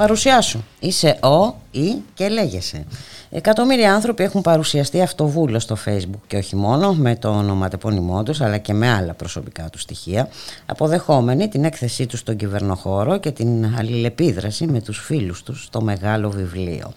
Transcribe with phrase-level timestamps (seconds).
[0.00, 0.62] Παρουσιάσου.
[0.80, 2.84] Είσαι ο ή και λέγεσαι.
[3.30, 8.58] Εκατομμύρια άνθρωποι έχουν παρουσιαστεί αυτοβούλο στο facebook και όχι μόνο με το ονοματεπώνυμό τους αλλά
[8.58, 10.28] και με άλλα προσωπικά τους στοιχεία
[10.66, 16.30] αποδεχόμενοι την έκθεσή τους στον κυβερνοχώρο και την αλληλεπίδραση με τους φίλους τους στο μεγάλο
[16.30, 16.92] βιβλίο.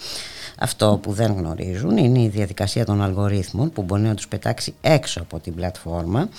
[0.60, 5.22] Αυτό που δεν γνωρίζουν είναι η διαδικασία των αλγορίθμων που μπορεί να τους πετάξει έξω
[5.22, 6.30] από την πλατφόρμα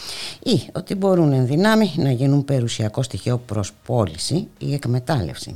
[0.42, 5.54] ή ότι μπορούν εν δυνάμει να γίνουν περιουσιακό στοιχείο προς πώληση ή εκμετάλλευση.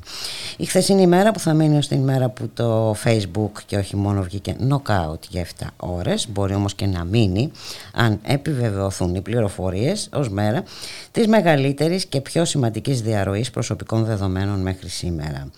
[0.57, 4.23] Η χθεσινή μέρα που θα μείνει ως την μέρα που το facebook και όχι μόνο
[4.23, 7.51] βγήκε knockout για 7 ώρες μπορεί όμως και να μείνει
[7.93, 10.63] αν επιβεβαιωθούν οι πληροφορίες ως μέρα
[11.11, 15.51] της μεγαλύτερης και πιο σημαντικής διαρροής προσωπικών δεδομένων μέχρι σήμερα.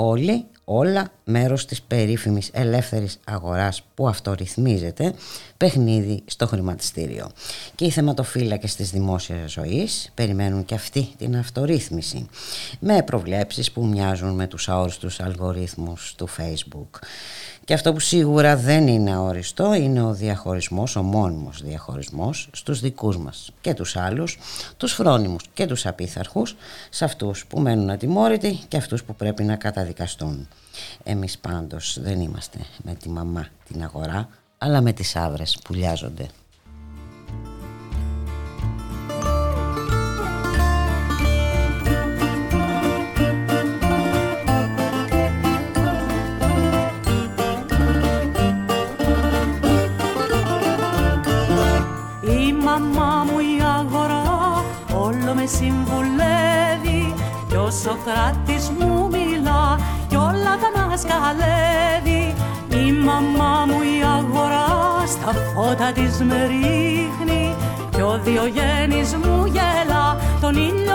[0.00, 5.14] Όλοι όλα μέρος της περίφημης ελεύθερης αγοράς που αυτορυθμίζεται
[5.56, 7.30] παιχνίδι στο χρηματιστήριο.
[7.74, 12.26] Και οι θεματοφύλακες της δημόσιας ζωής περιμένουν και αυτή την αυτορύθμιση
[12.80, 16.98] με προβλέψεις που μοιάζουν με τους αόριστους αλγορίθμους του Facebook.
[17.68, 23.18] Και αυτό που σίγουρα δεν είναι αόριστο είναι ο διαχωρισμός, ο μόνιμος διαχωρισμός στους δικούς
[23.18, 24.38] μας και τους άλλους,
[24.76, 26.56] τους φρόνιμους και τους απίθαρχους,
[26.90, 30.48] σε αυτούς που μένουν ατιμόρυτοι και αυτούς που πρέπει να καταδικαστούν.
[31.02, 34.28] Εμείς πάντως δεν είμαστε με τη μαμά την αγορά,
[34.58, 36.26] αλλά με τις άβρες που λιάζονται.
[61.02, 62.34] Μας καλεύει
[62.86, 67.54] η μαμά μου η αγορά στα φώτα της με ρίχνει.
[67.90, 70.87] Κι ο Διογέννης μου γέλα τον ήλιο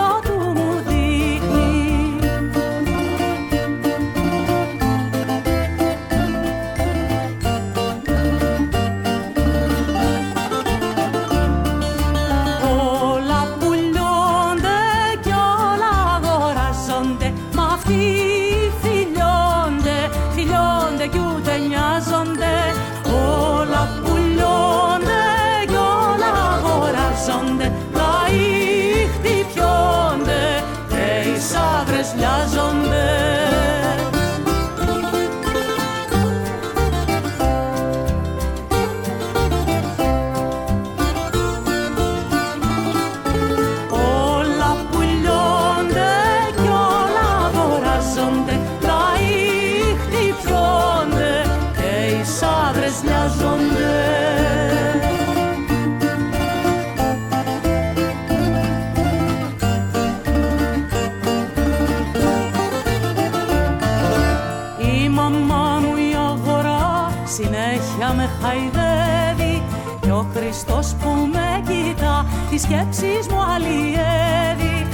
[72.54, 74.86] τις σκέψεις μου αλλιεύει.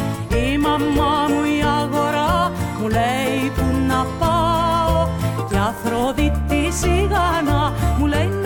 [0.44, 5.09] Η μαμά μου η αγορά μου λέει που να πάω
[5.50, 8.40] και Αφροδίτη σιγανά μου λέει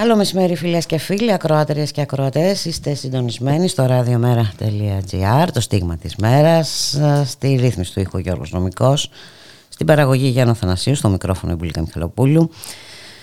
[0.00, 2.64] Καλό μεσημέρι φίλες και φίλοι, ακροάτερες και ακροατές.
[2.64, 9.10] Είστε συντονισμένοι στο radiomera.gr, το στίγμα της μέρας, στη ρύθμιση του ήχου Γιώργος Νομικός,
[9.68, 12.50] στην παραγωγή Γιάννο Θανασίου, στο μικρόφωνο Ιμπουλίκα Μιχαλοπούλου.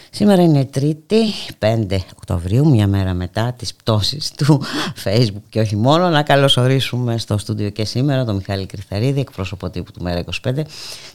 [0.09, 1.21] Σήμερα είναι Τρίτη,
[1.59, 4.61] 5 Οκτωβρίου, μια μέρα μετά τις πτώσεις του
[5.03, 6.09] Facebook και όχι μόνο.
[6.09, 10.51] Να καλωσορίσουμε στο στούντιο και σήμερα τον Μιχάλη Κρυθαρίδη, εκπρόσωπο τύπου του Μέρα 25.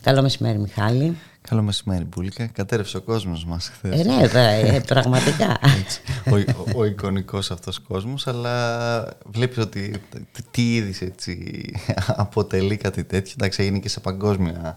[0.02, 1.16] Καλό μεσημέρι Μιχάλη.
[1.52, 2.46] Καλό μεσημέρι, Μπούλικα.
[2.46, 4.00] Κατέρευσε ο κόσμος μας χθες.
[4.00, 4.28] Ε, ναι,
[4.76, 5.58] ε, πραγματικά.
[6.30, 10.00] ο, ο, ο εικονικός αυτός κόσμος, αλλά βλέπεις ότι
[10.50, 11.64] τι είδηση έτσι
[12.06, 13.32] αποτελεί κάτι τέτοιο.
[13.38, 14.76] Εντάξει, έγινε και σε παγκόσμια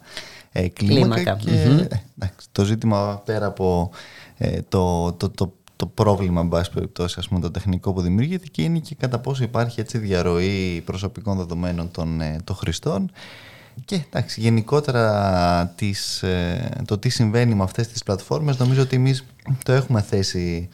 [0.51, 1.35] ε, κλίμακα.
[1.35, 3.91] Και, εντάξει, το ζήτημα πέρα από
[4.37, 8.45] ε, το, το, το, το πρόβλημα, εν πάση περιπτώσει, ας πούμε, το τεχνικό που δημιουργείται
[8.51, 13.11] και είναι και κατά πόσο υπάρχει έτσι διαρροή προσωπικών δεδομένων των, ε, των χρηστών
[13.85, 19.25] και εντάξει, γενικότερα τις, ε, το τι συμβαίνει με αυτές τις πλατφόρμες νομίζω ότι εμείς
[19.63, 20.69] το έχουμε θέσει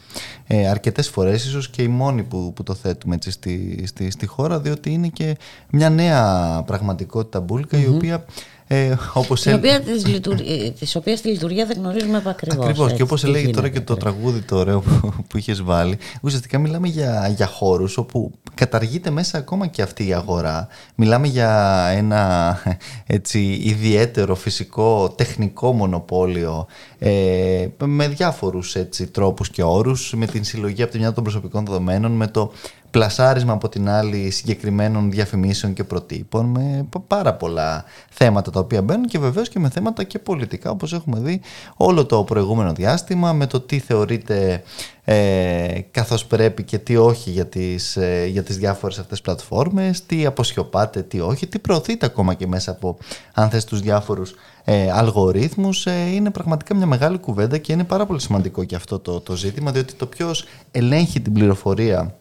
[0.46, 4.26] ε, αρκετές φορές ίσως και οι μόνοι που, που το θέτουμε έτσι, στη, στη, στη
[4.26, 5.36] χώρα διότι είναι και
[5.70, 8.24] μια νέα πραγματικότητα η οποία
[8.74, 12.64] ε, όπως την οποία, της, λειτουργία, της οποίας τη λειτουργία δεν γνωρίζουμε ακριβώς.
[12.66, 16.58] Ακριβώς και όπως έλεγε τώρα και το τραγούδι το ωραίο που, που είχες βάλει ουσιαστικά
[16.58, 20.68] μιλάμε για, για χώρους όπου καταργείται μέσα ακόμα και αυτή η αγορά.
[20.94, 22.58] Μιλάμε για ένα
[23.06, 26.66] έτσι, ιδιαίτερο φυσικό τεχνικό μονοπόλιο
[26.98, 31.64] ε, με διάφορους έτσι, τρόπους και όρους με την συλλογή από τη μια των προσωπικών
[31.64, 32.52] δεδομένων με το
[32.92, 39.06] πλασάρισμα από την άλλη συγκεκριμένων διαφημίσεων και προτύπων με πάρα πολλά θέματα τα οποία μπαίνουν
[39.06, 41.40] και βεβαίως και με θέματα και πολιτικά όπως έχουμε δει
[41.76, 44.62] όλο το προηγούμενο διάστημα με το τι θεωρείται
[45.04, 50.26] ε, καθώς πρέπει και τι όχι για τις, ε, για τις διάφορες αυτές πλατφόρμες, τι
[50.26, 52.98] αποσιωπάτε, τι όχι, τι προωθείται ακόμα και μέσα από
[53.34, 54.34] αν θες τους διάφορους
[54.64, 55.86] ε, αλγορίθμους.
[55.86, 59.36] Ε, είναι πραγματικά μια μεγάλη κουβέντα και είναι πάρα πολύ σημαντικό και αυτό το, το
[59.36, 62.14] ζήτημα διότι το ποιος ελέγχει την πληροφορία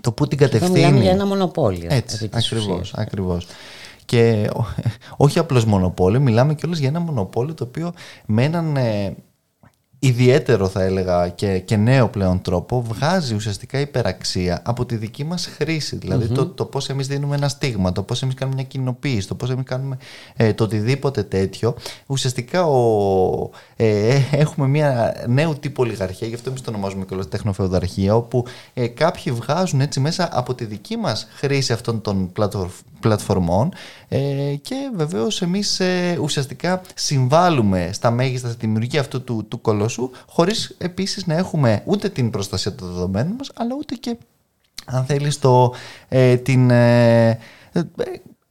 [0.00, 0.72] το που την κατευθύνει.
[0.72, 1.88] Μιλάμε για ένα μονοπόλιο.
[1.90, 3.46] Έτσι, ακριβώς, ακριβώς.
[4.04, 4.50] Και
[5.16, 7.92] όχι απλώς μονοπόλιο, μιλάμε κιόλας για ένα μονοπόλιο το οποίο
[8.26, 9.14] με έναν ε,
[9.98, 15.46] ιδιαίτερο θα έλεγα και, και νέο πλέον τρόπο βγάζει ουσιαστικά υπεραξία από τη δική μας
[15.46, 15.96] χρήση.
[15.96, 19.34] Δηλαδή το, το πώς εμείς δίνουμε ένα στίγμα, το πώς εμείς κάνουμε μια κοινοποίηση, το
[19.34, 19.98] πώς εμείς κάνουμε
[20.36, 21.74] ε, το οτιδήποτε τέτοιο.
[22.06, 27.14] Ουσιαστικά ο, ε, ε έχουμε μια νέου τύπου ολιγαρχία, γι' αυτό εμείς το ονομάζουμε και
[27.14, 28.44] τεχνοφεουδαρχία, όπου
[28.74, 32.32] ε, κάποιοι βγάζουν έτσι μέσα από τη δική μας χρήση αυτών των
[33.00, 33.72] πλατφορμών
[34.08, 34.18] ε,
[34.62, 39.87] και βεβαίως εμείς ε, ουσιαστικά συμβάλλουμε στα μέγιστα στη δημιουργία αυτού του, του κολοσσού
[40.26, 44.16] χωρίς επίσης να έχουμε ούτε την προστασία των δεδομένων μας αλλά ούτε και
[44.84, 45.74] αν θέλεις το,
[46.08, 46.70] ε, την,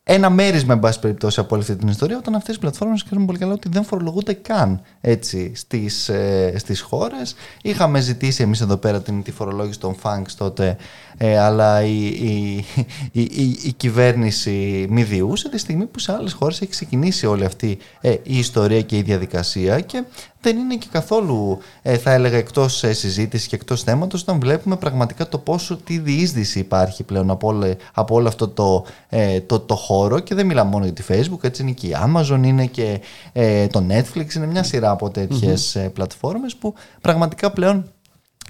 [0.10, 3.26] ένα μέρισμα, εν πάση περιπτώσει, από όλη αυτή την ιστορία, όταν αυτές οι πλατφόρμες ξέρουμε
[3.26, 6.12] πολύ καλά ότι δεν φορολογούνται καν έτσι στις
[6.56, 7.36] στις χώρες.
[7.62, 10.78] Είχαμε ζητήσει εμείς εδώ πέρα την, τη φορολόγηση των FANKS τότε
[11.18, 12.66] ε, αλλά η, η,
[13.12, 17.78] η, η, κυβέρνηση μη διούσε τη στιγμή που σε άλλες χώρες έχει ξεκινήσει όλη αυτή
[18.02, 20.04] ε, η ιστορία και η διαδικασία και
[20.48, 24.78] δεν είναι και καθόλου ε, θα έλεγα εκτός ε, συζήτησης και εκτός θέματος όταν βλέπουμε
[24.78, 28.86] πραγματικά το πόσο τι διείσδυση υπάρχει πλέον από, όλο, από όλο αυτό το,
[29.46, 32.40] το, το χώρο και δεν μιλάμε μόνο για τη Facebook έτσι είναι και η Amazon
[32.44, 33.00] είναι και
[33.72, 37.92] το Netflix είναι μια σειρά από τέτοιες mm πλατφόρμες που πραγματικά πλέον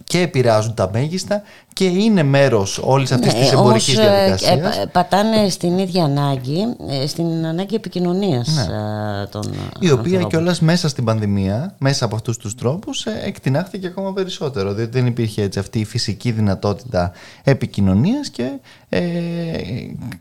[0.03, 1.41] και επηρεάζουν τα μέγιστα
[1.77, 4.77] και είναι μέρος όλης αυτής ναι, της εμπορικής όμως, ε, διαδικασίας.
[4.77, 9.25] Ε, πατάνε στην ίδια ανάγκη, ε, στην ανάγκη επικοινωνίας ναι.
[9.25, 14.73] των Η οποία κιόλας μέσα στην πανδημία, μέσα από αυτούς τους τρόπους, εκτινάχθηκε ακόμα περισσότερο.
[14.73, 17.11] Διότι δεν υπήρχε έτσι αυτή η φυσική δυνατότητα
[17.43, 18.51] επικοινωνίας και
[18.89, 19.01] ε,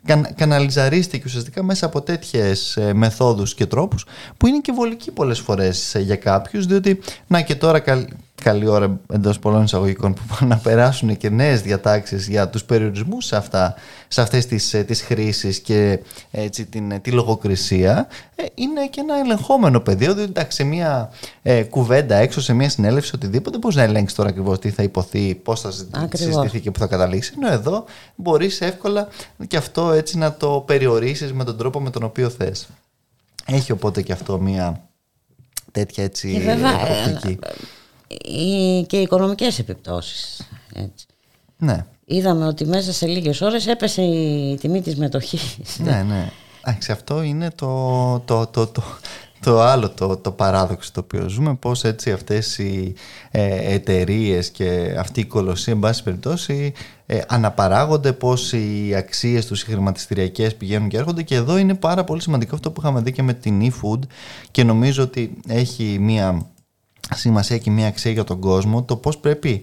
[0.05, 4.07] κα, καναλιζαρίστηκε ουσιαστικά μέσα από τέτοιες μεθόδους και τρόπους
[4.37, 7.79] που είναι και βολικοί πολλές φορές για κάποιους διότι να και τώρα
[8.47, 13.25] καλή ώρα εντός πολλών εισαγωγικών που πάνε να περάσουν και νέες διατάξεις για τους περιορισμούς
[13.25, 13.75] σε, αυτά,
[14.09, 15.99] σε αυτές τις τις ε, χρήσεις και
[16.31, 20.15] έτσι, την, ε, τη λογοκρισία, ε, είναι και ένα ελεγχόμενο πεδίο.
[20.15, 21.11] Διότι εντάξει, σε μια
[21.43, 25.35] ε, κουβέντα έξω, σε μια συνέλευση, οτιδήποτε, μπορείς να ελέγξεις τώρα ακριβώς τι θα υποθεί,
[25.35, 25.71] πώς θα
[26.13, 27.33] συζητηθεί και πού θα καταλήξει.
[27.37, 27.85] Ενώ εδώ
[28.15, 29.09] μπορείς εύκολα
[29.47, 32.69] και αυτό έτσι να το περιορίσεις με τον τρόπο με τον οποίο θες.
[33.47, 34.81] Έχει οπότε και αυτό μια
[35.73, 36.33] τέτοια έτσι.
[36.33, 36.71] Και βέβαια,
[38.87, 40.49] και οι οικονομικές επιπτώσεις.
[40.75, 41.07] Έτσι.
[41.59, 41.87] Ναι.
[42.05, 45.57] Είδαμε ότι μέσα σε λίγες ώρες έπεσε η τιμή της μετοχής.
[45.79, 46.31] Ναι, ναι.
[46.63, 48.83] Άξι, αυτό είναι το, το, το, το,
[49.41, 52.95] το άλλο το, το παράδοξο το οποίο ζούμε, πώς έτσι αυτές οι
[53.31, 56.73] ε, εταιρείες και αυτή η κολοσσία, εν πάση περιπτώσει,
[57.07, 62.05] ε, αναπαράγονται, πώς οι αξίες τους οι χρηματιστηριακές πηγαίνουν και έρχονται και εδώ είναι πάρα
[62.05, 64.01] πολύ σημαντικό αυτό που είχαμε δει και με την eFood
[64.51, 66.47] και νομίζω ότι έχει μία
[67.15, 69.63] σημασία και μια αξία για τον κόσμο το πώς πρέπει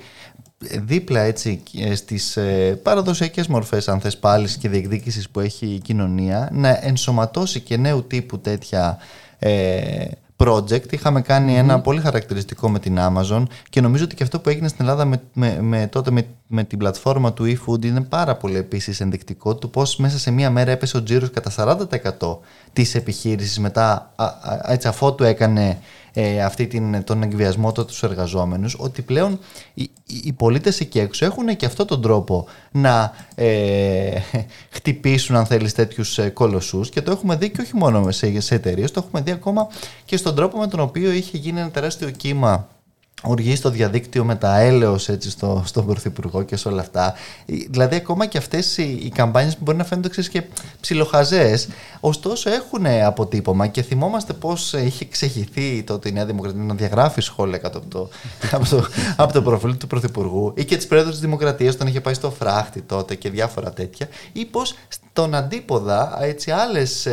[0.60, 1.64] δίπλα έτσι
[1.96, 7.60] στις ε, παραδοσιακές μορφές αν θες πάλι και διεκδίκησης που έχει η κοινωνία να ενσωματώσει
[7.60, 8.98] και νέου τύπου τέτοια
[9.40, 10.06] ε,
[10.38, 10.92] project.
[10.94, 14.86] Είχαμε ένα πολύ χαρακτηριστικό με την Amazon και νομίζω ότι και αυτό που έγινε στην
[14.86, 19.02] Ελλάδα με, με, με τότε με, με την πλατφόρμα του eFood είναι πάρα πολύ επίσης
[19.02, 21.78] ενδεικτικό του πώς μέσα σε μία μέρα έπεσε ο τζίρος κατά
[22.20, 22.38] 40%
[22.74, 24.14] της επιχείρησης μετά
[24.68, 25.78] έτσι αφότου έκανε
[26.14, 29.40] ε, αυτή την, τον εκβιασμό του τους εργαζόμενους ότι πλέον
[29.74, 29.90] οι,
[30.24, 34.20] οι πολίτες εκεί έξω έχουν και αυτόν τον τρόπο να ε,
[34.70, 36.90] χτυπήσουν αν θέλεις τέτοιους ε, κολοσσούς.
[36.90, 39.68] Και το έχουμε δει και όχι μόνο σε, σε εταιρείες, το έχουμε δει ακόμα
[40.06, 42.68] και στον τρόπο με τον οποίο είχε γίνει ένα τεράστιο κύμα
[43.24, 47.14] οργή στο διαδίκτυο με τα έλεος έτσι στο, στον Πρωθυπουργό και σε όλα αυτά.
[47.70, 50.44] Δηλαδή ακόμα και αυτές οι, οι καμπάνιες που μπορεί να φαίνονται ξέρεις, και
[50.82, 51.68] ψιλοχαζές,
[52.00, 57.58] ωστόσο έχουν αποτύπωμα και θυμόμαστε πώς είχε ξεχυθεί τότε η Νέα Δημοκρατία να διαγράφει σχόλια
[57.58, 58.10] κάτω από το,
[58.58, 62.02] από το, από το προφίλ του Πρωθυπουργού ή και τις πρόεδρους της Δημοκρατίας τον είχε
[62.02, 67.08] πάει στο φράχτη τότε και διάφορα τέτοια ή πως στον αντίποδα έτσι άλλες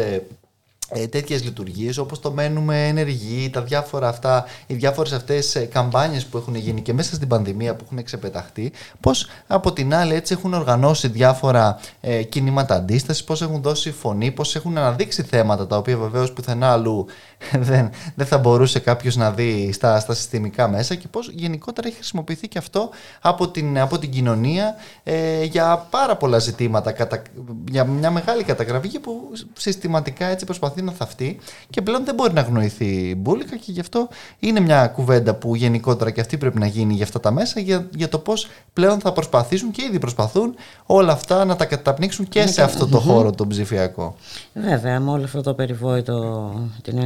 [0.93, 5.61] ε, ε, τέτοιες λειτουργίες όπως το μένουμε ενεργοί, τα διάφορα αυτά, οι διάφορες αυτές ε,
[5.61, 10.15] καμπάνιες που έχουν γίνει και μέσα στην πανδημία που έχουν ξεπεταχτεί, πώς από την άλλη
[10.15, 15.67] έτσι έχουν οργανώσει διάφορα ε, κινήματα αντίστασης, πώς έχουν δώσει φωνή, πώς έχουν αναδείξει θέματα
[15.67, 17.07] τα οποία βεβαίως πουθενά αλλού
[17.69, 21.97] δεν, δεν θα μπορούσε κάποιος να δει στα, στα συστημικά μέσα και πώς γενικότερα έχει
[21.97, 27.23] χρησιμοποιηθεί και αυτό από την, από την κοινωνία ε, για πάρα πολλά ζητήματα, κατα,
[27.71, 31.39] για μια μεγάλη καταγραφή που συστηματικά έτσι προσπαθεί να θαυτεί
[31.71, 36.11] και πλέον δεν μπορεί να γνωριθεί μπουλικα και γι' αυτό είναι μια κουβέντα που γενικότερα
[36.11, 39.13] και αυτή πρέπει να γίνει για αυτά τα μέσα για, για το πώς πλέον θα
[39.13, 40.55] προσπαθήσουν και ήδη προσπαθούν
[40.87, 44.17] όλα αυτά να τα καταπνίξουν και σε αυτό το χώρο τον ψηφιακό.
[44.53, 46.99] Βέβαια, με όλο αυτό το περιβόητο, την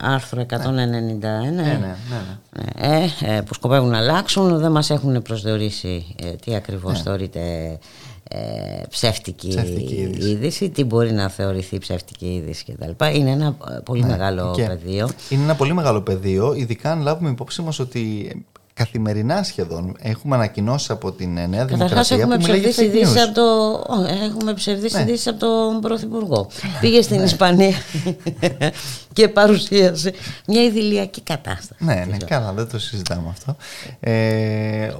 [0.00, 0.78] άρθρο 191 ναι.
[0.78, 1.96] Ναι, ναι, ναι,
[2.78, 3.36] ναι.
[3.36, 7.02] Ε, που σκοπεύουν να αλλάξουν δεν μας έχουν προσδιορίσει ε, τι ακριβώς ναι.
[7.02, 7.78] θεωρείται
[8.28, 10.70] ε, ψεύτικη, ψεύτικη είδηση.
[10.70, 13.04] τι μπορεί να θεωρηθεί ψεύτικη είδηση κτλ.
[13.14, 14.08] Είναι ένα πολύ ναι.
[14.08, 15.08] μεγάλο πεδίο.
[15.28, 18.32] Είναι ένα πολύ μεγάλο πεδίο, ειδικά αν λάβουμε υπόψη μας ότι
[18.74, 23.42] καθημερινά σχεδόν έχουμε ανακοινώσει από την Νέα Δημοκρατία έχουμε που ψευδίσει ειδήσεις από, το...
[24.24, 25.12] έχουμε ψευδίσει ναι.
[25.26, 26.48] από τον Πρωθυπουργό.
[26.80, 27.24] Πήγε στην ναι.
[27.24, 27.74] Ισπανία
[29.12, 30.12] και παρουσίασε
[30.46, 31.84] μια ιδηλιακή κατάσταση.
[31.84, 33.56] Ναι, ναι, καλά, δεν το συζητάμε αυτό.
[34.00, 34.92] Ε,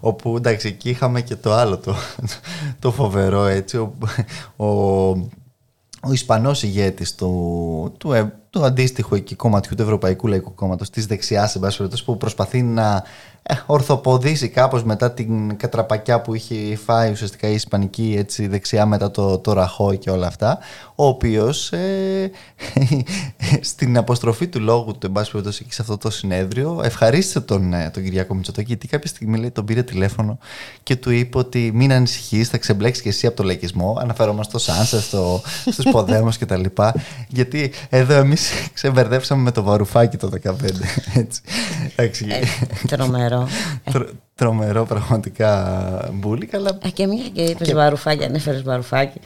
[0.00, 1.94] όπου εντάξει, εκεί είχαμε και το άλλο το,
[2.78, 3.76] το φοβερό έτσι.
[3.76, 3.92] Ο,
[4.56, 4.66] ο,
[6.00, 11.06] ο Ισπανός ηγέτης του, του, ε, του αντίστοιχου εκεί κομματιού του Ευρωπαϊκού Λαϊκού Κόμματος της
[11.06, 11.58] δεξιάς,
[12.04, 13.04] που προσπαθεί να
[13.46, 19.10] ε, ορθοποδήσει κάπως μετά την κατραπακιά που είχε φάει ουσιαστικά η Ισπανική έτσι, δεξιά μετά
[19.10, 20.58] το, το ραχό και όλα αυτά
[20.94, 22.30] ο οποίος ε,
[23.70, 27.90] στην αποστροφή του λόγου του εν πάση περιπτώσει σε αυτό το συνέδριο ευχαρίστησε τον, ε,
[27.92, 30.38] τον Κυριάκο Μητσοτάκη γιατί κάποια στιγμή λέει, τον πήρε τηλέφωνο
[30.82, 34.72] και του είπε ότι μην ανησυχείς θα ξεμπλέξεις και εσύ από το λαϊκισμό αναφερόμαστε στο
[34.72, 36.94] Σάνσα, στο, στους Ποδέμους και τα λοιπά
[37.28, 40.52] γιατί εδώ εμείς ξεμπερδέψαμε με το βαρουφάκι το 15
[41.96, 42.26] έτσι.
[42.28, 42.40] Ε,
[42.86, 43.48] τρομερό.
[44.34, 46.58] τρομερό πραγματικά μπουλίκα.
[46.58, 46.78] Αλλά...
[46.82, 47.74] Ε, και μια και είπες και...
[47.74, 49.20] βαρουφάκι, ανέφερε βαρουφάκι.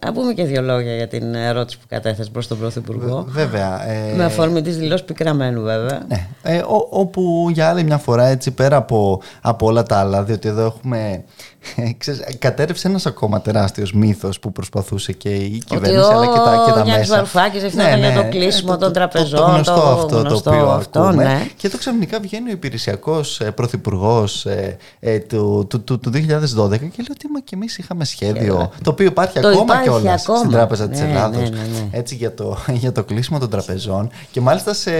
[0.00, 3.24] Να πούμε και δύο λόγια για την ερώτηση που κατέθεσες προς τον Πρωθυπουργό.
[3.28, 3.88] Βέβαια.
[3.88, 4.14] Ε...
[4.16, 6.02] Με αφορμή της δηλώσης πικραμένου, βέβαια.
[6.08, 6.26] Ναι.
[6.42, 10.48] Ε, ό, όπου για άλλη μια φορά, έτσι πέρα από, από όλα τα άλλα, διότι
[10.48, 11.24] εδώ έχουμε
[11.98, 16.72] Ξέρεις, κατέρευσε ένας ακόμα τεράστιος μύθος που προσπαθούσε και η κυβέρνηση αλλά και τα, και
[16.72, 17.12] τα μέσα.
[17.12, 19.38] Ο Βαρουφάκης ευθύνεται ναι, ναι, για το κλείσιμο των τραπεζών.
[19.38, 21.24] Το, το γνωστό το, αυτό γνωστό το οποίο αυτό, ακούμε.
[21.24, 21.46] Ναι.
[21.56, 26.18] Και εδώ ξαφνικά βγαίνει ο υπηρεσιακός ε, πρωθυπουργός ε, ε, του, του, του, του, 2012
[26.18, 28.70] και λέει ότι μα και εμείς είχαμε σχέδιο.
[28.82, 31.50] το οποίο υπάρχει το ακόμα κιόλας στην Τράπεζα ναι, τη Ελλάδος.
[31.50, 34.10] Ναι, ναι, έτσι για το, για το κλείσιμο των τραπεζών.
[34.30, 34.90] Και μάλιστα σε,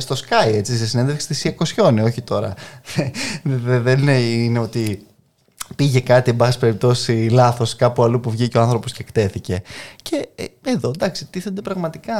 [0.00, 2.54] στο Sky, έτσι, σε συνέντευξη τη 20 όχι τώρα.
[3.82, 5.06] Δεν είναι ότι
[5.76, 9.62] πήγε κάτι, εν πάση περιπτώσει, λάθος κάπου αλλού που βγήκε ο άνθρωπος και εκτέθηκε.
[10.02, 12.14] Και ε, εδώ, εντάξει, τίθενται πραγματικά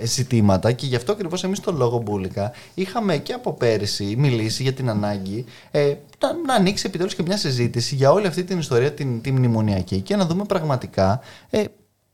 [0.00, 4.62] ε, ζητήματα και γι' αυτό ακριβώς εμείς το λόγο Μπούλικα είχαμε και από πέρυσι μιλήσει
[4.62, 8.58] για την ανάγκη ε, να, να ανοίξει επιτέλους και μια συζήτηση για όλη αυτή την
[8.58, 11.20] ιστορία την, την μνημονιακή και να δούμε πραγματικά
[11.50, 11.64] ε,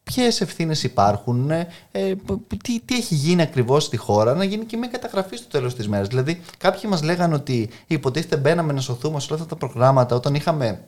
[0.04, 2.14] ποιες ευθύνες υπάρχουν, ε, ε,
[2.62, 5.88] τι, τι έχει γίνει ακριβώς στη χώρα, να γίνει και μια καταγραφή στο τέλος της
[5.88, 6.08] μέρας.
[6.08, 10.34] Δηλαδή, κάποιοι μας λέγανε ότι υποτίθεται μπαίναμε να σωθούμε σε όλα αυτά τα προγράμματα όταν
[10.34, 10.84] είχαμε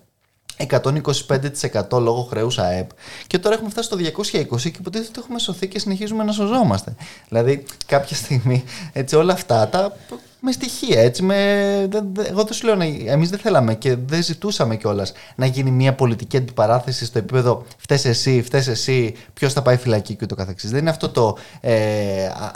[0.57, 2.91] 125% λόγω χρέου ΑΕΠ
[3.27, 6.95] και τώρα έχουμε φτάσει στο 220% και υποτίθεται ότι έχουμε σωθεί και συνεχίζουμε να σωζόμαστε.
[7.29, 9.97] Δηλαδή, κάποια στιγμή έτσι όλα αυτά τα
[10.45, 11.01] με στοιχεία.
[11.01, 11.35] Έτσι, με,
[12.29, 16.37] εγώ δεν σου λέω, εμείς δεν θέλαμε και δεν ζητούσαμε κιόλας να γίνει μια πολιτική
[16.37, 20.71] αντιπαράθεση στο επίπεδο φταίει εσύ, φταίει εσύ, ποιος θα πάει φυλακή και ούτω καθεξής.
[20.71, 21.75] Δεν είναι αυτό το, ε,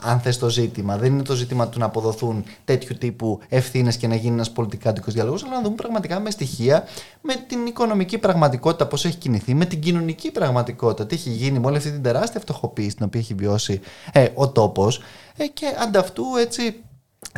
[0.03, 0.97] αν θες το ζήτημα.
[0.97, 5.11] Δεν είναι το ζήτημα του να αποδοθούν τέτοιου τύπου ευθύνες και να γίνει ένας πολιτικάτικο
[5.11, 6.85] διάλογος, αλλά να δούμε πραγματικά με στοιχεία,
[7.21, 11.67] με την οικονομική πραγματικότητα, πώς έχει κινηθεί, με την κοινωνική πραγματικότητα, τι έχει γίνει με
[11.67, 13.81] όλη αυτή την τεράστια φτωχοποίηση την οποία έχει βιώσει
[14.13, 15.03] ε, ο τόπος.
[15.37, 16.75] Ε, και ανταυτού έτσι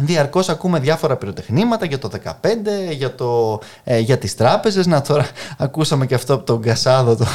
[0.02, 2.32] Διαρκώς ακούμε διάφορα πυροτεχνήματα για το 15,
[2.90, 4.86] για, το, ε, για τις τράπεζες.
[4.86, 5.26] Να τώρα
[5.58, 7.26] ακούσαμε και αυτό από τον Κασάδο, τον,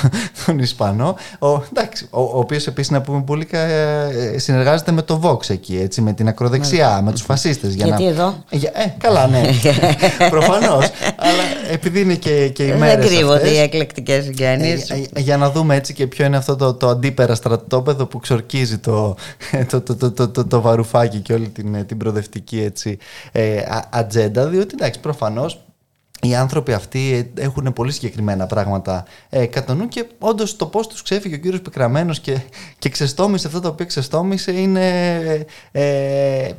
[0.46, 5.20] τον Ισπανό, ο, εντάξει, ο, ο οποίος επίσης να πούμε πολύ ε, συνεργάζεται με το
[5.24, 7.74] Vox εκεί, έτσι, με την ακροδεξιά, με τους φασίστες.
[7.74, 9.42] Για Γιατί να, εδώ; Για, ε, καλά, ναι,
[10.30, 10.90] προφανώς.
[11.18, 14.90] αλλά επειδή είναι και, και οι μέρες Δεν κρύβονται οι εκλεκτικές συγγένειες.
[14.90, 18.20] Ε, ε, για να δούμε έτσι και ποιο είναι αυτό το, το αντίπερα στρατόπεδο που
[18.20, 19.16] ξορκίζει το,
[19.70, 22.98] το, το, το, το, το, το βαρουφάκι και όλη την, την προοδευτική έτσι,
[23.32, 25.65] ε, ατζέντα, διότι εντάξει, προφανώς
[26.28, 30.88] οι άνθρωποι αυτοί ε, έχουν πολύ συγκεκριμένα πράγματα ε, κατά νου και όντως το πώς
[30.88, 32.38] τους ξέφυγε ο κύριος Πικραμένος και,
[32.80, 34.86] και ξεστόμησε αυτό το οποίο ξεστόμησε είναι
[35.72, 36.50] ε,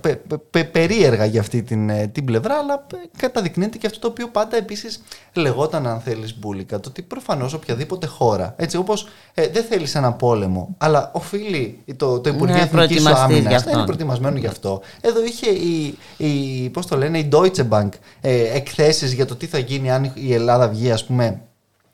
[0.73, 5.03] περίεργα για αυτή την, ε, την πλευρά, αλλά καταδεικνύεται και αυτό το οποίο πάντα επίσης
[5.33, 6.81] λεγόταν, αν θέλεις, μπουλικα.
[6.81, 12.21] Το ότι προφανώς οποιαδήποτε χώρα, έτσι όπως ε, δεν θέλει ένα πόλεμο, αλλά οφείλει το,
[12.21, 14.81] το Υπουργείο Εθνικής Άμυνας να είναι προετοιμασμένο γι' αυτό.
[15.01, 17.89] Εδώ είχε η, η, πώς το λένε, η Deutsche Bank
[18.21, 21.41] ε, εκθέσεις για το τι θα γίνει αν η Ελλάδα βγει, ας πούμε,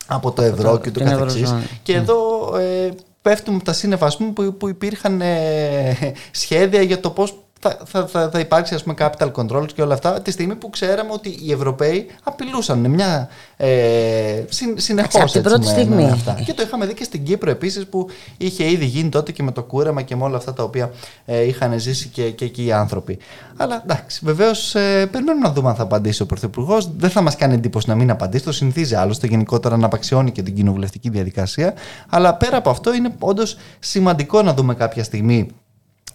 [0.07, 1.55] από το ευρώ και το καθεξής.
[1.83, 2.17] Και εδώ
[2.57, 2.91] ε,
[3.23, 5.97] πέφτουμε από τα σύννεφα που, που υπήρχαν ε,
[6.31, 9.95] σχέδια για το πώς θα, θα, θα, θα υπάρξει ας πούμε capital controls και όλα
[9.95, 15.67] αυτά τη στιγμή που ξέραμε ότι οι Ευρωπαίοι απειλούσαν μια ε, συνεχώς από την πρώτη
[15.67, 16.11] στιγμή.
[16.11, 16.39] αυτά.
[16.45, 19.53] και το είχαμε δει και στην Κύπρο επίσης που είχε ήδη γίνει τότε και με
[19.53, 20.91] το κούρεμα και με όλα αυτά τα οποία
[21.25, 23.19] ε, είχαν ζήσει και, και εκεί οι άνθρωποι
[23.57, 26.91] αλλά εντάξει βεβαίως ε, περιμένουμε να δούμε αν θα απαντήσει ο Πρωθυπουργός.
[26.97, 30.43] δεν θα μας κάνει εντύπωση να μην απαντήσει το συνηθίζει άλλωστε γενικότερα να απαξιώνει και
[30.43, 31.75] την κοινοβουλευτική διαδικασία
[32.09, 35.49] αλλά πέρα από αυτό είναι όντως σημαντικό να δούμε κάποια στιγμή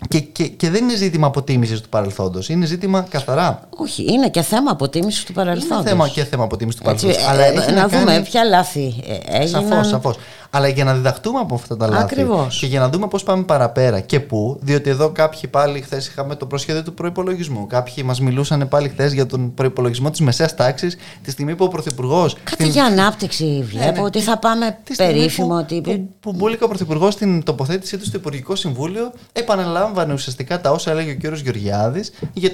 [0.09, 2.49] και, και, και δεν είναι ζήτημα αποτίμησης του παρελθόντος.
[2.49, 3.67] Είναι ζήτημα καθαρά.
[3.69, 5.79] Όχι, είναι και θέμα αποτίμησης του παρελθόντος.
[5.79, 7.27] Είναι θέμα και θέμα αποτίμησης του παρελθόντος.
[7.27, 8.23] Αλλά ε, να δούμε κάνει...
[8.23, 9.67] ποια λάθη ε, έγιναν.
[9.67, 10.17] Σαφώς, σαφώς
[10.49, 12.03] αλλά για να διδαχτούμε από αυτά τα λάθη.
[12.03, 12.59] Ακριβώς.
[12.59, 14.59] Και για να δούμε πώς πάμε παραπέρα και πού.
[14.61, 17.67] Διότι εδώ κάποιοι πάλι χθες είχαμε το προσχέδιο του προπολογισμού.
[17.67, 21.67] Κάποιοι μας μιλούσαν πάλι χθες για τον προπολογισμό της μεσαίας τάξης, τη στιγμή που ο
[21.67, 22.35] Πρωθυπουργός.
[22.43, 22.71] Κάτι την...
[22.71, 24.01] για ανάπτυξη βλέπω, ναι, ναι.
[24.01, 25.65] ότι θα πάμε περίφημο.
[25.67, 30.71] Που, που, που, που ο Πρωθυπουργός στην τοποθέτησή του στο Υπουργικό Συμβούλιο επαναλάμβανε ουσιαστικά τα
[30.71, 31.35] όσα έλεγε ο κ.
[31.35, 32.51] Γεωργιάδης για,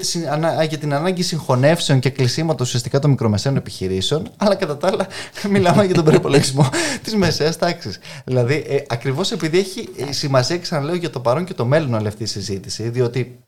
[0.69, 4.29] για την ανάγκη συγχωνεύσεων και κλεισίματος ουσιαστικά των μικρομεσαίων επιχειρήσεων.
[4.37, 5.07] Αλλά κατά τα άλλα
[5.53, 6.69] μιλάμε για τον προπολογισμό
[7.03, 7.82] της μεσαίας τάξης.
[8.25, 12.23] Δηλαδή, ε, ακριβώς επειδή έχει σημασία, ξαναλέω, για το παρόν και το μέλλον όλη αυτή
[12.23, 13.43] η συζήτηση, διότι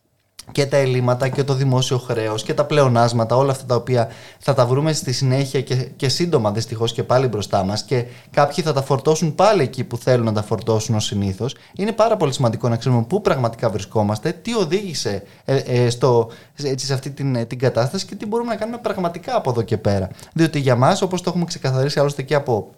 [0.51, 4.07] και τα ελλείμματα και το δημόσιο χρέος και τα πλεονάσματα, όλα αυτά τα οποία
[4.39, 8.63] θα τα βρούμε στη συνέχεια και, και σύντομα δυστυχώς και πάλι μπροστά μας και κάποιοι
[8.63, 11.55] θα τα φορτώσουν πάλι εκεί που θέλουν να τα φορτώσουν ως συνήθως.
[11.75, 16.29] Είναι πάρα πολύ σημαντικό να ξέρουμε πού πραγματικά βρισκόμαστε, τι οδήγησε ε, ε, στο,
[16.63, 19.77] έτσι, σε αυτή την, την κατάσταση και τι μπορούμε να κάνουμε πραγματικά από εδώ και
[19.77, 20.09] πέρα.
[20.33, 22.73] Διότι για μας, όπως το έχουμε ξεκαθαρίσει άλλωστε και από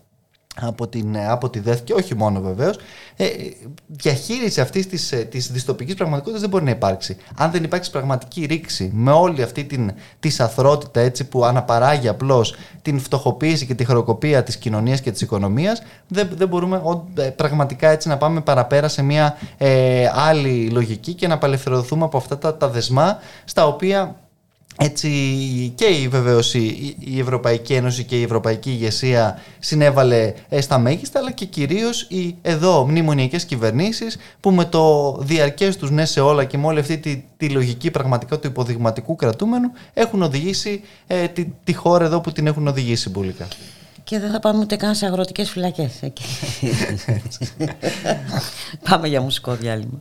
[0.61, 2.77] από, την, ε, από τη ΔΕΘ και όχι μόνο βεβαίως,
[3.15, 3.25] ε,
[3.87, 7.17] διαχείριση αυτής της της ε, δυστοπικής πραγματικότητας δεν μπορεί να υπάρξει.
[7.35, 12.55] Αν δεν υπάρξει πραγματική ρήξη με όλη αυτή την της αθρότητα έτσι, που αναπαράγει απλώς
[12.81, 16.81] την φτωχοποίηση και τη χρεοκοπία της κοινωνίας και της οικονομίας, δεν, δεν μπορούμε
[17.15, 22.17] ε, πραγματικά έτσι να πάμε παραπέρα σε μια ε, άλλη λογική και να απελευθερωθούμε από
[22.17, 24.15] αυτά τα, τα δεσμά στα οποία
[24.79, 25.09] έτσι
[25.75, 31.31] και η βεβαίως η Ευρωπαϊκή Ένωση και η Ευρωπαϊκή ηγεσία συνέβαλε ε, στα μέγιστα αλλά
[31.31, 36.57] και κυρίως οι εδώ μνημονιακές κυβερνήσεις που με το διαρκές τους ναι σε όλα και
[36.57, 41.73] με όλη αυτή τη, τη λογική πραγματικά του υποδειγματικού κρατούμενου έχουν οδηγήσει ε, τη, τη,
[41.73, 43.47] χώρα εδώ που την έχουν οδηγήσει μπουλικά.
[44.03, 45.99] Και δεν θα πάμε ούτε καν σε αγροτικές φυλακές.
[48.89, 49.99] πάμε για μουσικό διάλειμμα.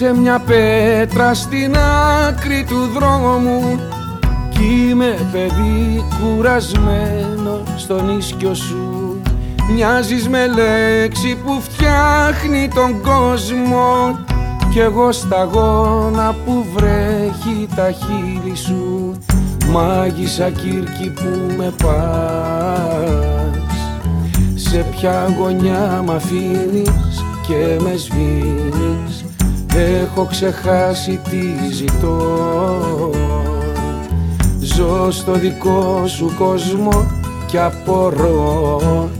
[0.00, 1.76] Είσαι μια πέτρα στην
[2.28, 3.80] άκρη του δρόμου
[4.50, 9.20] Κι είμαι παιδί κουρασμένο στον ίσκιο σου.
[9.74, 14.18] Μοιάζεις με λέξη που φτιάχνει τον κόσμο
[14.70, 19.18] Κι εγώ σταγόνα που βρέχει τα χείλη σου.
[19.70, 23.56] Μάγισσα Κύρκη που με πας.
[24.54, 29.27] Σε ποια γωνιά μ' αφήνεις και με σβήνεις
[29.78, 32.16] Έχω ξεχάσει τι ζητώ.
[34.60, 37.06] Ζω στο δικό σου κόσμο
[37.46, 39.10] και απορώ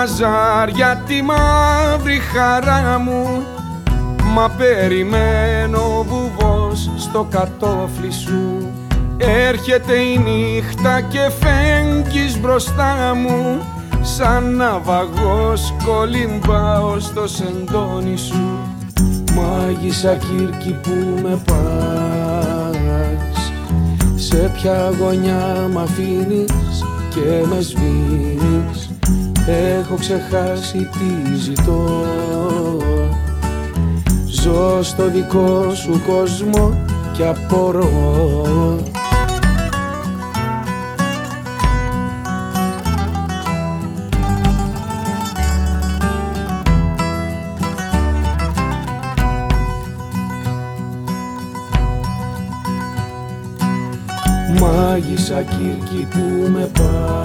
[0.00, 3.42] στα ζάρια τη μαύρη χαρά μου.
[4.34, 8.68] Μα περιμένω βουβός στο κατόφλι σου.
[9.16, 13.60] Έρχεται η νύχτα και φέγγεις μπροστά μου.
[14.02, 18.58] Σαν ναυαγός κολυμπάω στο σεντόνι σου.
[19.34, 23.52] Μάγισσα Κύρκη που με πας.
[24.16, 28.39] Σε ποια γωνιά μ' αφήνεις και με σβήνεις
[29.50, 32.04] Έχω ξεχάσει τι ζητώ.
[34.26, 36.78] Ζω στο δικό σου κόσμο
[37.12, 37.88] και απορώ.
[54.60, 57.19] Μάγισσα Κύρκη που με πάει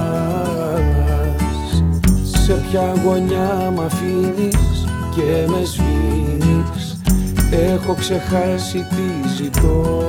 [2.46, 7.02] σε ποια γωνιά μ' αφήνεις και με σβήνεις
[7.52, 10.04] Έχω ξεχάσει τι ζητώ.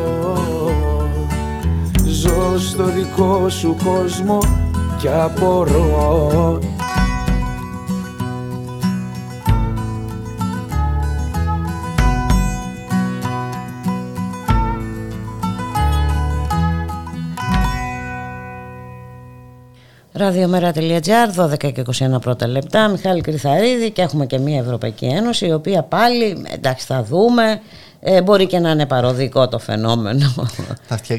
[2.06, 4.38] Ζω στο δικό σου κόσμο
[4.98, 6.58] και απορώ
[20.16, 21.82] Ραδιομέρα.gr, 12 και
[22.14, 22.88] 21 πρώτα λεπτά.
[22.88, 27.60] Μιχάλη Κρυθαρίδη και έχουμε και μια Ευρωπαϊκή Ένωση η οποία πάλι, εντάξει θα δούμε,
[28.00, 30.34] ε, μπορεί και να είναι παροδικό το φαινόμενο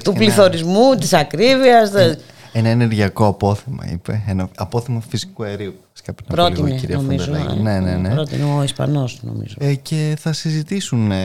[0.04, 0.98] του πληθωρισμού, ένα...
[0.98, 1.94] της ακρίβειας.
[1.94, 2.18] Ένα,
[2.52, 4.24] ένα ενεργειακό απόθεμα, είπε.
[4.28, 5.74] Ένα απόθεμα φυσικού αερίου.
[6.28, 7.32] Πρότεινε, νομίζω.
[7.62, 8.10] Ναι, ναι, ναι.
[8.10, 9.56] Πρότεινε ο Ισπανός, νομίζω.
[9.60, 11.18] Ε, και θα συζητήσουν ε,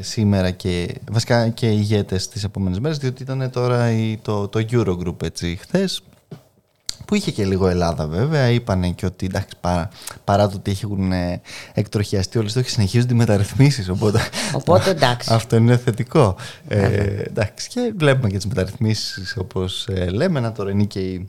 [0.00, 4.64] σήμερα και βασικά και οι ηγέτες τις επόμενες μέρες, διότι ήταν τώρα η, το, το
[4.70, 6.02] Eurogroup έτσι χθες
[7.06, 9.88] που είχε και λίγο Ελλάδα βέβαια, είπανε και ότι εντάξει, παρά,
[10.24, 11.40] παρά το ότι έχουν ε,
[11.74, 14.20] εκτροχιαστεί όλοι στόχοι, συνεχίζονται οι μεταρρυθμίσεις, οπότε,
[14.52, 15.32] οπότε εντάξει.
[15.34, 16.36] αυτό είναι θετικό.
[16.68, 16.78] Ε,
[17.22, 21.28] εντάξει, και βλέπουμε και τις μεταρρυθμίσεις όπως ε, λέμε, να τώρα είναι και η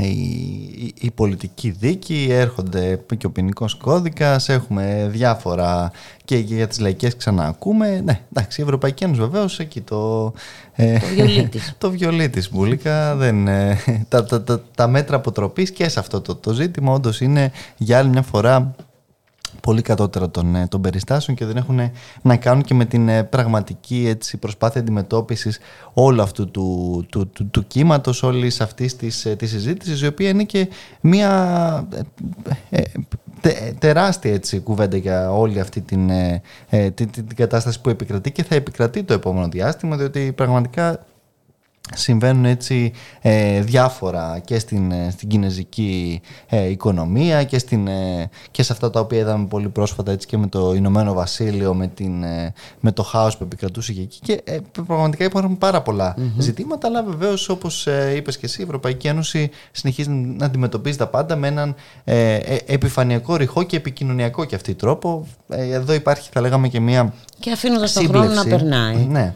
[0.00, 5.90] η, η, πολιτική δίκη, έρχονται και ο ποινικός κώδικας, έχουμε διάφορα
[6.24, 8.00] και, για τις λαϊκές ξαναακούμε.
[8.04, 10.32] Ναι, εντάξει, η Ευρωπαϊκή Ένωση βεβαίως εκεί το.
[10.72, 11.74] Ε, το βιολί της.
[11.78, 13.16] το βιολί της, Μπουλίκα.
[13.16, 13.78] Δεν, ε,
[14.08, 17.98] τα, τα, τα, τα, μέτρα αποτροπής και σε αυτό το, το ζήτημα όντως είναι για
[17.98, 18.74] άλλη μια φορά
[19.60, 21.80] πολύ κατώτερα των, ε, των περιστάσεων και δεν έχουν
[22.22, 25.58] να κάνουν και με την ε, πραγματική έτσι, προσπάθεια αντιμετώπισης
[25.92, 30.28] όλου αυτού του, του, του, του κύματος, όλης αυτής της, ε, της συζήτησης, η οποία
[30.28, 30.68] είναι και
[31.00, 31.88] μια
[33.78, 36.10] τεράστια έτσι, κουβέντα για όλη αυτή την,
[36.94, 41.04] την, την, κατάσταση που επικρατεί και θα επικρατεί το επόμενο διάστημα, διότι πραγματικά
[41.94, 47.88] συμβαίνουν έτσι ε, διάφορα και στην, ε, στην κινέζικη ε, οικονομία και, στην,
[48.50, 51.86] και σε αυτά τα οποία είδαμε πολύ πρόσφατα έτσι και με το Ηνωμένο Βασίλειο με,
[51.86, 52.24] την,
[52.80, 54.18] με το χάος που επικρατούσε και εκεί.
[54.22, 54.42] Και
[54.86, 55.82] πραγματικά υπάρχουν πάρα
[56.38, 61.36] ζητήματα αλλά βεβαίως όπως είπες και εσύ η Ευρωπαϊκή Ένωση συνεχίζει να αντιμετωπίζει τα πάντα
[61.36, 61.74] με έναν
[62.66, 65.26] επιφανειακό ρηχό και επικοινωνιακό και αυτή τρόπο.
[65.48, 68.96] Εδώ υπάρχει θα λέγαμε και μια και αφήνοντας τον χρόνο να περνάει.
[68.96, 69.34] Ναι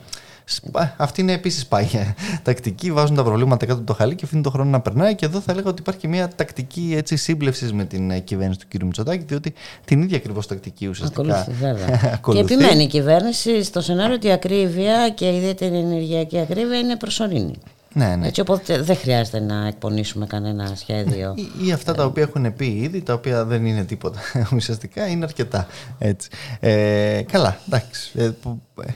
[0.96, 2.92] Αυτή είναι επίσης πάγια τακτική.
[2.92, 5.14] Βάζουν τα προβλήματα κάτω από το χαλί και αφήνουν τον χρόνο να περνάει.
[5.14, 8.58] Και εδώ θα έλεγα ότι υπάρχει και μια τακτική έτσι, σύμπλευσης με την ε, κυβέρνηση
[8.58, 8.82] του κ.
[8.82, 9.54] Μητσοτάκη, διότι
[9.84, 11.20] την ίδια ακριβώς τακτική ουσιαστικά.
[11.20, 12.20] Ακολουθεί, βέβαια.
[12.32, 16.96] και επιμένει η κυβέρνηση στο σενάριο ότι η ακρίβεια και η ιδιαίτερη ενεργειακή ακρίβεια είναι
[16.96, 17.54] προσωρινή.
[17.96, 18.26] Ναι, ναι.
[18.26, 21.34] Έτσι, οπότε δεν χρειάζεται να εκπονήσουμε κανένα σχέδιο.
[21.36, 24.20] Ή, ή αυτά τα οποία έχουν πει ήδη, τα οποία δεν είναι τίποτα.
[24.54, 25.66] Ουσιαστικά είναι αρκετά.
[25.98, 26.28] Έτσι.
[26.60, 28.12] Ε, καλά, εντάξει.
[28.14, 28.30] Ε,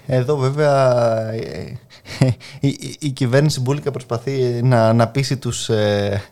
[0.06, 1.78] εδώ βέβαια ε,
[2.60, 6.22] η, η, η, κυβέρνηση Μπούλικα προσπαθεί να, να πείσει τους ε,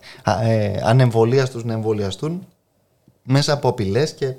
[0.42, 2.46] ε, ανεμβολίαστους να εμβολιαστούν
[3.22, 4.34] μέσα από απειλές και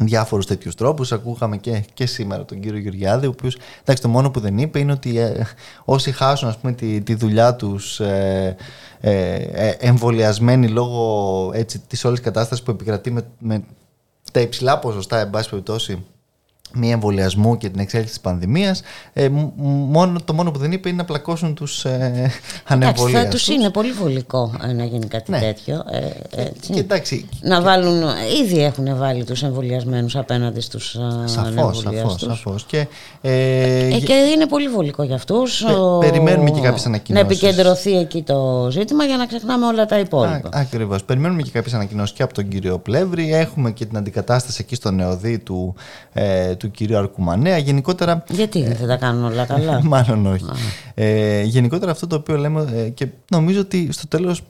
[0.00, 1.12] διάφορους τέτοιους τρόπους.
[1.12, 3.56] Ακούγαμε και, και σήμερα τον κύριο Γεωργιάδη, ο οποίος
[4.00, 5.46] το μόνο που δεν είπε είναι ότι ε,
[5.84, 8.56] όσοι χάσουν ας πούμε, τη, τη δουλειά τους ε,
[9.00, 11.52] ε, ε, εμβολιασμένοι λόγω
[11.86, 13.64] της όλης κατάστασης που επικρατεί με, με
[14.32, 16.04] τα υψηλά ποσοστά, εν πάση περιπτώσει,
[16.74, 19.28] μη εμβολιασμού και την εξέλιξη της πανδημίας ε,
[19.64, 22.30] μόνο, το μόνο που δεν είπε είναι να πλακώσουν τους ε,
[22.64, 23.22] ανεμβολίαστους.
[23.22, 25.38] Θα τους είναι πολύ βολικό ε, να γίνει κάτι ναι.
[25.38, 25.84] τέτοιο.
[25.90, 28.02] Ε, ε και, εντάξει, να βάλουν,
[28.42, 32.64] ήδη έχουν βάλει τους εμβολιασμένους απέναντι στους σαφώς, σαφώς, σαφώς.
[32.64, 32.86] Και,
[33.20, 35.64] ε, και είναι πολύ βολικό για αυτούς.
[36.00, 37.26] Πε, περιμένουμε και κάποιες ανακοινώσεις.
[37.26, 40.48] Να επικεντρωθεί εκεί το ζήτημα για να ξεχνάμε όλα τα υπόλοιπα.
[40.48, 41.04] Α, ακριβώς.
[41.04, 43.34] Περιμένουμε και κάποιες ανακοινώσεις και από τον κύριο Πλεύρη.
[43.34, 45.74] Έχουμε και την αντικατάσταση εκεί στο νεοδί του
[46.56, 47.58] του κυρίου Αρκουμανέα.
[47.58, 50.44] Γενικότερα, Γιατί δεν τα κάνουν όλα καλά; Μάλλον όχι.
[50.94, 54.42] Ε, γενικότερα αυτό το οποίο λέμε ε, και νομίζω ότι στο τέλος ε,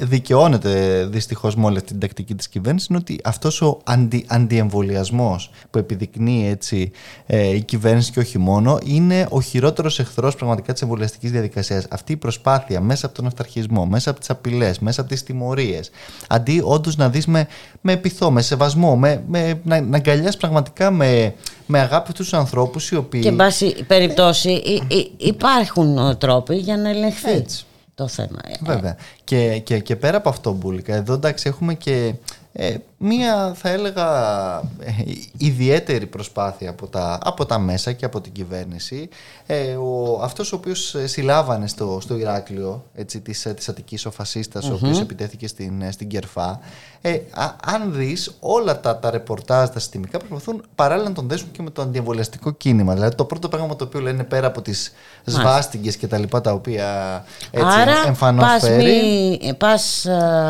[0.00, 5.78] δικαιώνεται δυστυχώς με όλη την τακτική της κυβέρνησης είναι ότι αυτός ο αντι, αντιεμβολιασμός που
[5.78, 6.90] επιδεικνύει έτσι
[7.26, 11.86] ε, η κυβέρνηση και όχι μόνο είναι ο χειρότερος εχθρός πραγματικά της εμβολιαστικής διαδικασίας.
[11.90, 15.90] Αυτή η προσπάθεια μέσα από τον αυταρχισμό, μέσα από τις απειλές, μέσα από τις τιμωρίες
[16.28, 17.46] αντί όντως να δεις με,
[17.80, 21.34] με επιθό, με σεβασμό, με, με, να, να αγκαλιάς πραγματικά με,
[21.66, 23.20] με αγάπη τους ανθρώπους οι οποίοι...
[23.20, 24.62] Και εν πάση περιπτώσει
[25.16, 27.30] υπάρχουν τρόποι για να ελεγχθεί.
[27.30, 27.66] Έτσι
[27.98, 28.38] το θέμα.
[28.44, 28.96] Ε, Βέβαια.
[29.24, 32.14] Και, και, και πέρα από αυτό, Μπούλικα, εδώ εντάξει έχουμε και
[32.52, 34.06] ε, μία θα έλεγα
[34.80, 34.92] ε,
[35.36, 39.08] ιδιαίτερη προσπάθεια από τα, από τα μέσα και από την κυβέρνηση.
[39.46, 44.70] Ε, ο, αυτός ο οποίος συλλάβανε στο, στο Ηράκλειο έτσι, της, της Αττικής ο φασιστας
[44.70, 46.60] ο οποίος επιτέθηκε στην, στην Κερφά.
[47.00, 47.18] Ε,
[47.64, 51.70] αν δεις όλα τα, τα ρεπορτάζ τα συστημικά προσπαθούν παράλληλα να τον δέσουν και με
[51.70, 52.94] το αντιεμβολιαστικό κίνημα.
[52.94, 54.92] Δηλαδή το πρώτο πράγμα το οποίο λένε πέρα από τις
[55.24, 60.06] σβάστιγγες και τα λοιπά τα οποία έτσι, Άρα, εμφανώς πας φέρει πας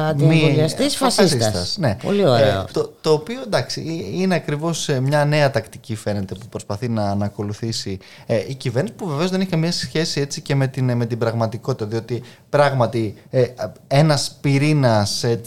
[0.08, 1.76] αντιεμβολιαστής φασίστας.
[1.78, 1.96] ναι.
[2.02, 2.37] Πολύ ωραίο.
[2.40, 7.14] Ε, το, το οποίο εντάξει είναι ακριβώς ε, μια νέα τακτική φαίνεται που προσπαθεί να,
[7.14, 10.96] να ακολουθήσει ε, η κυβέρνηση που βεβαίως δεν έχει καμία σχέση έτσι και με την,
[10.96, 11.86] με την πραγματικότητα.
[11.86, 13.44] Διότι πράγματι ε,
[13.86, 15.40] ένας πυρήνας ε,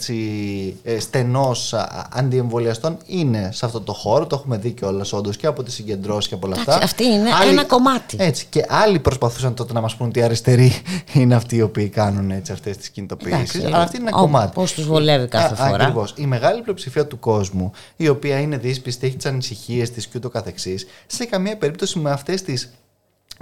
[0.98, 1.74] στενός
[2.10, 4.26] αντιεμβολιαστών είναι σε αυτό το χώρο.
[4.26, 6.78] Το έχουμε δει κιόλας όντως και από τις συγκεντρώσεις και από όλα αυτά.
[6.82, 8.16] Αυτή είναι άλλοι, ένα κομμάτι.
[8.20, 8.46] Έτσι.
[8.50, 10.72] Και άλλοι προσπαθούσαν τότε να μας πούν ότι οι αριστεροί
[11.12, 13.64] είναι αυτοί οι οποίοι κάνουν αυτές τις κινητοποιήσεις.
[13.64, 14.50] Αλλά αυτή είναι ένα κομμάτι.
[14.54, 15.74] Πώς τους βολεύει κάθε φορά.
[15.74, 20.28] Ακριβώς μεγάλη πλειοψηφία του κόσμου, η οποία είναι δύσπιστη, έχει τις ανησυχίες της και ούτω
[20.28, 22.70] καθεξής, σε καμία περίπτωση με αυτές τις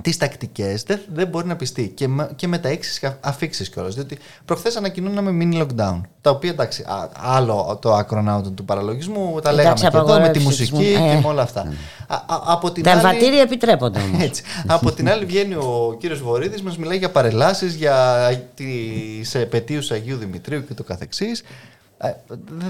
[0.02, 3.94] τις τακτικές δεν, δεν μπορεί να πιστεί και με, και με τα έξι αφήξεις κιόλας.
[3.94, 6.00] Διότι προχθές ανακοινώναμε mini lockdown.
[6.20, 10.86] Τα οποία εντάξει, άλλο το ακρονάουτο του παραλογισμού, τα λέγαμε και εδώ με τη μουσική
[10.86, 11.14] ε.
[11.14, 11.60] και με όλα αυτά.
[12.06, 14.22] Α, α, από την τα άλλη, εμβατήρια επιτρέπονται όμως.
[14.26, 14.42] Έτσι.
[14.66, 20.16] από την άλλη βγαίνει ο κύριος Βορύδης, μας μιλάει για παρελάσεις, για τις επαιτίους Αγίου
[20.16, 21.44] Δημητρίου και το καθεξής ε,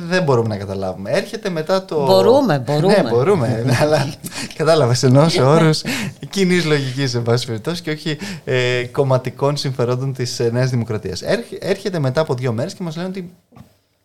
[0.09, 1.11] δεν μπορούμε να καταλάβουμε.
[1.11, 2.05] Έρχεται μετά το.
[2.05, 3.03] Μπορούμε, μπορούμε.
[3.03, 3.65] Ναι, μπορούμε.
[3.83, 4.15] αλλά
[4.57, 5.71] κατάλαβες ενώ σε όρου
[6.31, 11.23] κοινής λογικής, εν πάση περιπτώσει, και όχι ε, κομματικών συμφερόντων της ε, Νέας Δημοκρατίας.
[11.59, 13.33] Έρχεται μετά από δύο μέρες και μας λένε ότι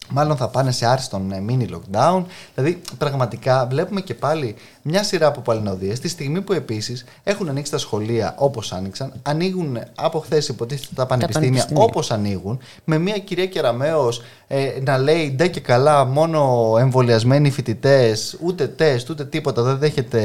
[0.10, 2.24] μάλλον θα πάνε σε άριστον ε, mini lockdown.
[2.56, 6.00] Δηλαδή, πραγματικά βλέπουμε και πάλι μια σειρά από παλινοδίες.
[6.00, 11.06] Τη στιγμή που επίσης έχουν ανοίξει τα σχολεία όπως άνοιξαν, ανοίγουν από χθες υποτίθεται τα
[11.06, 14.10] πανεπιστήμια όπως ανοίγουν, με μια κυρία Κεραμέο
[14.48, 20.22] ε, να λέει ντε και καλά, μόνο εμβολιασμένοι φοιτητές, ούτε τεστ, ούτε τίποτα, δεν δέχεται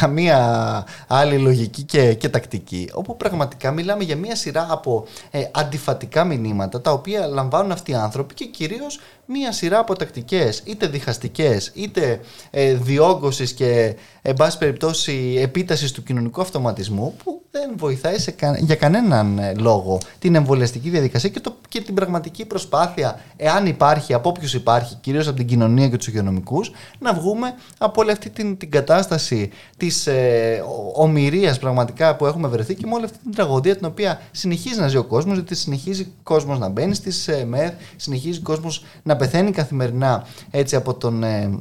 [0.00, 2.90] καμία άλλη λογική και, και τακτική.
[2.92, 7.94] Όπου πραγματικά μιλάμε για μια σειρά από ε, αντιφατικά μηνύματα τα οποία λαμβάνουν αυτοί οι
[7.94, 14.34] άνθρωποι και κυρίως videos μία σειρά από τακτικές, είτε διχαστικές, είτε ε, διόγκωσης και εν
[14.34, 20.34] πάση περιπτώσει επίτασης του κοινωνικού αυτοματισμού που δεν βοηθάει σε για κανέναν ε, λόγο την
[20.34, 25.36] εμβολιαστική διαδικασία και, το, και την πραγματική προσπάθεια, εάν υπάρχει, από όποιους υπάρχει, κυρίως από
[25.36, 30.62] την κοινωνία και τους υγειονομικούς, να βγούμε από όλη αυτή την, την κατάσταση της ε,
[30.94, 34.88] ομοιρίας πραγματικά που έχουμε βρεθεί και με όλη αυτή την τραγωδία την οποία συνεχίζει να
[34.88, 38.84] ζει ο κόσμος, γιατί συνεχίζει ο κόσμος να μπαίνει στις ε, ΜΕΘ, συνεχίζει ο κόσμος
[39.16, 41.58] να πεθαίνει καθημερινά έτσι από τον, ε,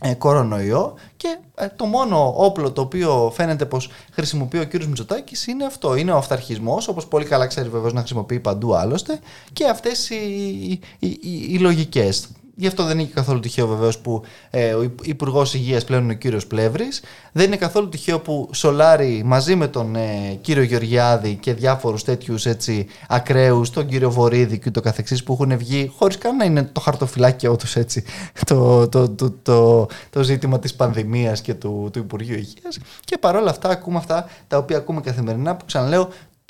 [0.00, 5.46] ε, κορονοϊό και ε, το μόνο όπλο το οποίο φαίνεται πως χρησιμοποιεί ο κύριος Μητσοτάκης
[5.46, 9.18] είναι αυτό, είναι ο αυταρχισμός όπως πολύ καλά ξέρει βεβαίως να χρησιμοποιεί παντού άλλωστε
[9.52, 10.14] και αυτές οι,
[10.98, 12.28] οι, οι, οι λογικές.
[12.58, 16.16] Γι' αυτό δεν είναι καθόλου τυχαίο βεβαίως που ε, ο Υπουργός Υγείας πλέον είναι ο
[16.16, 17.02] κύριος Πλεύρης.
[17.32, 22.46] Δεν είναι καθόλου τυχαίο που Σολάρη μαζί με τον ε, κύριο Γεωργιάδη και διάφορους τέτοιους
[23.08, 26.80] ακραίους, τον κύριο Βορύδη και το καθεξής που έχουν βγει χωρίς καν να είναι το
[26.80, 28.04] χαρτοφυλάκιό τους έτσι
[28.46, 32.78] το, το, το, το, το ζήτημα της πανδημίας και του, του Υπουργείου Υγείας.
[33.04, 36.08] Και παρόλα αυτά ακούμε αυτά τα οποία ακούμε καθημερινά που ξαναλέω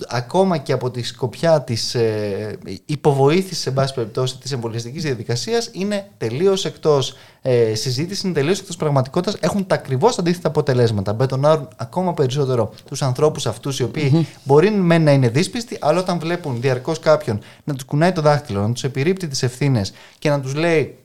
[0.08, 6.10] ακόμα και από τη σκοπιά της ε, υποβοήθησης σε πάση περιπτώσει της εμβολιαστικής διαδικασίας είναι
[6.18, 9.36] τελείως εκτός ε, συζήτηση, είναι τελείως εκτός πραγματικότητας.
[9.40, 11.12] Έχουν τα ακριβώς αντίθετα αποτελέσματα.
[11.12, 16.18] Μπετονάρουν ακόμα περισσότερο τους ανθρώπους αυτούς οι οποιοι μπορεί μεν να είναι δύσπιστοι αλλά όταν
[16.18, 20.40] βλέπουν διαρκώς κάποιον να τους κουνάει το δάχτυλο, να τους επιρρύπτει τις ευθύνες και να
[20.40, 20.98] τους λέει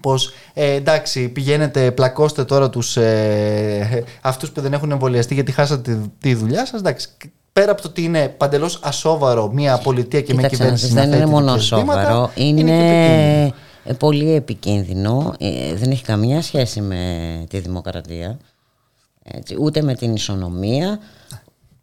[0.00, 5.94] πως ε, εντάξει πηγαίνετε πλακώστε τώρα τους, ε, αυτούς που δεν έχουν εμβολιαστεί γιατί χάσατε
[5.94, 7.08] τη, τη δουλειά σας εντάξει
[7.54, 11.52] πέρα από το ότι είναι παντελώς ασόβαρο μια πολιτεία και μια κυβέρνηση δεν είναι μόνο
[11.52, 13.52] ασόβαρο, είναι, είναι
[13.98, 15.34] πολύ επικίνδυνο.
[15.38, 18.38] Ε, δεν έχει καμία σχέση με τη δημοκρατία,
[19.22, 20.98] έτσι, ούτε με την ισονομία.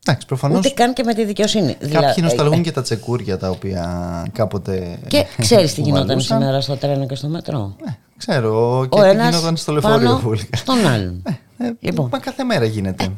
[0.06, 1.74] Εντάξει, προφανώς, ούτε καν και με τη δικαιοσύνη.
[1.74, 5.00] Κάποιοι δηλαδή, νοσταλγούν ε, και τα τσεκούρια τα οποία κάποτε.
[5.08, 8.86] Και ξέρεις τι γινόταν σήμερα στο τρένο και στο μετρό; Ε, ξέρω.
[8.90, 10.38] Και τι γινόταν στο λεωφορείο.
[10.56, 11.24] Στον άλλον.
[11.58, 12.10] Ε, ε, λοιπόν.
[12.12, 13.12] Μα κάθε μέρα γίνεται.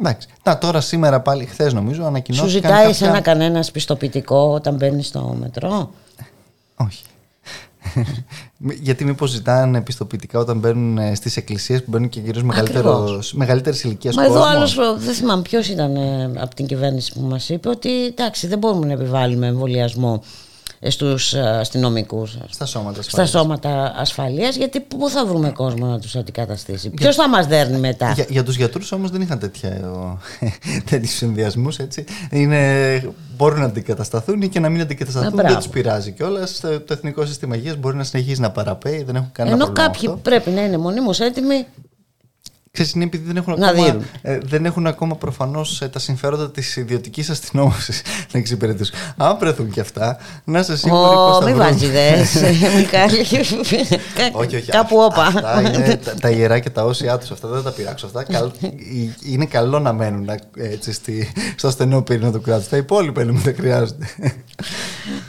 [0.00, 0.28] Εντάξει.
[0.42, 2.42] Να, τώρα σήμερα πάλι, χθες νομίζω, ανακοινώσει.
[2.44, 3.08] Σου ζητάει κάποια...
[3.08, 5.90] ένα κανένας πιστοποιητικό όταν μπαίνεις στο μετρό;
[6.76, 7.02] Όχι.
[8.80, 12.44] Γιατί μήπως ζητάνε πιστοποιητικά όταν μπαίνουν ε, στις εκκλησίες που μπαίνουν και κυρίω
[13.32, 17.48] μεγαλύτερη ηλικία Μα εδώ άλλος, δεν θυμάμαι ποιος ήταν ε, από την κυβέρνηση που μας
[17.48, 20.22] είπε ότι εντάξει, δεν μπορούμε να επιβάλλουμε εμβολιασμό
[20.88, 22.38] στους αστυνομικούς.
[22.48, 23.28] Στα σώματα ασφαλείας.
[23.28, 27.78] Στα σώματα ασφαλείας, γιατί πού θα βρούμε κόσμο να τους αντικαταστήσει; Ποιος θα μας δέρνει
[27.78, 29.38] μετά; Για, για τους γιατρούς όμως δεν είχαν
[30.90, 31.76] τέτοιους συνδυασμούς.
[33.36, 35.36] μπορούν να αντικατασταθούν ή και να μην αντικατασταθούν.
[35.36, 36.60] δεν τους πειράζει κιόλας.
[36.60, 40.50] Το Εθνικό Σύστημα Υγείας μπορεί να συνεχίσει να παραπέει, δεν έχουν κανένα Ενώ κάποιοι πρέπει
[40.50, 41.66] να είναι μονίμως έτοιμοι
[42.78, 46.76] Ξέρεις, είναι επειδή δεν έχουν ακόμα, ε, δεν έχουν ακόμα προφανώς ε, τα συμφέροντα της
[46.76, 48.94] ιδιωτικής αστυνόμευσης να εξυπηρετήσουν.
[49.16, 52.34] Αν βρεθούν και αυτά, να σε σίγουροι oh, πώς θα μην βάζεις δες,
[52.76, 53.18] Μιχάλη.
[54.40, 54.70] όχι, όχι.
[54.70, 55.22] Κάπου όπα.
[55.22, 57.30] Αυτά είναι τα, τα ιερά και τα όσια τους.
[57.30, 58.06] Αυτά δεν τα πειράξω.
[58.06, 58.26] Αυτά
[59.24, 62.68] είναι καλό να μένουν έτσι, στη, στο στενό πύρινο του κράτους.
[62.68, 64.06] Τα υπόλοιπα είναι δεν χρειάζονται.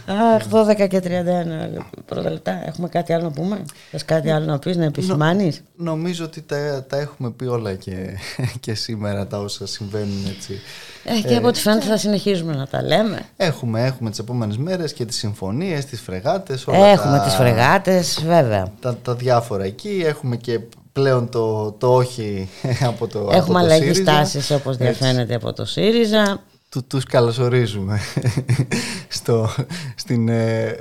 [0.05, 2.61] Αχ, 12 και 31 πρώτα λεπτά.
[2.65, 6.85] Έχουμε κάτι άλλο να πούμε; Θες κάτι άλλο να πεις, να επισημάνεις; νομίζω ότι τα,
[6.89, 8.17] τα έχουμε πει όλα και,
[8.59, 10.59] και σήμερα τα όσα συμβαίνουν έτσι.
[11.03, 13.25] Ε, και από ό,τι φαίνεται θα συνεχίζουμε να τα λέμε.
[13.37, 16.67] Έχουμε, έχουμε τις επόμενες μέρες και τις συμφωνίες, τις φρεγάτες.
[16.67, 18.71] Όλα έχουμε τα, τις φρεγάτες, βέβαια.
[18.79, 20.03] Τα, τα διάφορα εκεί.
[20.05, 20.59] Έχουμε και
[20.91, 22.49] πλέον το, το όχι
[22.91, 27.99] από το Έχουμε αλλαγή στάσεις όπως διαφαίνεται από το ΣΥΡΙΖΑ του, τους καλωσορίζουμε
[29.17, 29.49] στο,
[29.95, 30.79] στην ε,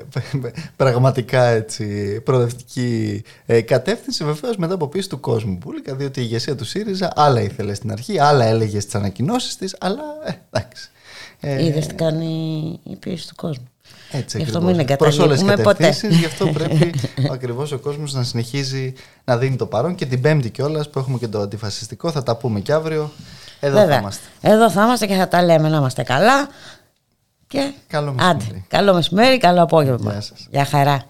[0.76, 4.24] πραγματικά έτσι, προοδευτική ε, κατεύθυνση.
[4.24, 7.92] Βεβαίως μετά από πίεση του κόσμου Πούλικα διότι η ηγεσία του ΣΥΡΙΖΑ άλλα ήθελε στην
[7.92, 10.90] αρχή, άλλα έλεγε στις ανακοινώσεις της αλλά ε, εντάξει.
[11.40, 13.68] Ε, Είδες τι κάνει η πίεση του κόσμου
[14.10, 15.94] έτσι γι' αυτό μην εγκαταλείπουμε ποτέ.
[16.10, 16.92] Γι' αυτό πρέπει
[17.32, 18.92] ακριβώς ο κόσμος να συνεχίζει
[19.24, 22.10] να δίνει το παρόν και την Πέμπτη κιόλας που έχουμε και το αντιφασιστικό.
[22.10, 23.10] Θα τα πούμε και αύριο.
[23.60, 24.22] Εδώ θα είμαστε.
[24.40, 26.48] Εδώ θα είμαστε και θα τα λέμε να είμαστε καλά.
[27.46, 27.72] Και...
[27.86, 28.44] Καλό μεσημέρι.
[28.44, 30.12] Άντε, καλό μεσημέρι, καλό απόγευμα.
[30.12, 30.46] Γεια, σας.
[30.50, 31.06] Γεια χαρά.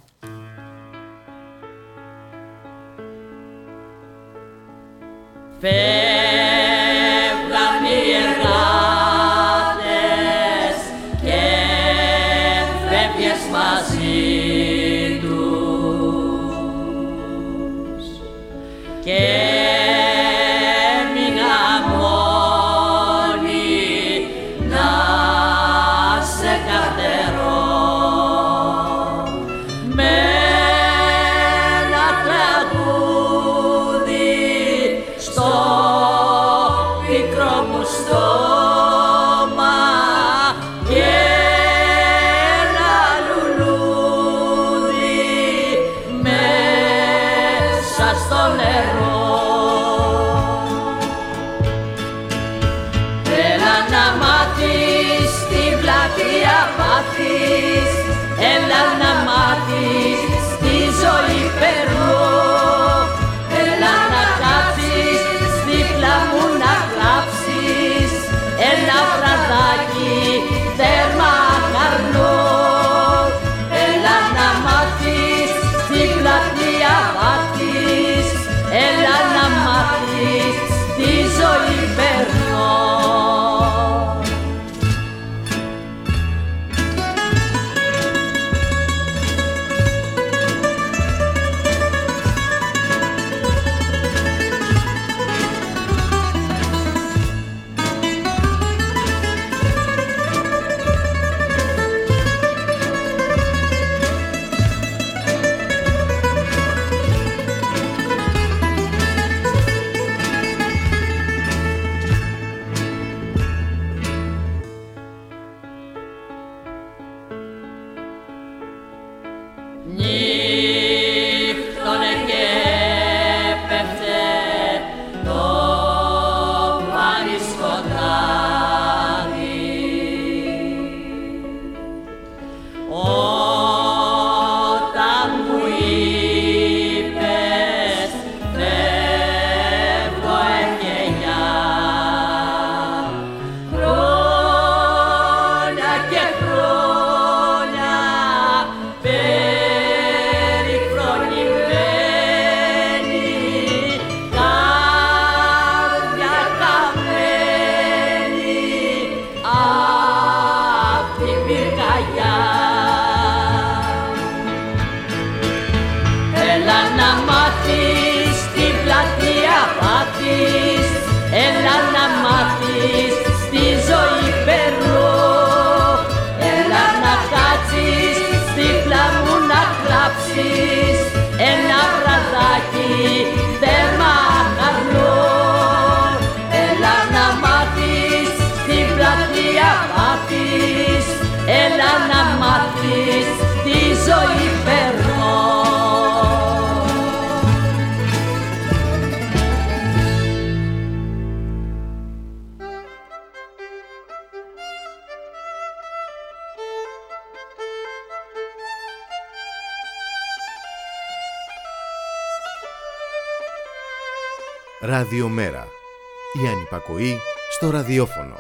[216.99, 217.19] Η ανυπακοή
[217.51, 218.35] στο ραδιόφωνο.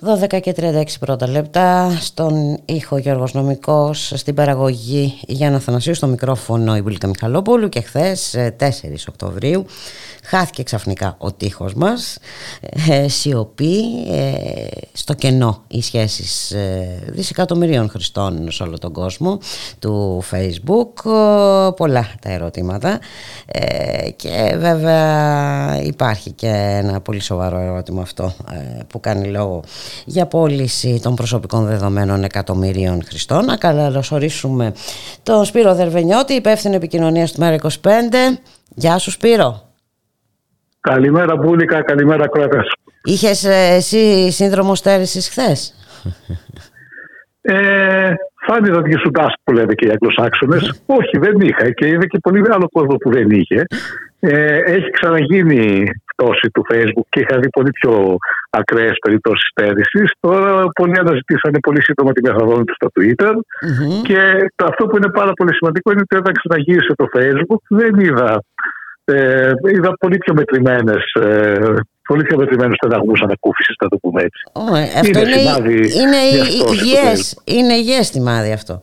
[0.00, 6.76] 12 και 36 πρώτα λεπτά στον ήχο Γιώργος Νομικός στην παραγωγή Γιάννα Θανασίου στο μικρόφωνο
[6.76, 8.68] η Μπουλίκα Μιχαλόπουλου και χθες 4
[9.08, 9.66] Οκτωβρίου
[10.28, 12.18] χάθηκε ξαφνικά ο τείχος μας
[12.88, 13.76] ε, σιωπή
[14.10, 14.32] ε,
[14.92, 19.38] στο κενό οι σχέσεις ε, δισεκατομμυρίων χρηστών σε όλο τον κόσμο
[19.78, 22.98] του facebook ε, πολλά τα ερωτήματα.
[23.46, 26.48] Ε, και βέβαια υπάρχει και
[26.82, 28.32] ένα πολύ σοβαρό ερώτημα αυτό
[28.86, 29.62] που κάνει λόγο
[30.04, 33.44] για πώληση των προσωπικών δεδομένων εκατομμυρίων χρηστών.
[33.44, 34.72] Να καλωσορίσουμε
[35.22, 37.88] τον Σπύρο Δερβενιώτη υπεύθυνο επικοινωνίας του Μέρα 25
[38.74, 39.67] Γεια σου Σπύρο
[40.92, 42.66] Καλημέρα Μπούλικα, καλημέρα Κράτας.
[43.02, 45.74] Είχες ε, εσύ σύνδρομο στέρησης χθες;
[47.40, 48.12] Ε,
[48.46, 49.10] φάνηκε ότι σου
[49.44, 50.82] που λέτε και οι Αγγλοσάξονες.
[50.86, 53.64] Όχι, δεν είχα και είδε και πολύ άλλο κόσμο που δεν είχε.
[54.20, 58.16] Ε, έχει ξαναγίνει πτώση του Facebook και είχα δει πολύ πιο
[58.50, 60.10] ακραίες περιπτώσεις στέρησης.
[60.20, 63.34] Τώρα πολλοί αναζητήσανε πολύ σύντομα τη μεθοδόν τους στο Twitter.
[64.02, 64.18] Και
[64.64, 68.42] αυτό που είναι πάρα πολύ σημαντικό είναι ότι όταν ξαναγύρισε το Facebook δεν είδα
[69.08, 71.12] ε, είδα πολύ πιο μετρημένες.
[71.20, 71.56] Ε,
[72.06, 74.42] πολύ πιο μετρημένους στεναγμούς ανακούφισης, θα το πούμε έτσι.
[74.52, 75.36] Oh, αυτό είναι,
[76.02, 76.16] είναι,
[77.44, 78.82] είναι υγιές σημάδι αυτό.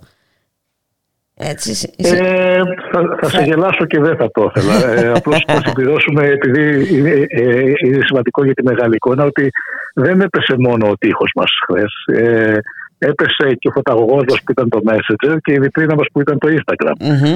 [1.38, 2.62] Έτσι, ε,
[2.92, 4.92] θα, θα σε γελάσω και δεν θα το ήθελα.
[4.92, 9.52] ε, Απλώς να συμπληρώσουμε, επειδή είναι, ε, είναι σημαντικό για τη μεγάλη εικόνα, ότι
[9.94, 12.20] δεν έπεσε μόνο ο τείχος μας χθες.
[12.22, 12.58] Ε,
[12.98, 16.38] έπεσε και ο φωταγωγός μα που ήταν το Messenger και η βιτρίνα μας που ήταν
[16.38, 16.96] το Instagram.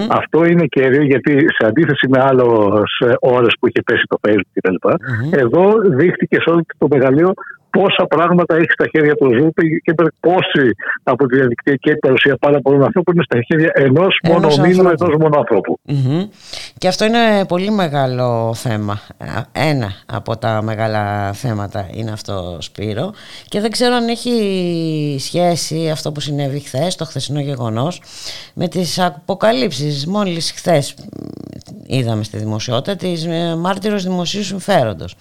[0.10, 2.46] Αυτό είναι κέριο γιατί σε αντίθεση με άλλες
[3.20, 5.38] ώρες που είχε πέσει το Facebook κτλ., mm-hmm.
[5.38, 7.34] εδώ δείχτηκε σε όλο το μεγαλείο
[7.70, 9.54] πόσα πράγματα έχει στα χέρια του ζου
[9.84, 14.88] και πόσοι από τη διαδικτυακή παρουσία πάρα πολλών ανθρώπων είναι στα χέρια ενός μόνο ομίλου,
[14.88, 15.44] ενός μόνο
[16.78, 19.00] Και αυτό είναι πολύ μεγάλο θέμα.
[19.52, 23.14] Ένα από τα μεγάλα θέματα είναι αυτό, Σπύρο.
[23.48, 28.02] Και δεν ξέρω αν έχει σχέση αυτό που συνέβη χθες, το χθεσινό γεγονός,
[28.54, 30.06] με τις αποκαλύψεις.
[30.06, 30.96] Μόλις χθες
[31.86, 35.16] είδαμε στη δημοσιότητα της ε, μάρτυρος δημοσίου συμφέροντος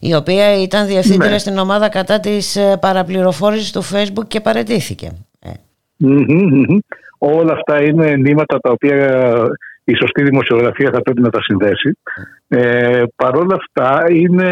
[0.00, 1.38] η οποία ήταν διευθύντρια ναι.
[1.38, 5.10] στην ομάδα κατά της ε, παραπληροφόρησης του Facebook και παρετήθηκε.
[5.40, 5.50] Ε.
[7.18, 8.96] Όλα αυτά είναι ενήματα τα οποία
[9.84, 11.98] η σωστή δημοσιογραφία θα πρέπει να τα συνδέσει.
[12.48, 14.50] Ε, Παρ' όλα αυτά είναι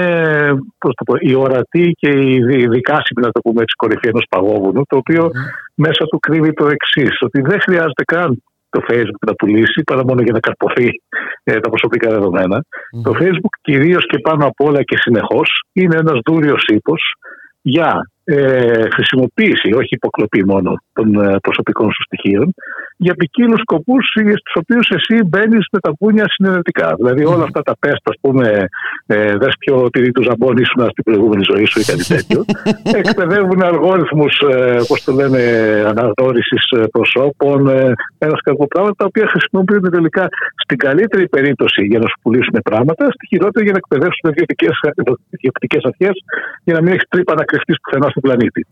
[0.78, 4.82] πώς το πω, η ορατή και η δικάσιμη να το πούμε έτσι κορυφή ενός παγόβουνου
[4.86, 5.30] το οποίο
[5.74, 8.42] μέσα του κρύβει το εξής ότι δεν χρειάζεται καν
[8.74, 10.88] το Facebook να πουλήσει παρά μόνο για να καρποθεί
[11.42, 12.08] ε, τα προσωπικά
[13.02, 17.02] Το Facebook κυρίως και πάνω απ' όλα και συνεχώς είναι ένας δούριο ύπος
[17.62, 22.54] για ε, χρησιμοποίηση, όχι υποκλοπή μόνο των ε, προσωπικών σου στοιχείων,
[22.96, 26.94] για ποικίλους σκοπούς στου οποίους εσύ μπαίνεις με τα πούνια συνενετικά.
[26.96, 28.66] Δηλαδή, όλα αυτά τα πέστα, ας πούμε,
[29.06, 32.44] ε, δες πιο τυρί του ζαμπόν ήσουν στην προηγούμενη ζωή σου ή κάτι τέτοιο,
[33.00, 35.40] εκπαιδεύουν αλγόριθμους, ε, όπως το λένε,
[35.90, 40.28] αναγνώρισης ε, προσώπων, ε, ένας κακό πράγματα, τα οποία χρησιμοποιούνται τελικά
[40.64, 44.24] στην καλύτερη περίπτωση για να σου πουλήσουν πράγματα, στη χειρότερη για να εκπαιδεύσουν
[45.30, 46.14] ιδιωτικές αρχές
[46.64, 48.66] για να μην έχεις τρύπα να κρυφτείς πουθενά του πλανητη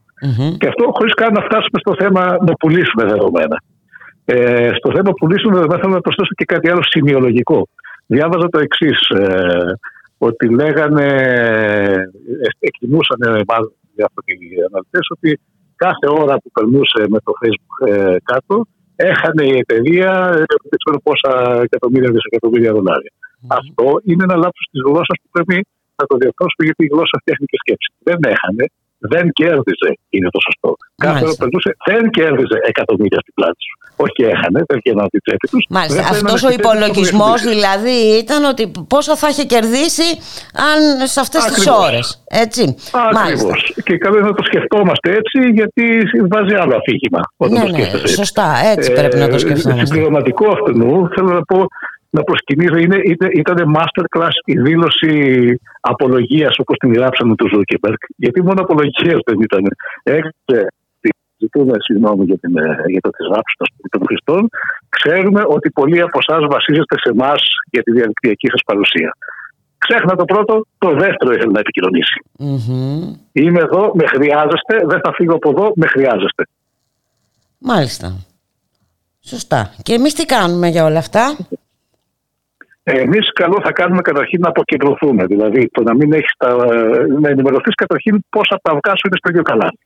[0.59, 3.57] Και αυτό χωρίς καν να φτάσουμε στο θέμα να πουλήσουμε δεδομένα.
[4.25, 7.69] Ε, στο θέμα που πουλήσουμε δεδομένα θέλω να προσθέσω και κάτι άλλο σημειολογικό.
[8.07, 8.99] Διάβαζα το εξής.
[9.09, 9.73] Ε,
[10.29, 11.07] ότι λέγανε,
[11.83, 11.97] ε,
[12.69, 13.21] εκτιμούσαν
[13.51, 14.35] μάλλον διάφοροι
[14.69, 15.31] αναλυτές ότι
[15.85, 18.55] κάθε ώρα που περνούσε με το Facebook ε, κάτω
[19.11, 21.33] έχανε η εταιρεία ε, δεν ξέρω πόσα
[21.67, 23.13] εκατομμύρια δισεκατομμύρια δολάρια.
[23.59, 25.57] Αυτό είναι ένα λάθος της γλώσσας που πρέπει
[25.99, 27.89] να το διορθώσουμε γιατί η γλώσσα φτιάχνει και σκέψη.
[28.09, 28.65] Δεν έχανε,
[29.13, 30.71] δεν κέρδιζε, είναι το σωστό.
[31.05, 33.77] Κάθε ώρα περνούσε, δεν κέρδιζε εκατομμύρια στην πλάτη σου.
[34.05, 35.65] Όχι έχανε, δεν βγαίναν από την τσέπη τους.
[35.69, 36.01] Μάλιστα.
[36.15, 40.09] Αυτός ο υπολογισμός δηλαδή ήταν ότι πόσο θα είχε κερδίσει
[40.69, 42.25] αν σε αυτές τις ώρες.
[42.45, 42.63] Έτσι.
[43.13, 43.61] Ακριβώς.
[43.87, 45.85] Και καλό είναι να το σκεφτόμαστε έτσι, γιατί
[46.33, 48.03] βάζει άλλο αφήγημα όταν ναι, το σκέφτεσαι.
[48.03, 49.87] Ναι, σωστά, έτσι πρέπει να το ε, σκεφτόμαστε.
[49.87, 50.73] Συμπληρωματικό αυτού
[51.15, 51.67] θέλω να πω
[52.17, 52.77] να προσκυνήσω.
[52.85, 52.99] Είναι,
[53.43, 55.15] ήταν masterclass η δήλωση
[55.81, 58.01] απολογίας όπως την γράψαμε του Ζούκερμπεργκ.
[58.17, 59.63] Γιατί μόνο απολογία δεν ήταν.
[60.03, 60.57] Έρχεται,
[61.39, 62.53] ζητούμε συγγνώμη για, την,
[62.93, 64.49] για το της των χρηστών.
[64.89, 67.41] Ξέρουμε ότι πολλοί από εσάς βασίζεστε σε εμάς
[67.71, 69.17] για τη διαδικτυακή σας παρουσία.
[69.79, 72.17] Ξέχνα το πρώτο, το δεύτερο ήθελε να επικοινωνήσει.
[73.33, 76.43] Είμαι εδώ, με χρειάζεστε, δεν θα φύγω από εδώ, με χρειάζεστε.
[77.59, 78.09] Μάλιστα.
[79.25, 79.75] Σωστά.
[79.83, 81.37] Και εμείς τι κάνουμε για όλα αυτά;
[82.85, 85.25] Εμείς καλό θα κάνουμε καταρχήν να αποκεντρωθούμε.
[85.27, 86.49] Δηλαδή, το να μην έχεις τα,
[87.21, 89.79] να ενημερωθείς καταρχήν πόσα τα αυγά σου είναι στο ίδιο καλάθι.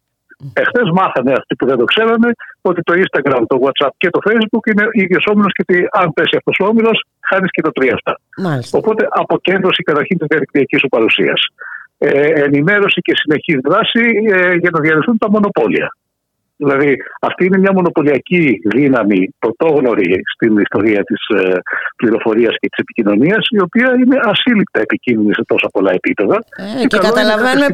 [0.52, 2.30] Εχθές μάθανε αυτοί που δεν το ξέρανε
[2.60, 6.36] ότι το Instagram, το WhatsApp και το Facebook είναι ίδιο όμιλο και ότι αν πέσει
[6.36, 7.94] αυτός ο όμιλος, χάνεις και το 3
[8.72, 11.40] Οπότε αποκέντρωση καταρχήν της διαδικτυακής σου παρουσίας.
[11.98, 15.88] Ε, ενημέρωση και συνεχής δράση ε, για να διαρρευθούν τα μονοπόλια.
[16.56, 21.52] Δηλαδή, αυτή είναι μια μονοπωλιακή δύναμη πρωτόγνωρη στην ιστορία της ε,
[21.96, 26.36] πληροφορίας και της επικοινωνίας, η οποία είναι ασύλληπτα επικίνδυνη σε τόσα πολλά επίπεδα.
[26.56, 27.66] Ε, και, και καταλαβαίνουμε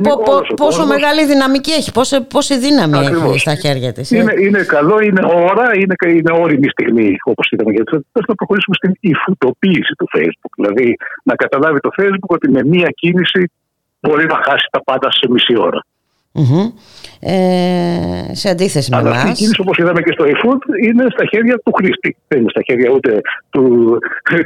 [0.57, 3.29] πόσο μεγάλη δυναμική έχει, πόση, πόση δύναμη Ακριβώς.
[3.29, 4.13] έχει στα χέρια της.
[4.13, 4.17] Ε.
[4.17, 7.73] Είναι, είναι καλό, είναι ώρα, είναι, είναι όριμη στιγμή, όπως είδαμε.
[7.73, 10.53] Γιατί θα να προχωρήσουμε στην υφουτοποίηση του Facebook.
[10.57, 13.51] Δηλαδή, να καταλάβει το Facebook ότι με μία κίνηση
[14.01, 15.81] μπορεί να χάσει τα πάντα σε μισή ώρα.
[17.21, 19.11] Ε, σε αντίθεση με εμά.
[19.11, 22.17] αυτή η κίνηση, όπως είδαμε και στο eFood, είναι στα χέρια του χρήστη.
[22.29, 23.21] Δεν είναι στα χέρια ούτε
[23.51, 23.65] του,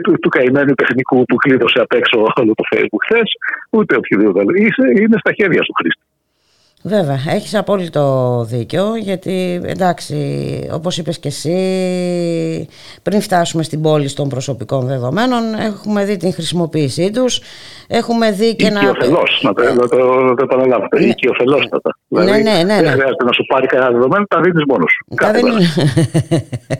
[0.02, 3.30] του, του καημένου τεχνικού που κλείδωσε απ' έξω όλο το Facebook χθες,
[3.70, 4.52] ούτε οποιοδήποτε άλλο.
[5.02, 6.02] Είναι στα χέρια του χρήστη.
[6.88, 10.16] Βέβαια, έχεις απόλυτο δίκιο γιατί εντάξει
[10.72, 12.68] όπως είπες και εσύ
[13.02, 17.40] πριν φτάσουμε στην πόλη των προσωπικών δεδομένων έχουμε δει την χρησιμοποίησή τους
[17.86, 18.80] έχουμε δει και να...
[18.80, 21.06] Οικειοφελώς, να το, να το, να το επαναλάβετε, ναι.
[21.06, 21.98] οικειοφελώστατα.
[22.08, 24.90] Ναι, δηλαδή, ναι, ναι, ναι, δεν χρειάζεται να σου πάρει κανένα δεδομένο, τα δίνεις μόνος
[24.90, 25.14] σου.
[25.16, 25.78] Τα δίνεις...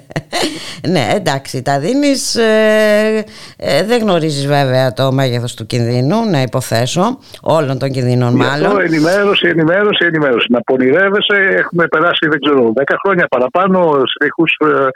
[0.93, 3.25] ναι, εντάξει, τα δίνεις, ε,
[3.57, 8.67] ε, δεν γνωρίζεις βέβαια το μέγεθος του κινδύνου, να υποθέσω, όλων των κινδύνων μάλλον.
[8.67, 10.47] Αυτό ενημέρωση, ενημέρωση ενημέρωση, ενημέρωση.
[10.57, 13.79] Να πονηρεύεσαι, έχουμε περάσει, δεν ξέρω, 10 χρόνια παραπάνω
[14.13, 14.89] συνεχού ε,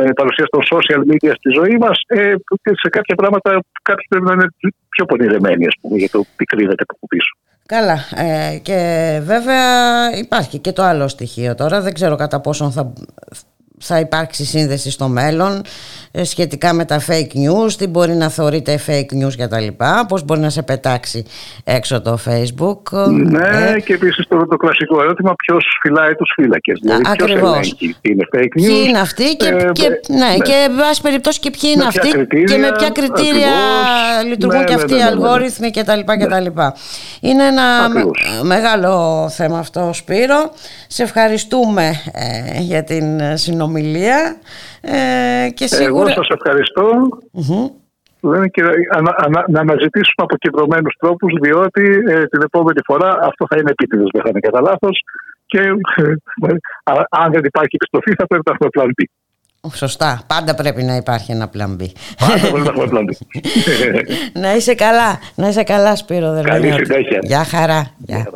[0.00, 1.96] ε, παρουσίας των social media στη ζωή μας.
[2.06, 2.34] Ε,
[2.82, 3.50] σε κάποια πράγματα
[3.82, 4.48] κάποιοι πρέπει να είναι
[4.88, 7.32] πιο πονηρεμένοι, ας πούμε, για το τι κρύβεται από πίσω.
[7.66, 7.98] Καλά.
[8.16, 8.78] Ε, και
[9.22, 9.66] βέβαια
[10.18, 11.80] υπάρχει και το άλλο στοιχείο τώρα.
[11.80, 12.92] Δεν ξέρω κατά πόσον θα
[13.80, 15.62] θα υπάρξει σύνδεση στο μέλλον
[16.10, 20.06] ε, σχετικά με τα fake news, τι μπορεί να θεωρείται fake news και τα λοιπά,
[20.08, 21.24] πώς μπορεί να σε πετάξει
[21.64, 23.08] έξω το facebook.
[23.08, 27.74] Ναι ε, και επίσης το, το κλασικό ερώτημα ποιος φυλάει τους φύλακες, δηλαδή Ακριβώς.
[27.78, 28.50] ποιος είναι fake news.
[28.52, 30.36] Ποιοι είναι αυτοί και, ε, και, ναι, ναι.
[30.36, 32.08] και βάση περιπτώσει και ποιοι είναι αυτοί
[32.44, 36.00] και με ποια κριτήρια ακριβώς, λειτουργούν ναι, και αυτοί ναι, οι ναι, ναι, αλγόριθμοι κτλ.
[37.20, 37.88] Είναι ένα
[38.42, 40.52] μεγάλο θέμα αυτό Σπύρο.
[40.86, 43.04] Σε ευχαριστούμε ε, για την
[43.34, 44.36] συνομιλία συνομιλία
[44.80, 46.10] ε, και σίγουρα...
[46.10, 47.08] Εγώ σας ευχαριστώ
[48.50, 48.62] και
[49.48, 54.28] να αναζητήσουμε αποκεντρωμένους τρόπους διότι ε, την επόμενη φορά αυτό θα είναι επίτηδες, δεν θα
[54.28, 55.00] είναι κατά λάθος.
[55.46, 56.54] και ε,
[57.10, 59.04] αν δεν υπάρχει επιστροφή θα πρέπει να έχουμε πλάν B.
[59.74, 60.20] Σωστά.
[60.26, 61.84] Πάντα πρέπει να υπάρχει ένα πλάν B.
[62.18, 63.12] Πάντα πρέπει να έχουμε πλάν B.
[64.42, 65.18] να είσαι καλά.
[65.34, 67.18] Να είσαι καλά Σπύρο Καλή συνέχεια.
[67.22, 67.90] Γεια χαρά.
[67.96, 68.26] Γεια.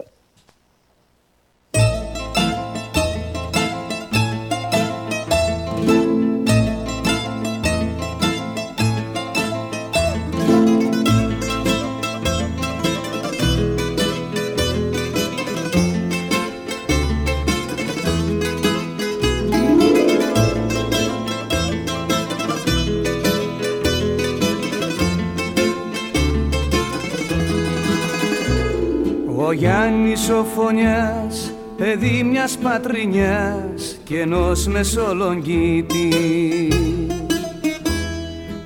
[30.24, 36.08] Γιάννης ο Φωνιάς, παιδί μιας πατρινιάς και ενός μεσολογγίτη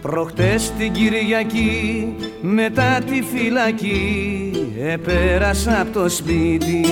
[0.03, 6.85] Προχτές την Κυριακή μετά τη φυλακή επέρασα από το σπίτι.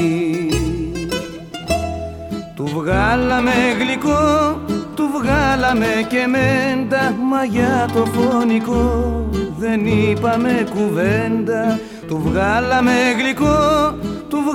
[2.57, 4.61] Του βγάλαμε γλυκό,
[4.97, 11.79] του βγάλαμε και μέντα Μα για το φωνικό δεν είπαμε κουβέντα.
[12.07, 13.95] Του βγάλαμε γλυκό,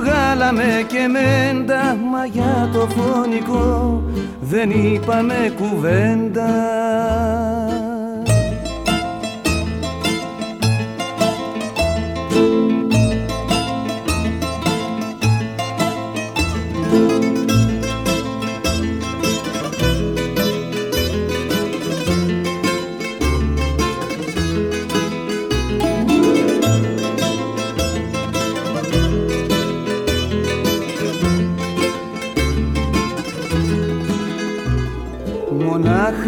[0.00, 4.02] του βγάλαμε και μέντα Μα για το φωνικό.
[4.40, 6.50] Δεν είπαμε κουβέντα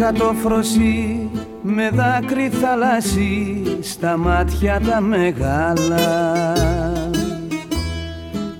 [0.03, 1.29] Μονάχα το φροσί
[1.61, 6.53] με δάκρυ θαλάσσι στα μάτια τα μεγάλα.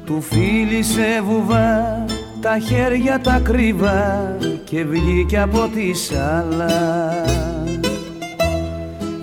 [0.06, 2.06] Του φίλησε βουβά
[2.42, 7.24] τα χέρια τα κρύβα και βγήκε από τη σάλα.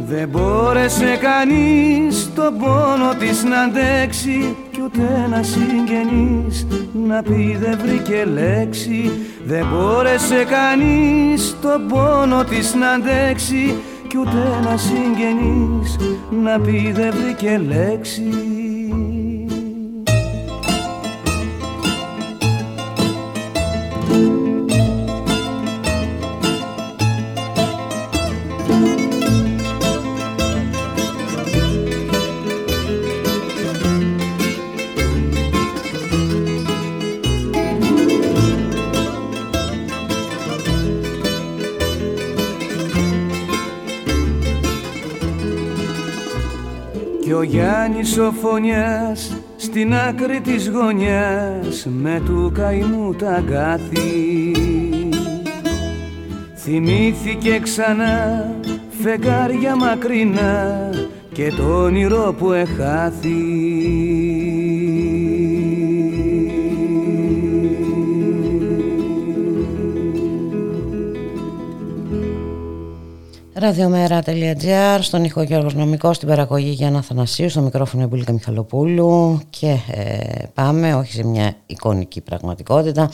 [0.06, 6.66] Δεν μπόρεσε κανείς τον πόνο της να αντέξει κι ούτε ένα συγγενής
[7.08, 9.10] να πει δεν βρήκε λέξη
[9.51, 13.74] δεν μπόρεσε κανείς τον πόνο της να αντέξει
[14.09, 15.96] κι ούτε ένα συγγενής
[16.30, 18.49] να πει δεν βρήκε λέξη
[48.03, 54.53] Γιάννης ο φωνιάς στην άκρη της γωνιάς με του καημού τα αγκάθι.
[56.55, 58.55] Θυμήθηκε ξανά
[59.03, 60.90] φεγγάρια μακρινά
[61.32, 63.30] και το όνειρο που εχάθη
[73.61, 80.42] Ραδιομέρα.gr Στον ήχο Γιώργος Νομικός Στην παραγωγή Γιάννα Θανασίου Στο μικρόφωνο Εμπούλικα Μιχαλοπούλου Και ε,
[80.54, 83.11] πάμε όχι σε μια εικονική πραγματικότητα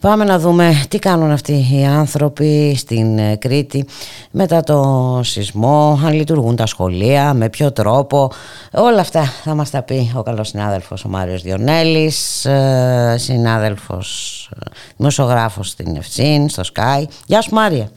[0.00, 3.86] Πάμε να δούμε τι κάνουν αυτοί οι άνθρωποι στην ε, Κρήτη
[4.30, 8.32] μετά το σεισμό, αν λειτουργούν τα σχολεία, με ποιο τρόπο.
[8.72, 14.50] Όλα αυτά θα μας τα πει ο καλός συνάδελφος ο Μάριος Διονέλης, ε, συνάδελφος,
[14.96, 17.04] δημοσιογράφος στην Ευσύν, στο Sky.
[17.26, 17.90] Γεια σου Μάρια.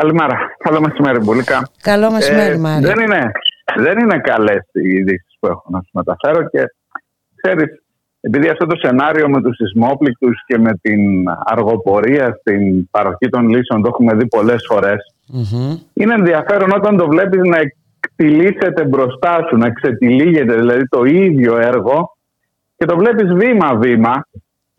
[0.00, 0.36] Καλημέρα.
[0.58, 1.68] Καλό μεσημέρι, Μπουλίκα.
[1.82, 2.94] Καλό μεσημέρι, ε, Μάρια.
[2.94, 3.30] Δεν είναι,
[3.76, 6.62] δεν είναι καλές οι ειδήσεις που έχω να σου μεταφέρω και
[7.36, 7.82] ξέρεις,
[8.20, 11.00] επειδή αυτό το σενάριο με τους σεισμόπληκτους και με την
[11.44, 14.62] αργοπορία στην παροχή των λύσεων το έχουμε δει πολλές
[15.94, 17.58] είναι ενδιαφέρον όταν το βλέπεις να
[18.00, 22.16] εκτιλήσεται μπροστά σου, να ξετυλίγεται δηλαδή το ίδιο έργο
[22.76, 24.26] και το βλέπεις βήμα-βήμα.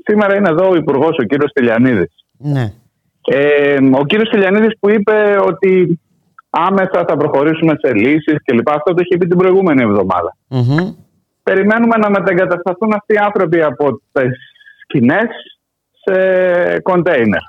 [0.04, 2.26] Σήμερα είναι εδώ ο Υπουργός, ο κύριος Τελιανίδης.
[2.38, 2.74] Ναι.
[3.32, 6.00] Ε, ο κύριος Τελιανίδης που είπε ότι
[6.50, 8.74] άμεσα θα προχωρήσουμε σε λύσεις και λοιπά.
[8.74, 9.82] Αυτό το είχε πει την προηγούμενη
[11.44, 14.32] Περιμένουμε να μετεγκατασταθούν αυτοί οι άνθρωποι από τις
[14.84, 15.28] σκηνές
[16.04, 17.42] σε κοντέινερ.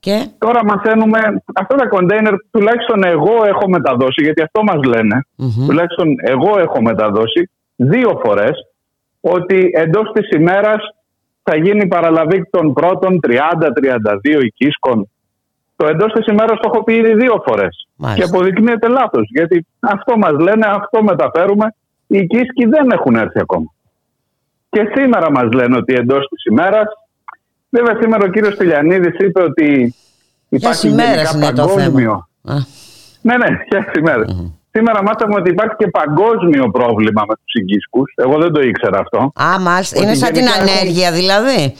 [0.00, 1.18] Και; Τώρα μαθαίνουμε
[1.54, 5.26] αυτά τα κοντέινερ τουλάχιστον εγώ έχω μεταδώσει γιατί αυτό μας λένε
[5.66, 8.50] τουλάχιστον εγώ έχω μεταδώσει δύο φορές
[9.20, 10.78] ότι εντός της ημέρας
[11.42, 15.10] θα γίνει παραλαβή των πρώτων 30-32 οικίσκων.
[15.76, 17.88] Το εντός της ημέρας το έχω πει ήδη δύο φορές.
[18.14, 19.28] Και αποδεικνύεται λάθος.
[19.30, 21.74] Γιατί αυτό μας λένε, αυτό μεταφέρουμε.
[22.06, 23.72] Οι οικίσκοι δεν έχουν έρθει ακόμα.
[24.70, 26.86] Και σήμερα μας λένε ότι εντός της ημέρας.
[27.68, 29.94] Βέβαια, σήμερα ο κύριος Τηλιανίδη είπε ότι
[30.48, 32.28] υπάρχει γενικά παγκόσμιο.
[33.22, 34.24] Ναι, ναι, για σημερα
[34.74, 38.02] Σήμερα μάθαμε ότι υπάρχει και παγκόσμιο πρόβλημα με τους οικίσκου.
[38.14, 39.32] Εγώ δεν το ήξερα αυτό.
[39.42, 40.02] Α, μάλιστα.
[40.02, 41.74] Είναι σαν την ανέργεια δηλαδή.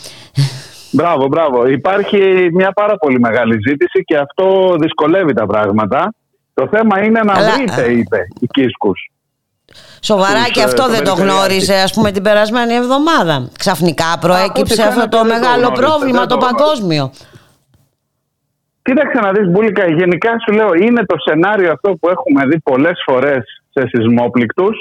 [0.91, 1.67] Μπράβο, μπράβο.
[1.67, 6.15] Υπάρχει μια πάρα πολύ μεγάλη ζήτηση και αυτό δυσκολεύει τα πράγματα.
[6.55, 7.53] Το θέμα είναι να Αλλά...
[7.53, 9.11] βρείτε, είπε, οικίσκους.
[10.01, 13.49] Σοβαρά και αυτό δεν το γνώριζε, ας πούμε, την περασμένη εβδομάδα.
[13.59, 17.13] Ξαφνικά προέκυψε αυτό το μεγάλο πρόβλημα, το παγκόσμιο.
[18.83, 23.03] Κοίταξε να δεις Μπούλικα, γενικά σου λέω είναι το σενάριο αυτό που έχουμε δει πολλές
[23.07, 24.77] φορές σε σεισμόπληκτους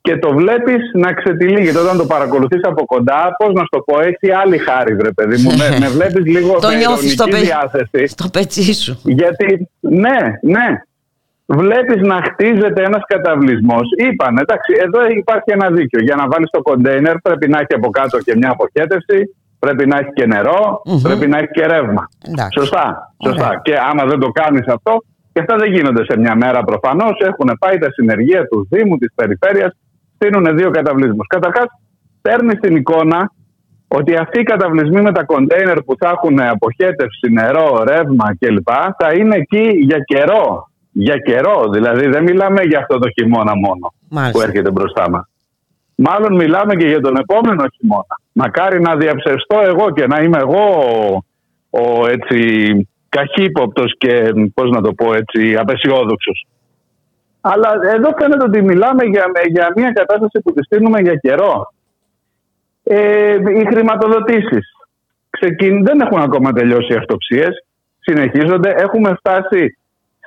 [0.00, 4.00] και το βλέπεις να ξετυλίγεται όταν το παρακολουθείς από κοντά, πώς να σου το πω,
[4.00, 8.06] έχει άλλη χάρη βρε παιδί μου, με, με βλέπεις λίγο το με στο διάθεση.
[8.06, 9.00] Στο πετσί σου.
[9.04, 10.82] Γιατί, ναι, ναι,
[11.46, 13.88] βλέπεις να χτίζεται ένας καταβλισμός.
[13.96, 16.00] Είπαν, εντάξει, εδώ υπάρχει ένα δίκιο.
[16.02, 19.34] Για να βάλεις το κοντέινερ πρέπει να έχει από κάτω και μια αποχέτευση
[19.64, 22.08] Πρέπει να έχεις και νερο πρέπει να έχεις και ρεύμα.
[22.58, 23.14] Σωστά.
[23.24, 23.60] Σωστά.
[23.62, 24.92] Και άμα δεν το κάνεις αυτό,
[25.32, 27.20] και αυτά δεν γίνονται σε μια μέρα προφανώς.
[27.20, 29.72] Έχουν πάει τα συνεργεία του Δήμου, της Περιφέρειας,
[30.14, 31.26] στείλουν δύο καταβλισμούς.
[31.26, 31.66] Καταρχάς,
[32.22, 33.32] παίρνει την εικόνα
[33.88, 38.68] ότι αυτοί οι καταβλισμοί με τα κοντέινερ που θα έχουν αποχέτευση, νερό, ρεύμα κλπ.
[38.98, 40.68] θα είναι εκεί για καιρό.
[40.92, 43.92] Για καιρό, δηλαδή δεν μιλάμε για αυτό το χειμώνα μόνο
[44.32, 45.29] που έρχεται μπροστά μας.
[46.02, 48.16] Μάλλον μιλάμε και για τον επόμενο χειμώνα.
[48.32, 50.64] Μακάρι να διαψευστώ εγώ και να είμαι εγώ
[51.70, 52.38] ο, ο έτσι
[53.08, 56.46] καχύποπτος και πώς να το πω έτσι απεσιόδοξος.
[57.40, 61.72] Αλλά εδώ φαίνεται ότι μιλάμε για, για μια κατάσταση που τη στείλουμε για καιρό.
[62.82, 64.66] Ε, οι χρηματοδοτήσεις
[65.82, 67.64] δεν έχουν ακόμα τελειώσει οι αυτοψίες,
[67.98, 68.70] συνεχίζονται.
[68.76, 69.78] Έχουμε φτάσει,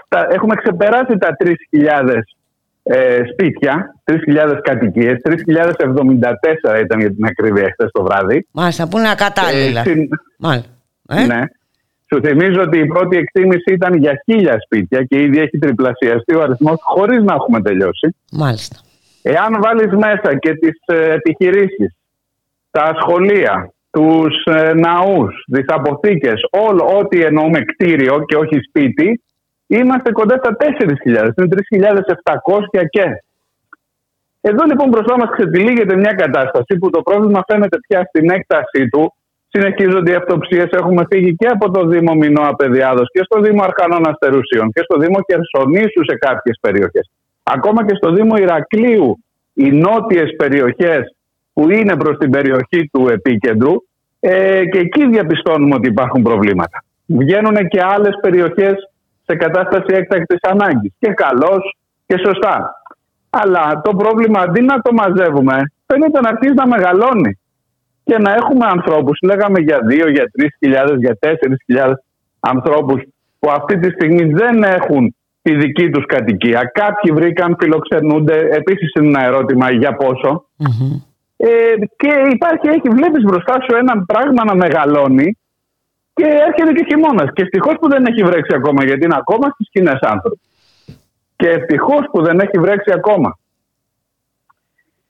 [0.05, 2.09] στα, έχουμε ξεπεράσει τα 3.000
[2.83, 8.47] ε, σπίτια, 3.000 κατοικίες, 3.074 ήταν για την ακρίβεια χθε το βράδυ.
[8.51, 9.79] Μάλιστα, που είναι ακατάλληλα.
[9.79, 10.07] Ε, συν...
[10.37, 10.69] Μάλιστα.
[11.07, 11.41] Ε; Ναι.
[12.13, 16.41] Σου θυμίζω ότι η πρώτη εκτίμηση ήταν για χίλια σπίτια και ήδη έχει τριπλασιαστεί ο
[16.41, 18.15] αριθμός χωρίς να έχουμε τελειώσει.
[18.31, 18.75] Μάλιστα.
[19.21, 21.95] Εάν βάλεις μέσα και τις ε, επιχειρήσεις,
[22.71, 29.23] τα σχολεία, τους ε, ναούς, τις αποθήκες, όλο ό,τι εννοούμε κτίριο και όχι σπίτι,
[29.77, 31.47] είμαστε κοντά στα 4.000, είναι
[32.73, 33.23] 3.700 και.
[34.41, 39.13] Εδώ λοιπόν μπροστά μας ξετυλίγεται μια κατάσταση που το πρόβλημα φαίνεται πια στην έκτασή του
[39.47, 40.69] συνεχίζονται οι αυτοψίες.
[40.71, 44.99] Έχουμε φύγει και από το Δήμο Μινό Απεδιάδος και στο Δήμο Αρχανών Αστερουσίων και στο
[44.99, 47.11] Δήμο Κερσονήσου σε κάποιες περιοχές.
[47.43, 51.15] Ακόμα και στο Δήμο Ηρακλείου, οι νότιες περιοχές
[51.53, 53.73] που είναι προς την περιοχή του επίκεντρου
[54.19, 56.83] ε, και εκεί διαπιστώνουμε ότι υπάρχουν προβλήματα.
[57.05, 58.75] Βγαίνουν και άλλες περιοχές
[59.25, 60.93] σε κατάσταση έκτακτης ανάγκης.
[60.99, 61.61] Και καλώ
[62.05, 62.81] και σωστά.
[63.29, 67.39] Αλλά το πρόβλημα αντί να το μαζεύουμε, φαίνεται να αρχίζει να μεγαλώνει
[68.03, 71.93] και να έχουμε ανθρώπους, λέγαμε για 2, για 3.000, για 4.000
[72.39, 73.01] ανθρώπους
[73.39, 76.71] που αυτή τη στιγμή δεν έχουν τη δική τους κατοικία.
[76.73, 78.37] Κάποιοι βρήκαν, φιλοξενούνται.
[78.51, 80.45] Επίσης είναι ένα ερώτημα για ποσο
[81.37, 81.47] Ε,
[81.95, 85.37] και υπάρχει, έχει, βλέπεις μπροστά σου ένα πράγμα να μεγαλώνει
[86.13, 87.29] και έρχεται και χειμώνας.
[87.33, 90.39] Και ευτυχώς που δεν έχει βρέξει ακόμα, γιατί είναι ακόμα στις κοινέ άνθρωποι.
[91.35, 93.37] Και ευτυχώς που δεν έχει βρέξει ακόμα.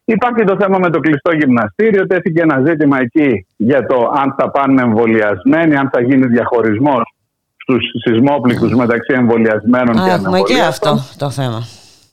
[0.05, 2.07] Υπάρχει το θέμα με το κλειστό γυμναστήριο.
[2.07, 7.13] Τέθηκε ένα ζήτημα εκεί για το αν θα πάνε εμβολιασμένοι, αν θα γίνει διαχωρισμός
[7.57, 10.35] στους σεισμόπληκτου μεταξύ εμβολιασμένων και ανεμβολιασμένων.
[10.35, 11.61] Έχουμε και αυτό το θέμα.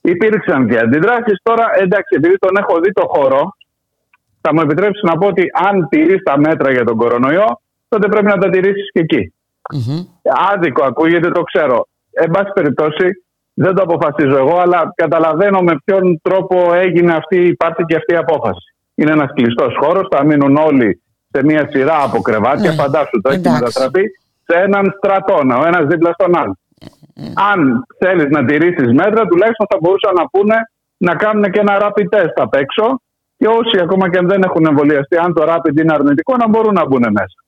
[0.01, 1.41] Υπήρξαν και αντιδράσεις.
[1.43, 3.57] Τώρα, εντάξει, επειδή τον έχω δει το χώρο,
[4.41, 7.61] θα μου επιτρέψεις να πω ότι αν τηρεί τα μέτρα για τον κορονοϊό,
[7.91, 9.33] τότε πρέπει να τα τηρήσεις και εκεί.
[10.53, 11.87] Άδικο ακούγεται, το ξέρω.
[12.11, 13.07] Εν πάση περιπτώσει,
[13.55, 18.17] δεν το αποφασίζω εγώ, αλλά καταλαβαίνω με ποιον τρόπο έγινε αυτή, υπάρχει και αυτή η
[18.17, 18.75] απόφαση.
[18.95, 22.71] Είναι ένας κλειστός χώρος, θα μείνουν όλοι σε μια σειρά από κρεβάτια.
[22.71, 22.77] Ναι.
[22.77, 24.03] Φαντάσου το έχεις μετατραπεί
[24.47, 26.57] σε έναν στρατόνα, ο ένας δίπλα στον άλλο.
[27.53, 30.57] Αν θέλεις να τηρήσεις μέτρα, τουλάχιστον θα μπορούσαν να πούνε
[30.97, 33.01] να κάνουν και ένα rapid test απ' έξω
[33.37, 36.75] και όσοι ακόμα και αν δεν έχουν εμβολιαστεί, αν το rapid είναι αρνητικό, να μπορούν
[36.75, 37.39] να μπουν μέσα.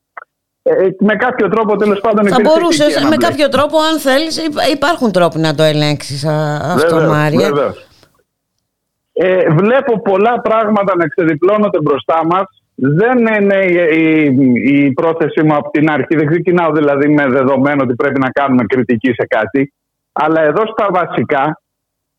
[0.65, 4.41] Ε, με κάποιο τρόπο τέλος πάντων Θα μπορούσες με κάποιο τρόπο, αν θέλεις,
[4.73, 7.73] υπάρχουν τρόποι να το ελέγξεις αυτό, βεβαίως, Μάρια.
[9.13, 12.43] Ε, βλέπω πολλά πράγματα να ξεδιπλώνονται μπροστά μας.
[12.75, 14.23] Δεν είναι η,
[14.63, 16.15] η, πρόθεσή μου από την αρχή.
[16.15, 19.73] Δεν ξεκινάω δηλαδή με δεδομένο ότι πρέπει να κάνουμε κριτική σε κάτι.
[20.11, 21.61] Αλλά εδώ στα βασικά,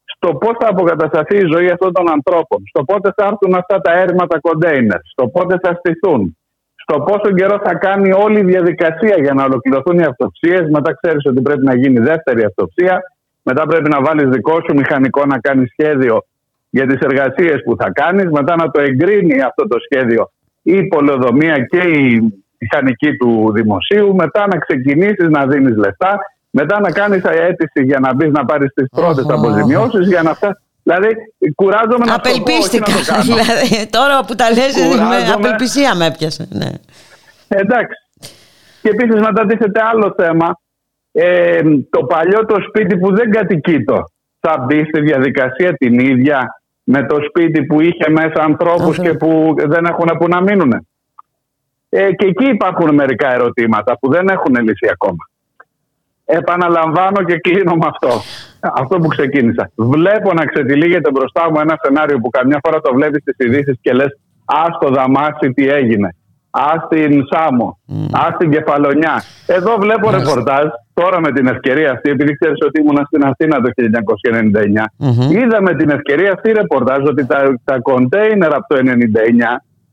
[0.05, 3.92] στο πώς θα αποκατασταθεί η ζωή αυτών των ανθρώπων, στο πότε θα έρθουν αυτά τα
[3.92, 6.36] έρματα κοντέινερ, στο πότε θα στηθούν,
[6.85, 10.62] στο πόσο καιρό θα κάνει όλη η διαδικασία για να ολοκληρωθούν οι αυτοψίες.
[10.70, 13.03] Μετά ξέρεις ότι πρέπει να γίνει δεύτερη αυτοψία.
[13.43, 16.24] Μετά πρέπει να βάλεις δικό σου μηχανικό να κάνει σχέδιο
[16.70, 18.30] για τις εργασίες που θα κάνεις.
[18.30, 20.30] Μετά να το εγκρίνει αυτό το σχέδιο
[20.62, 24.14] η πολεοδομία και η μηχανική του δημοσίου.
[24.14, 26.18] Μετά να ξεκινήσεις να δίνεις λεφτά.
[26.51, 30.63] Μετά να κάνεις αίτηση για να μπεις να πάρεις τις πρώτες αποζημιώσεις για να φτάσεις.
[30.87, 31.09] Δηλαδή,
[31.55, 32.93] κουράζομαι να Απελπίστηκα.
[32.93, 34.74] Να το δηλαδή, τώρα που τα λες,
[35.09, 36.49] με απελπισία με έπιασε.
[36.51, 36.70] Ναι.
[37.49, 37.99] Εντάξει.
[38.82, 40.59] Και επίσης μετατίθεται άλλο θέμα.
[41.12, 44.05] Ε, το παλιό το σπίτι που δεν κατοικείτο
[44.41, 49.55] θα μπει στη διαδικασία την ίδια με το σπίτι που είχε μέσα ανθρώπους και που
[49.57, 50.87] δεν έχουν που να μείνουν.
[51.89, 55.28] Ε, και εκεί υπάρχουν μερικά ερωτήματα που δεν έχουν λύσει ακόμα.
[56.25, 58.20] Επαναλαμβάνω και κλείνω με αυτό.
[58.75, 59.70] Αυτό που ξεκίνησα.
[59.75, 63.93] Βλέπω να ξετυλίγεται μπροστά μου ένα σενάριο που καμιά φορά το βλέπεις στις ειδήσεις και
[63.93, 66.16] λες: Α το δαμάσι τι έγινε.
[66.51, 67.79] Α την Σάμο.
[68.12, 69.22] Α την Κεφαλονιά.
[69.47, 73.70] Εδώ βλέπω ρεπορτάζ τώρα με την ευκαιρία αυτή, επειδή ξέρεις ότι ήμουν στην Αθήνα το
[75.31, 75.41] 1999.
[75.41, 78.83] Είδα με την ευκαιρία αυτή ρεπορτάζ ότι τα, τα κοντέινερ από το 1999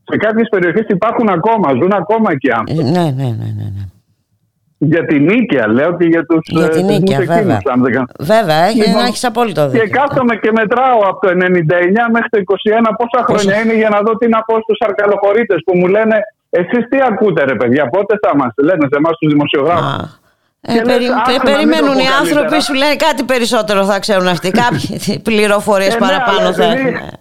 [0.04, 2.84] Σε κάποιες περιοχές υπάρχουν ακόμα, ζουν ακόμα εκεί άνθρωποι.
[2.84, 3.68] Ναι, ναι, ναι, ναι.
[3.76, 3.84] ναι.
[4.84, 7.60] Για την Νίκαια, λέω και για τους Για την Νίκαια, βέβαια.
[8.20, 9.84] Βέβαια, έχει, λοιπόν, έχεις απόλυτο δίκιο.
[9.84, 11.36] Και κάθομαι και μετράω από το 99
[12.16, 15.78] μέχρι το 21 πόσα χρόνια είναι για να δω τι να πω στους αρκαλοχωρίτες που
[15.78, 16.16] μου λένε
[16.50, 20.20] Εσείς τι ακούτε, ρε παιδιά, πότε θα μα λένε σε εμάς τους δημοσιογράφους.
[20.62, 21.08] Ε, περι,
[21.44, 24.52] περιμένουν οι άνθρωποι, σου λένε κάτι περισσότερο θα ξέρουν αυτοί.
[24.64, 27.21] Κάποιοι πληροφορίες ε, ναι, παραπάνω θα έχουν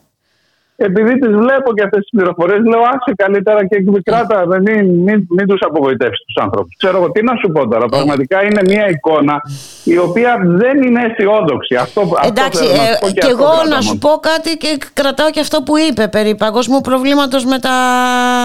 [0.84, 5.46] επειδή τις βλέπω και αυτές τις πληροφορίες, λέω άσε καλύτερα και κράτα, μην, μην, μην
[5.46, 6.74] τους απογοητεύσεις τους άνθρωπους.
[6.76, 7.86] Ξέρω εγώ τι να σου πω τώρα.
[7.86, 9.36] Πραγματικά είναι μια εικόνα
[9.84, 11.74] η οποία δεν είναι αισιόδοξη.
[11.74, 15.62] Αυτό, Εντάξει, αυτό ε, και, και εγώ να σου πω κάτι και κρατάω και αυτό
[15.62, 17.76] που είπε περί παγκόσμιου προβλήματος με τα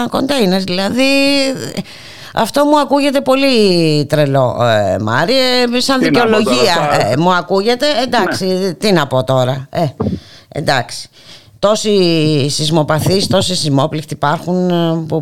[0.09, 0.61] κοντέινερ.
[0.61, 1.11] Δηλαδή.
[2.38, 3.55] Αυτό μου ακούγεται πολύ
[4.05, 5.33] τρελό, ε, Μάρι,
[5.73, 6.75] ε, σαν τι δικαιολογία
[7.11, 7.86] ε, μου ακούγεται.
[8.03, 8.73] Εντάξει, ναι.
[8.73, 9.67] τι να πω τώρα.
[9.69, 9.86] Ε,
[10.49, 11.09] εντάξει
[11.68, 15.20] τόσοι σεισμοπαθείς, τόσοι σεισμόπληκτοι υπάρχουν ε, που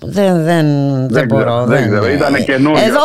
[0.00, 0.66] δεν, δεν,
[1.08, 1.64] δεν, μπορώ.
[1.64, 3.02] Δεν, δεν, Ήταν Εδώ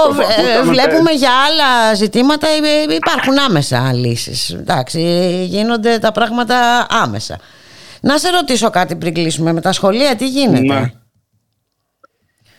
[0.58, 4.50] ε, βλέπουμε για άλλα ζητήματα ε, υπάρχουν άμεσα λύσεις.
[4.54, 5.00] Εντάξει,
[5.46, 7.38] γίνονται τα πράγματα άμεσα.
[8.02, 9.54] Να σε ρωτήσω κάτι πριν κλείσουμε.
[9.54, 10.92] Με τα σχολεία τι γίνεται; Ναι.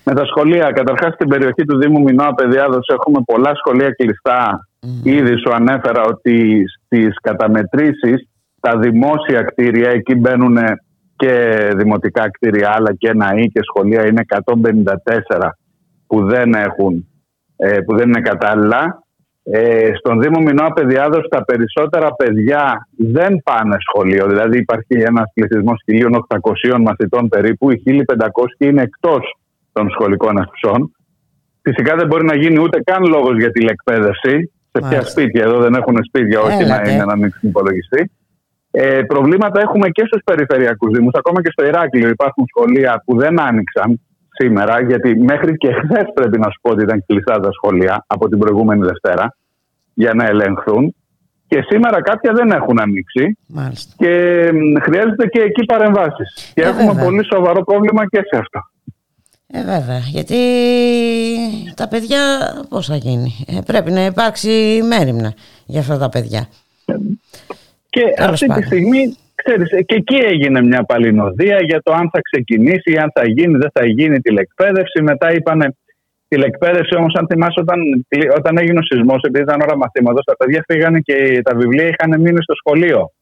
[0.05, 4.69] Με τα σχολεία, καταρχάς στην περιοχή του Δήμου Μινώα Παιδιάδος έχουμε πολλά σχολεία κλειστά.
[4.83, 5.07] Mm.
[5.07, 8.30] Ήδη σου ανέφερα ότι στις καταμετρήσεις
[8.61, 10.59] τα δημόσια κτίρια, εκεί μπαίνουν
[11.17, 15.49] και δημοτικά κτίρια, αλλά και ένα ή και σχολεία, είναι 154
[16.07, 17.09] που δεν, έχουν,
[17.57, 19.05] ε, που δεν είναι κατάλληλα.
[19.43, 24.27] Ε, στον Δήμο Μινώα Παιδιάδος τα περισσότερα παιδιά δεν πάνε σχολείο.
[24.27, 28.27] Δηλαδή υπάρχει ένας πληθυσμός 1.800 μαθητών περίπου, οι 1.500
[28.59, 29.37] είναι εκτός
[29.73, 30.95] των σχολικών αίθουσών.
[31.63, 34.53] Φυσικά δεν μπορεί να γίνει ούτε καν λόγος για τηλεκπαίδευση.
[34.73, 38.11] Σε ποια σπίτια, εδώ δεν έχουν σπίτια, όχι να είναι να ανοίξουν υπολογιστή.
[38.71, 41.15] Ε, προβλήματα έχουμε και στους περιφερειακούς Δήμους.
[41.15, 46.39] Ακόμα και στο Ηράκλειο υπάρχουν σχολεία που δεν άνοιξαν σήμερα, γιατί μέχρι και χθες πρέπει
[46.39, 49.37] να σου πω ότι ήταν κλειστά τα σχολεία από την προηγούμενη Δευτέρα
[49.95, 50.95] για να ελεγχθούν.
[51.47, 53.39] Και σήμερα κάποια δεν έχουν ανοίξει.
[53.47, 53.95] Μάλιστα.
[53.97, 54.09] Και
[54.83, 56.53] χρειάζεται και εκεί παρεμβάσεις.
[56.55, 58.61] Και ε, έχουμε πολύ σοβαρό πρόβλημα και σε αυτό.
[59.53, 59.99] Ε, βέβαια.
[59.99, 60.37] Γιατί
[61.75, 62.21] τα παιδιά
[62.69, 65.35] πώς θα γίνει; Ε, πρέπει να υπάρξει μέρημνα
[65.67, 66.49] για αυτά τα παιδιά.
[67.91, 72.97] Και αυτή τη στιγμή, ξέρεις, και εκεί έγινε μια παλινοδία για το αν θα ξεκινήσει,
[73.03, 75.03] αν θα γίνει, δεν θα γίνει τηλεκπαίδευση.
[75.03, 75.77] Μετά είπανε
[76.29, 77.79] τηλεκπαίδευση, όμως, αν θυμάσαι, όταν,
[78.37, 82.21] όταν έγινε ο σεισμός, επειδή ήταν ώρα μαθήματος, τα παιδιά φύγανε και τα βιβλία είχαν
[82.21, 83.13] μείνει στο σχολείο.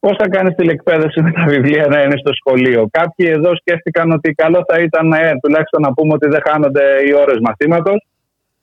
[0.00, 4.32] Πώς θα κάνεις τηλεκπαίδευση με τα βιβλία να είναι στο σχολείο; Κάποιοι εδώ σκέφτηκαν ότι
[4.32, 8.06] καλό θα ήταν ε, τουλάχιστον να πούμε ότι δεν χάνονται οι ώρες μαθήματος.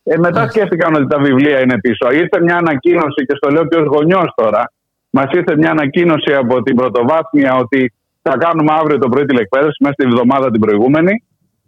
[0.04, 2.12] Ε, μετά σκέφτηκαν ότι τα βιβλία είναι πίσω.
[2.12, 4.73] Ήρθε μια ανακοίνωση και στο λέω και ως γονιός τώρα.
[5.16, 9.94] Μας ήρθε μια ανακοίνωση από την πρωτοβάθμια ότι θα κάνουμε αύριο το πρωί τηλεκπαίδευση μέσα
[9.94, 11.24] στη βδομάδα την προηγούμενη.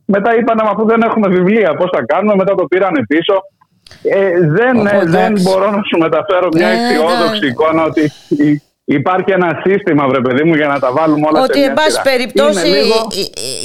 [0.06, 3.34] Μετά είπαν, αφού δεν έχουμε βιβλία, πώς θα κάνουμε; Μετά το πήρανε πίσω.
[4.04, 7.48] Ε, δεν, ε, δεν μπορώ να σου μεταφέρω μια ναι, αισιόδοξη ναι.
[7.48, 8.12] εικόνα ότι
[8.88, 12.67] Υπάρχει ένα σύστημα, βρε παιδί μου, για να τα βάλουμε όλα Ότι, εν πάση περιπτώσει,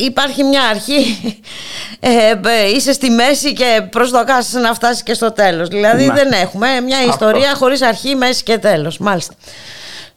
[0.06, 1.02] υπάρχει μια αρχή,
[2.00, 5.68] ε, είσαι στη μέση και προσδοκάς να φτάσεις και στο τέλος.
[5.68, 6.12] Δηλαδή ναι.
[6.12, 8.98] δεν έχουμε μια ιστορία χωρίς αρχή, μέση και τέλος.
[8.98, 9.34] Μάλιστα.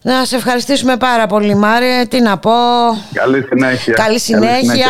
[0.02, 2.06] Να σε ευχαριστήσουμε πάρα πολύ Μάρια.
[2.08, 2.50] Τι να πω;
[3.12, 3.94] Καλή συνέχεια.
[3.94, 4.86] Καλή συνέχεια.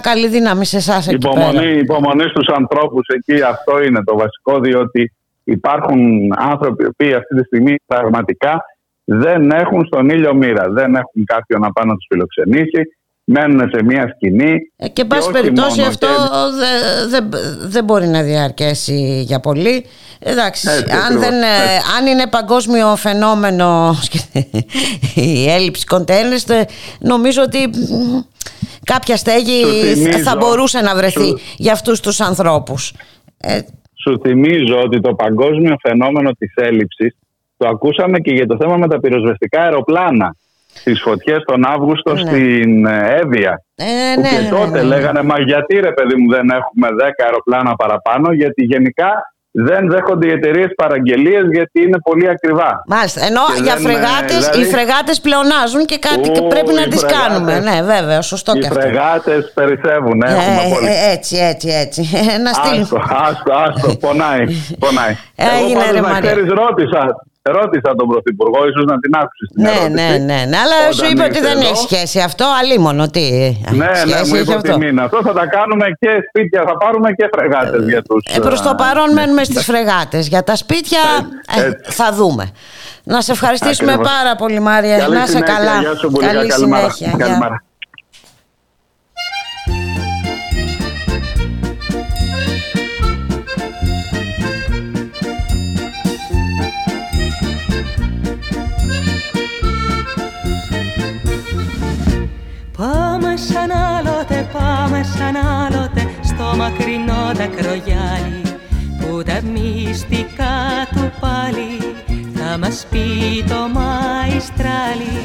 [0.00, 1.70] Καλή, δύναμη σε εσάς εκεί υπομονή, πέρα.
[1.70, 3.42] Υπομονή στους ανθρώπους εκεί.
[3.42, 5.12] Αυτό είναι το βασικό διότι
[5.44, 6.00] υπάρχουν
[6.36, 8.64] άνθρωποι οι αυτή τη στιγμή πραγματικά
[9.10, 10.64] δεν έχουν στον ήλιο μοίρα.
[10.70, 12.80] Δεν έχουν κάποιον να πάνε να τους φιλοξενήσει.
[13.24, 14.54] Μένουν σε μια σκηνή.
[14.76, 16.06] Ε, και, εν πάση περιπτώσει, αυτό
[17.08, 17.28] δεν
[17.60, 19.84] δε, μπορεί να διαρκέσει για πολύ.
[20.18, 20.68] Εντάξει,
[21.06, 23.94] αν, δεν, ε, αν είναι παγκόσμιο φαινόμενο
[25.14, 26.44] η έλλειψη κοντέινερς,
[27.00, 27.70] νομίζω ότι
[28.84, 29.64] κάποια στέγη
[30.24, 32.92] θα μπορούσε να βρεθεί για αυτούς τους ανθρώπους.
[33.40, 33.60] Ε,
[34.04, 37.16] Σου θυμίζω ότι το παγκόσμιο φαινόμενο της έλλειψης
[37.58, 40.36] το ακούσαμε και για το θέμα με τα πυροσβεστικά αεροπλάνα.
[40.74, 42.20] Στις φωτιές τον Αύγουστο ναι.
[42.20, 43.62] στην ε, Εύβοια.
[43.74, 43.84] Ε,
[44.20, 44.82] ναι, και ναι, τότε ναι, ναι.
[44.82, 49.10] λέγανε Μα γιατί ρε παιδί μου δεν έχουμε 10 αεροπλάνα παραπάνω, Γιατί γενικά
[49.50, 52.82] δεν δέχονται οι εταιρείες παραγγελίες γιατί είναι πολύ ακριβά.
[52.86, 53.26] Μάλιστα.
[53.26, 54.60] Ενώ και για φρεγάτες, δηλαδή...
[54.60, 57.60] οι φρεγάτες πλεονάζουν και κάτι Ού, πρέπει να τις κάνουμε.
[57.60, 58.78] Ναι, βέβαια, σωστό οι και αυτό.
[58.78, 60.22] Οι φρεγάτες περισσεύουν.
[60.22, 62.00] Ε, ε, έτσι, έτσι, έτσι.
[62.44, 62.82] Να στείλω.
[62.82, 63.96] Άστο, άστο, άστο.
[63.96, 64.44] πονάει.
[64.78, 65.14] πονάει.
[65.34, 67.26] Έγινε, Εγώ, ρε, να ξέρεις, ρώτησα
[67.58, 71.22] Ρώτησα τον Πρωθυπουργό, ίσως να την άκουσει την ναι, ναι, ναι, ναι, αλλά σου είπε
[71.30, 73.08] ότι δεν έχει σχέση αυτό, αλίμονο.
[73.08, 73.20] Τι
[73.70, 75.02] ναι, ναι, μου είπε ότι μήνα.
[75.02, 78.36] Αυτό θα τα κάνουμε και σπίτια, θα πάρουμε και φρεγάτες για τους.
[78.36, 80.28] Ε, Προς το παρόν μένουμε στις φρεγάτες.
[80.28, 81.00] Για τα σπίτια
[81.56, 82.50] ε, θα δούμε.
[83.04, 85.08] Να σε ευχαριστήσουμε πάρα πολύ, Μάρια.
[85.08, 85.82] να είσαι καλά.
[86.20, 87.10] Καλή συνέχεια.
[106.58, 108.42] Μακρινό κρογιάλι
[108.98, 110.56] που τα μυστικά
[110.92, 111.70] του πάλι
[112.34, 115.18] θα μας πει το μαϊστράλι.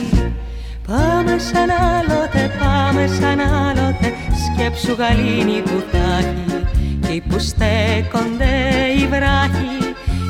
[0.88, 4.14] Πάμε σαν άλλοτε, πάμε σαν άλλοτε
[4.46, 6.66] σκέψου γαλήνη που θα έχει
[7.04, 8.54] εκεί που στέκονται
[8.98, 9.78] οι βράχοι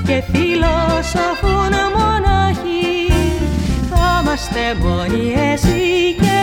[0.06, 3.12] και φιλόσοφουν μονάχοι.
[3.90, 6.43] Θα είμαστε μόνοι εσύ κι εγώ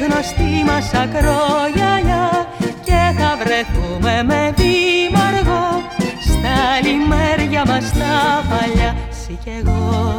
[0.00, 2.46] γνωστή μας ακρογιαλιά
[2.84, 5.64] και θα βρεθούμε με δήμαργο
[6.28, 10.16] στα λιμέρια μας τα παλιά Συ κι εγώ,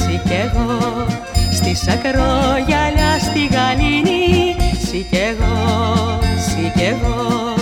[0.00, 1.06] συ κι εγώ.
[1.52, 4.56] Στη σακρογιαλιά στη γαλήνη
[4.86, 5.56] Συ κι εγώ,
[6.48, 7.57] συ κι εγώ,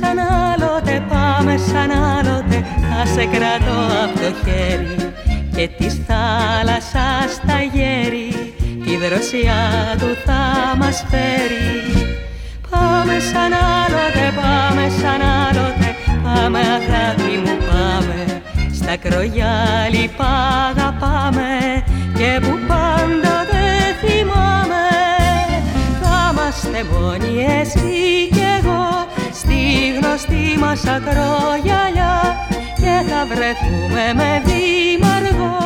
[0.00, 2.64] σαν άλλοτε, πάμε σαν άλλοτε.
[2.88, 5.12] Θα σε κρατώ από το χέρι
[5.56, 8.28] και της θάλασσας τα γέρι.
[8.84, 9.62] Τη δροσιά
[9.98, 10.42] του θα
[10.76, 11.68] μας φέρει.
[12.70, 15.88] Πάμε σαν άλλοτε, πάμε σαν άλλοτε.
[16.24, 18.42] Πάμε αγάπη μου πάμε.
[18.72, 20.10] Στα κρογιάλι
[20.68, 21.50] αγαπάμε
[22.14, 23.64] Και που πάντοτε
[24.00, 24.86] θυμάμαι.
[26.00, 29.06] Θα είμαστε μόνοι εσύ και εγώ
[29.48, 32.16] στη γνωστή μας ακρογιαλιά
[32.76, 35.56] και θα βρεθούμε με δήμαργο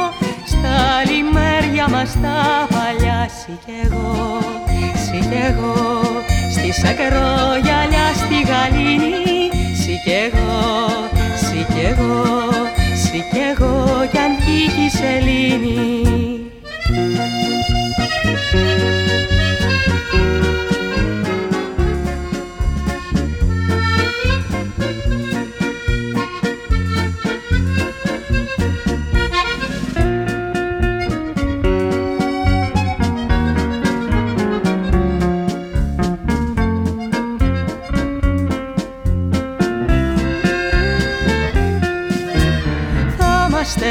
[0.47, 0.77] στα
[1.09, 4.39] λιμέρια μας τα παλιά Συ κι εγώ,
[5.05, 6.01] συ κι εγώ.
[6.51, 10.61] Στη σακρογιαλιά στη γαλήνη Συ κι εγώ,
[11.45, 12.25] συ κι εγώ,
[13.03, 16.03] συ κι εγώ κι αν τύχει σελήνη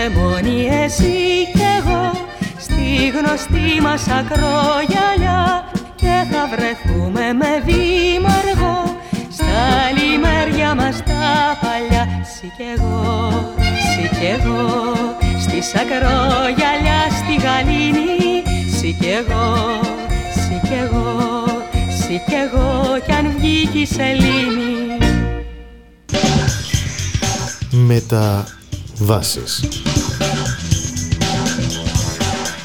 [0.09, 1.15] μόνοι εσύ
[1.53, 2.11] κι εγώ
[2.57, 2.85] στη
[3.15, 5.63] γνωστή μας ακρογιαλιά
[5.95, 8.75] και θα βρεθούμε με δήμαργο
[9.31, 9.59] στα
[9.97, 12.03] λιμέρια μας τα παλιά
[12.35, 13.31] Συ κι εγώ,
[13.91, 14.93] συ κι εγώ.
[15.41, 18.43] Στη σακρογιαλιά στη γαλήνη
[18.77, 19.79] Συ κι εγώ,
[20.33, 21.43] συ κι εγώ,
[21.99, 22.99] συ κι εγώ.
[23.05, 24.97] Κι αν βγήκε η σελήνη.
[28.97, 29.63] Μεταβάσεις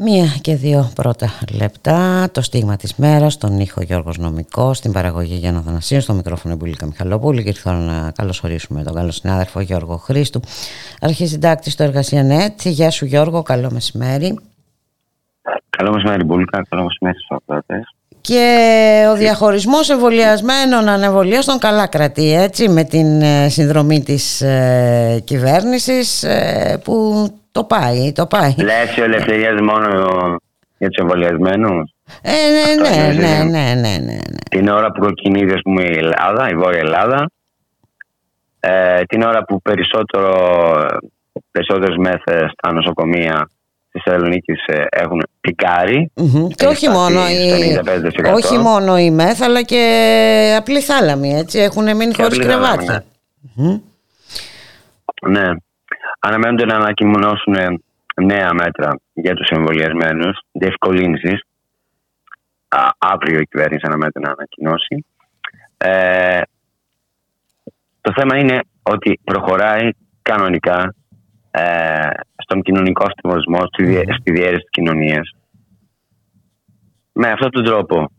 [0.00, 5.34] Μία και δύο πρώτα λεπτά, το στίγμα της μέρας, τον ήχο Γιώργος Νομικό, στην παραγωγή
[5.34, 10.40] Γιάννα Θανασίου, στο μικρόφωνο Εμπουλίκα Μιχαλόπουλου και ήρθα να καλωσορίσουμε τον καλό συνάδελφο Γιώργο Χρήστου,
[11.00, 12.60] αρχισυντάκτης στο Εργασία ΝΕΤ.
[12.62, 14.38] Γεια σου Γιώργο, καλό μεσημέρι.
[15.70, 17.94] Καλό μεσημέρι Μπουλίκα, καλό μεσημέρι στους ακροατές.
[18.20, 26.22] Και ο διαχωρισμός εμβολιασμένων ανεμβολίαστων καλά κρατεί έτσι με την ε, συνδρομή της ε, κυβέρνησης
[26.22, 27.26] ε, που
[27.58, 28.54] το πάει, το πάει.
[28.56, 29.88] Λέξη ελευθερία μόνο
[30.78, 31.92] για τους εμβολιασμένους;
[32.22, 34.18] Ε, ναι, ναι, ναι, ναι, ναι, ναι, ναι.
[34.50, 37.30] Την ώρα που κοκκινίζει ας πούμε, η Ελλάδα, η Βόρεια Ελλάδα,
[38.60, 40.32] ε, την ώρα που περισσότερο,
[41.50, 43.48] περισσότερες μέθες στα νοσοκομεία
[43.90, 46.12] της Θεσσαλονίκης ε, έχουν πικάρει.
[46.14, 46.46] Mm-hmm.
[46.54, 47.80] Και όχι μόνο, η,
[48.34, 53.04] όχι μόνο η ΜΕΘ αλλά και απλή θάλαμη, έτσι, έχουν μείνει χωρίς κρεβάτια.
[53.54, 53.74] Ναι.
[53.74, 53.80] Mm-hmm.
[55.28, 55.48] ναι
[56.18, 57.82] αναμένονται να ανακοινώσουν
[58.22, 61.40] νέα μέτρα για τους εμβολιασμένους, διευκολύνσεις.
[62.98, 65.04] Αύριο η κυβέρνηση αναμένεται να ανακοινώσει.
[65.78, 66.40] Ε,
[68.00, 69.90] το θέμα είναι ότι προχωράει
[70.22, 70.94] κανονικά
[71.50, 75.30] ε, στον κοινωνικό αστυνομισμό, στη, στη διαίρεση της κοινωνίας.
[77.12, 78.10] Με αυτόν τον τρόπο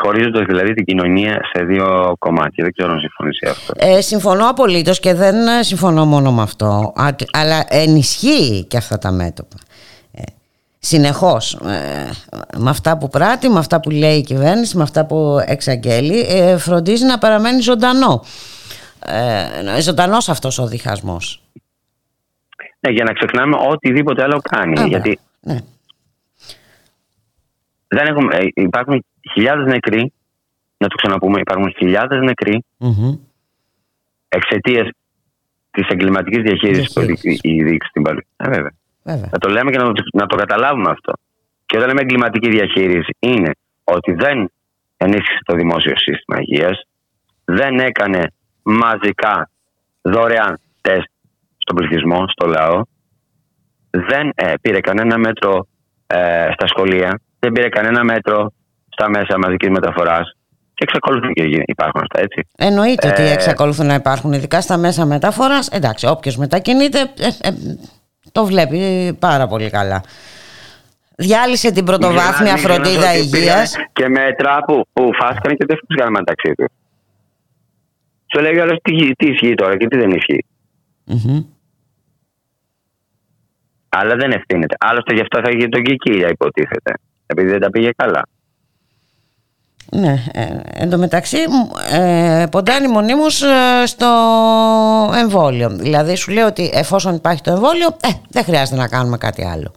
[0.00, 2.64] χωρίζοντας δηλαδή την κοινωνία σε δύο κομμάτια.
[2.64, 3.72] Δεν ξέρω αν συμφωνείς αυτό.
[3.76, 6.92] Ε, συμφωνώ απολύτως και δεν ε, συμφωνώ μόνο με αυτό,
[7.32, 9.56] αλλά ενισχύει και αυτά τα μέτωπα.
[10.12, 10.22] Ε,
[10.78, 12.10] συνεχώς ε,
[12.58, 16.56] με αυτά που πράττει, με αυτά που λέει η κυβέρνηση, με αυτά που εξαγγέλει, ε,
[16.56, 18.24] φροντίζει να παραμένει ζωντανό.
[19.06, 21.42] Ε, ζωντανός αυτός ο διχασμός.
[22.80, 24.88] Ναι, για να ξεχνάμε οτιδήποτε άλλο κάνει.
[24.88, 25.58] γιατί ναι.
[27.88, 30.12] δεν έχουμε, ε, υπάρχουν χιλιάδες νεκροί,
[30.76, 33.18] να το ξαναπούμε, υπάρχουν χιλιάδες νεκροί mm-hmm.
[34.28, 34.88] εξαιτίας
[35.70, 38.22] της εγκληματικής διαχείρισης που έχει η διοίκηση στην Παλαιό.
[38.36, 38.72] Ε, βέβαια.
[39.02, 39.28] βέβαια.
[39.30, 41.12] Θα το λέμε και να το, να το καταλάβουμε αυτό.
[41.66, 43.50] Και όταν λέμε εγκληματική διαχείριση, είναι
[43.84, 44.50] ότι δεν
[44.96, 46.86] ενίσχυσε το δημόσιο σύστημα υγείας,
[47.44, 49.50] δεν έκανε μαζικά
[50.02, 51.08] δωρεάν τεστ
[51.58, 52.82] στον πληθυσμό, στο λαό,
[53.90, 55.66] δεν ε, πήρε κανένα μέτρο
[56.06, 58.52] ε, στα σχολεία, δεν πήρε κανένα μέτρο
[58.96, 60.36] στα μέσα μαζικής μεταφοράς
[60.74, 62.48] και εξακολουθούν και υπάρχουν αυτά, έτσι.
[62.56, 65.68] Εννοείται ότι ε, εξακολουθούν να υπάρχουν, ειδικά στα μέσα μεταφοράς.
[65.68, 67.00] Εντάξει, όποιος μετακινείται
[67.40, 67.50] ε,
[68.32, 70.02] το βλέπει πάρα πολύ καλά.
[71.16, 73.76] Διάλυσε την πρωτοβάθμια φροντίδα υγείας.
[73.92, 76.66] Και μέτρα που, που φάσκανε και δεν φύγανε μεταξύ τους.
[78.32, 80.44] Σου λέει άλλος τι, τι ισχύει τώρα και τι δεν ισχύει.
[81.06, 81.44] Mm-hmm.
[83.88, 84.76] Αλλά δεν ευθύνεται.
[84.80, 86.92] Άλλωστε γι' αυτό θα είχε τον Κικίλια, υποτίθεται.
[87.26, 88.22] Επειδή δεν τα πήγε καλά.
[90.00, 91.38] Ναι, ε, εν τω μεταξύ
[91.92, 94.10] ε, ποντάνει μονίμως ε, στο
[95.14, 95.68] εμβόλιο.
[95.70, 99.72] Δηλαδή σου λέει ότι εφόσον υπάρχει το εμβόλιο, ε, δεν χρειάζεται να κάνουμε κάτι άλλο.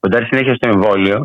[0.00, 1.22] Ποντάρει συνέχεια στο εμβόλιο,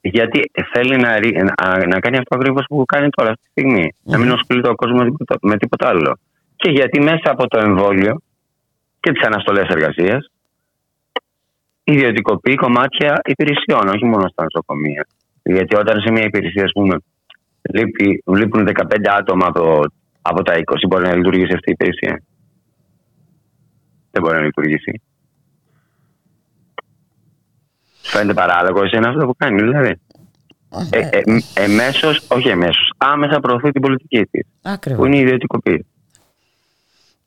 [0.00, 1.10] γιατί θέλει να,
[1.44, 3.94] να, να κάνει αυτό ακριβώς που κάνει τώρα αυτή τη στιγμή.
[4.02, 5.08] Να μην ασχολείται ο κόσμος
[5.40, 6.18] με τίποτα άλλο.
[6.56, 8.20] Και γιατί μέσα από το εμβόλιο
[9.00, 10.30] και τις αναστολές εργασίας
[11.84, 15.06] ιδιωτικοποιεί κομμάτια υπηρεσιών, όχι μόνο στα νοσοκομεία.
[15.52, 16.96] Γιατί όταν σε μια υπηρεσία, ας πούμε,
[18.36, 18.82] λείπουν 15
[19.18, 19.84] άτομα από,
[20.22, 22.22] από τα 20, μπορεί να λειτουργήσει αυτή η υπηρεσία.
[24.10, 25.00] Δεν μπορεί να λειτουργήσει.
[28.02, 30.00] Φαίνεται παράλογο εσένα αυτό που κάνει, δηλαδή.
[30.90, 31.22] Ε, ε,
[31.54, 34.46] εμέσως, όχι εμέσως, άμεσα προωθεί την πολιτική της.
[34.96, 35.86] Που είναι η ιδιωτικοποίηση.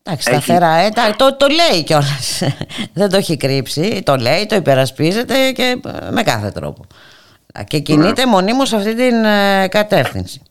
[0.03, 2.43] Εντάξει, σταθερά, ε, το, το λέει κιόλας.
[2.93, 4.01] Δεν το έχει κρύψει.
[4.03, 6.85] Το λέει, το υπερασπίζεται και με κάθε τρόπο.
[7.67, 10.41] Και κινείται μονίμως σε αυτή την ε, κατεύθυνση.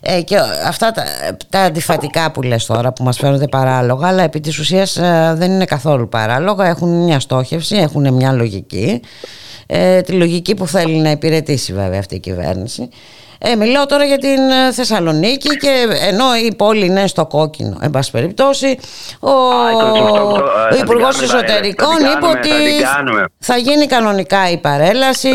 [0.00, 0.36] Ε, και
[0.66, 1.04] αυτά τα,
[1.48, 5.50] τα αντιφατικά που λες τώρα που μας φαίνονται παράλογα αλλά επί της ουσίας ε, δεν
[5.50, 6.66] είναι καθόλου παράλογα.
[6.66, 9.00] Έχουν μια στόχευση, έχουν μια λογική.
[9.66, 12.88] Ε, τη λογική που θέλει να υπηρετήσει βέβαια αυτή η κυβέρνηση
[13.38, 17.90] ε, μιλάω τώρα για την ε, Θεσσαλονίκη και ενώ η πόλη είναι στο κόκκινο, εν
[17.90, 18.78] πάση περιπτώσει,
[19.20, 22.50] ο, ο Υπουργός Εσωτερικών είπε ότι
[23.38, 25.30] θα γίνει κανονικά η παρέλαση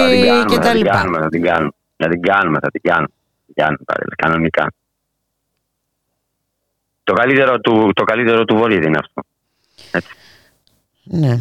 [0.47, 0.97] και τα λοιπά.
[0.97, 3.07] Θα την κάνουμε, θα την κάνουμε, θα την κάνουμε,
[4.15, 4.73] κανονικά.
[7.03, 9.21] Το καλύτερο του, το καλύτερο του Βορύδη είναι αυτό.
[9.91, 10.09] Έτσι.
[11.03, 11.37] Ναι.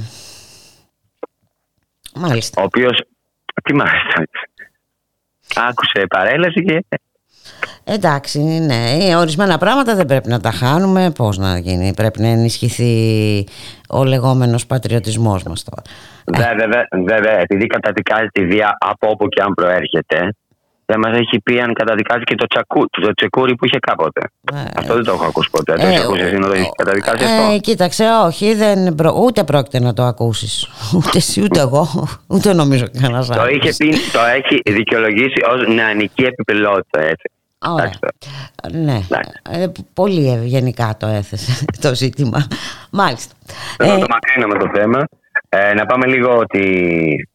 [2.14, 2.60] Μάλιστα.
[2.62, 3.02] Ο οποίος.
[3.62, 4.24] Τι μάλιστα.
[5.56, 6.84] Άκουσε παρέλαση και...
[7.84, 11.10] Εντάξει, ναι, ορισμένα πράγματα δεν πρέπει να τα χάνουμε.
[11.10, 12.94] Πώς να γίνει, πρέπει να ενισχυθεί
[13.88, 15.82] ο λεγόμενος πατριωτισμός μας τώρα.
[16.26, 20.34] Βέβαια, βέβαια, επειδή καταδικάζει τη βία από όπου και αν προέρχεται,
[20.86, 24.20] δεν μας έχει πει αν καταδικάζει και το, τσακού, το τσεκούρι που είχε κάποτε.
[24.54, 25.74] Ε, αυτό δεν το έχω ακούσει ποτέ.
[25.74, 29.44] το ε, έχει ακούσει εσύ να το έχει καταδικάσει αυτό; Ε, κοίταξε, όχι, δεν ούτε
[29.44, 30.68] πρόκειται να το ακούσεις.
[30.96, 33.44] Ούτε εσύ, ούτε εγώ, ούτε νομίζω κανένας άλλος.
[33.44, 37.30] Το, είχε πει, το έχει δικαιολογήσει ως νεανική επιπλότητα, έτσι.
[37.68, 37.92] Ωραία.
[38.72, 39.00] Ναι,
[39.50, 42.46] ε, πολύ ευγενικά το έθεσε το ζήτημα.
[42.90, 43.34] Μάλιστα.
[43.76, 45.04] Θέλω ε, το μακρύνω το θέμα.
[45.48, 47.28] Ε, να πάμε λίγο ότι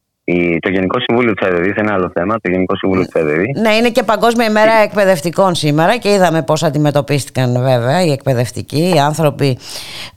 [0.60, 3.60] το Γενικό Συμβούλιο της ΑΔΔ, ένα άλλο θέμα, το Γενικό Συμβούλιο της ΑΔΔ.
[3.62, 9.00] Ναι, είναι και Παγκόσμια ημέρα εκπαιδευτικών σήμερα και είδαμε πώς αντιμετωπίστηκαν βέβαια οι εκπαιδευτικοί, οι
[9.00, 9.58] άνθρωποι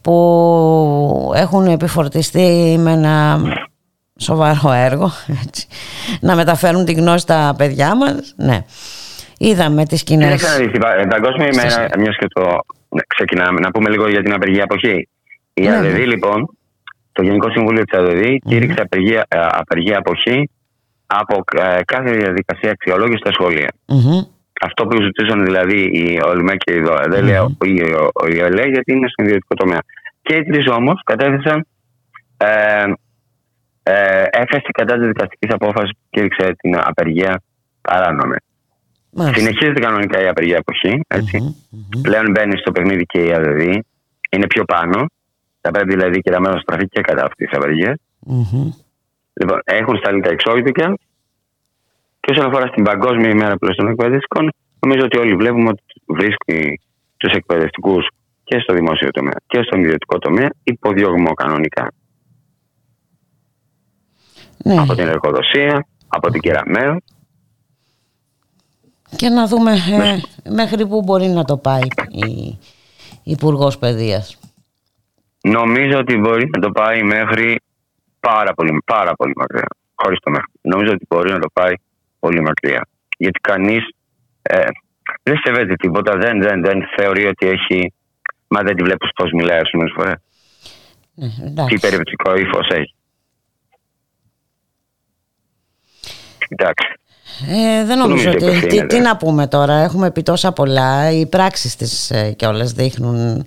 [0.00, 3.40] που έχουν επιφορτιστεί με ένα
[4.18, 5.10] σοβαρό έργο,
[5.46, 5.66] έτσι,
[6.20, 8.34] να μεταφέρουν την γνώση στα παιδιά μας.
[8.36, 8.64] Ναι.
[9.38, 10.36] Είδαμε τις κοινέ.
[10.74, 10.78] Η
[11.08, 12.40] Παγκόσμια ημέρα, μιας και το
[12.88, 15.08] ναι, ξεκινάμε, να πούμε λίγο για την απεργία αποχή.
[15.54, 16.56] Η ναι, ΑΔΔ, λοιπόν,
[17.12, 20.50] το Γενικό Συμβούλιο της ΑΔΔ κήρυξε απεργία, ε, απεργία αποχή
[21.06, 23.72] από ε, κάθε διαδικασία αξιολόγησης στα σχολεία.
[24.62, 27.04] Αυτό που ζητούσαν δηλαδή οι ΟΛΜΕ και οι ΔΟΕ.
[27.08, 27.56] Δεν λέω
[28.28, 29.82] η ΕΛΕ γιατί είναι στον ιδιωτικό τομέα.
[30.22, 31.66] Και οι τρεις όμως κατέθεσαν
[32.36, 32.82] ε,
[33.82, 37.42] ε, έφεση κατά της δικαστικής απόφασης που κήρυξε την απεργία
[37.80, 38.36] παράνομη.
[39.12, 41.00] Συνεχίζεται κανονικά η απεργία αποχή.
[42.02, 43.60] Πλέον μπαίνει στο παιχνίδι και η ΑΔΔ.
[44.30, 45.06] Είναι πιο πάνω.
[45.60, 47.98] Θα πρέπει δηλαδή και να στραφεί και κατά αυτής τη απεργία.
[48.26, 48.68] Mm-hmm.
[49.32, 50.94] Λοιπόν, έχουν σταλεί τα εξώδικα.
[52.20, 56.80] Και όσον αφορά στην Παγκόσμια ημέρα των εκπαιδευτικών, νομίζω ότι όλοι βλέπουμε ότι βρίσκει
[57.16, 58.08] τους εκπαιδευτικούς
[58.44, 61.92] και στο δημόσιο τομέα και στον ιδιωτικό τομέα υποδιώγμο κανονικά.
[64.64, 64.78] Ναι.
[64.78, 66.96] Από την εργοδοσία, από την κεραμαίο.
[69.16, 70.20] Και να δούμε ε,
[70.50, 72.58] μέχρι πού μπορεί να το πάει η
[73.22, 74.38] Υπουργός Παιδείας.
[75.42, 77.60] Νομίζω ότι μπορεί να το πάει μέχρι
[78.20, 79.66] πάρα πολύ, πάρα πολύ μακριά.
[79.94, 80.52] Χωρίς το μέχρι.
[80.60, 81.74] Νομίζω ότι μπορεί να το πάει
[82.18, 82.88] πολύ μακριά.
[83.16, 83.88] Γιατί κανείς
[84.42, 84.64] ε,
[85.22, 87.92] δεν σεβέται τίποτα, δεν, δεν, δεν θεωρεί ότι έχει.
[88.48, 90.12] Μα δεν τη βλέπεις πώς μιλάει, ας πούμε, φορέ.
[91.14, 92.94] Ναι, Τι περιπτωτικό ύφος έχει.
[96.48, 96.86] Εντάξει.
[97.48, 98.66] Ε, δεν νομίζω ότι.
[98.66, 101.10] Τι, τι, να πούμε τώρα, έχουμε πει τόσα πολλά.
[101.10, 103.44] Οι πράξεις της ε, κιόλας δείχνουν,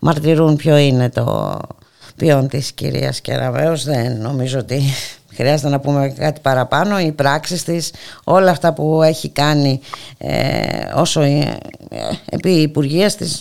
[0.00, 1.58] μαρτυρούν ποιο είναι το
[2.16, 3.84] ποιόν της κυρίας Κεραμέως.
[3.84, 4.80] Δεν νομίζω ότι
[5.34, 7.00] χρειάζεται να πούμε κάτι παραπάνω.
[7.00, 7.94] Οι πράξεις της,
[8.24, 9.80] όλα αυτά που έχει κάνει
[10.18, 11.58] ε, όσο ε,
[12.30, 13.38] επί υπουργείας της.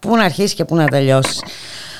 [0.00, 1.40] Πού να αρχίσει και πού να τελειώσει.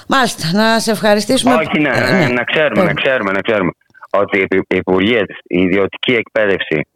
[0.08, 1.54] Μάλιστα, να σε ευχαριστήσουμε.
[1.54, 2.28] Όχι, ναι, ναι, ναι.
[2.28, 3.70] να ξέρουμε, να ξέρουμε, να ξέρουμε
[4.10, 6.86] ότι η Υπουργεία η ιδιωτική εκπαίδευση,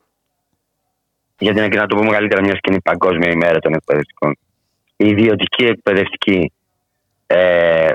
[1.38, 4.36] γιατί να το πούμε καλύτερα, μια και είναι η Παγκόσμια ημέρα των εκπαιδευτικών,
[4.96, 6.52] η ιδιωτική εκπαιδευτική
[7.26, 7.90] ε,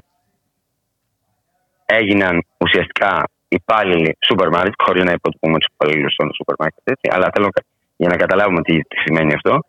[1.86, 7.50] έγιναν ουσιαστικά υπάλληλοι σούπερ μάρκετ, χωρίς να υποτιμούμε τους υπαλλήλους των σούπερ μάρκετ, αλλά θέλω
[7.98, 9.60] για να καταλάβουμε τι, τι σημαίνει αυτό.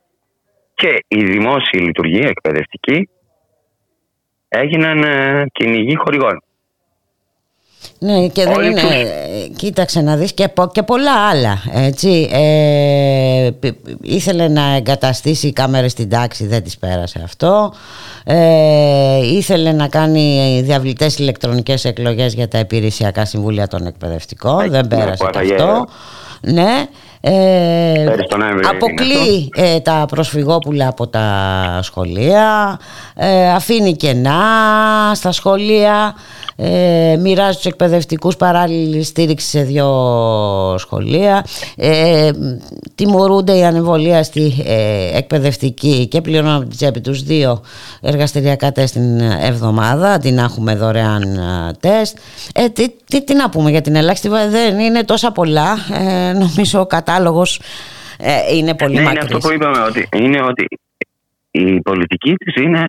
[0.75, 3.09] Και η δημόσια λειτουργία εκπαιδευτική
[4.49, 6.43] έγιναν ε, κυνηγοί χορηγών.
[7.99, 8.83] Ναι και δεν είναι,
[9.57, 12.29] κοίταξε να δεις και, και πολλά άλλα έτσι.
[12.33, 13.51] Ε,
[14.03, 17.75] ήθελε να εγκαταστήσει κάμερες στην τάξη δεν τις πέρασε αυτό.
[18.25, 24.71] Ε, ήθελε να κάνει διαβλητές ηλεκτρονικές εκλογές για τα υπηρεσιακά συμβούλια των εκπαιδευτικών.
[24.71, 25.87] Δεν πέρασε αυτό.
[26.41, 26.87] Ναι
[27.25, 28.05] ε,
[28.69, 32.79] αποκλεί ε, τα προσφυγόπουλα από τα σχολεία
[33.15, 34.41] ε, αφήνει κενά
[35.15, 36.15] στα σχολεία
[36.65, 39.89] ε, μοιράζει τους εκπαιδευτικούς παράλληλη στήριξη σε δύο
[40.79, 41.47] σχολεία.
[41.77, 42.31] Ε,
[42.95, 47.63] τιμωρούνται οι ανεμβολίαστοι ε, εκπαιδευτικοί και πληρώνουν από την τσέπη τους δύο
[48.01, 52.19] εργαστηριακά τεστ την εβδομάδα αντί να έχουμε δωρεάν ε, τεστ.
[52.55, 55.77] Ε, τι, τι, τι, να πούμε για την ελάχιστη δεν είναι τόσα πολλά.
[55.93, 57.61] Ε, νομίζω ο κατάλογος
[58.19, 59.25] ε, είναι πολύ ναι, μακρύς.
[59.25, 60.67] είναι αυτό που είπαμε ότι, είναι ότι
[61.51, 62.85] η πολιτική της είναι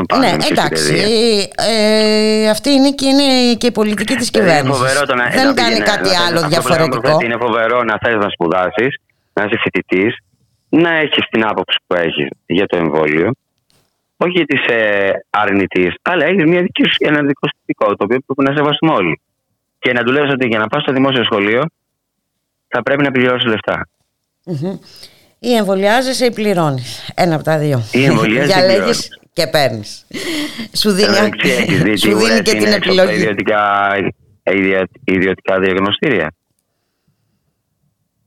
[0.00, 1.48] ιδιωτικοποίηση ναι, εντάξει.
[1.56, 4.92] Ε, αυτή είναι και, είναι και η πολιτική της κυβέρνησης.
[5.32, 7.18] Δεν κάνει κάτι άλλο διαφορετικό.
[7.22, 8.96] Είναι φοβερό να θες να σπουδάσεις,
[9.32, 10.16] να είσαι φοιτητής,
[10.68, 13.30] να έχεις την άποψη που έχεις για το εμβόλιο.
[14.16, 18.50] Όχι γιατί είσαι αρνητής, αλλά έχεις μια δική σου, ένα δικό σου το οποίο πρέπει
[18.50, 19.20] να σεβαστούμε όλοι.
[19.78, 21.62] Και να του λες ότι για να πας στο δημόσιο σχολείο
[22.68, 23.88] θα πρέπει να πληρώσεις λεφτά.
[24.46, 24.78] Mm-hmm.
[25.44, 27.12] Ή εμβολιάζεσαι ή πληρώνεις.
[27.14, 27.82] Ένα από τα δύο.
[27.92, 30.06] Ή εμβολιάζεσαι και παίρνεις.
[30.76, 33.14] Σου δίνει, σου δίνει και την επιλογή.
[33.14, 33.60] Ιδιωτικά,
[35.04, 36.34] ιδιωτικά διαγνωστήρια.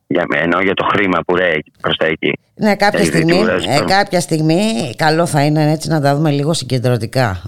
[0.07, 2.40] Για μένα, για το χρήμα που ρέει προς τα εκεί.
[2.56, 7.41] Ναι, κάποια στιγμή, ε, κάποια στιγμή καλό θα είναι έτσι να τα δούμε λίγο συγκεντρωτικά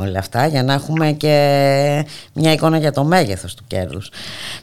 [0.00, 1.34] όλα αυτά για να έχουμε και
[2.34, 4.10] μια εικόνα για το μέγεθος του κέρδους.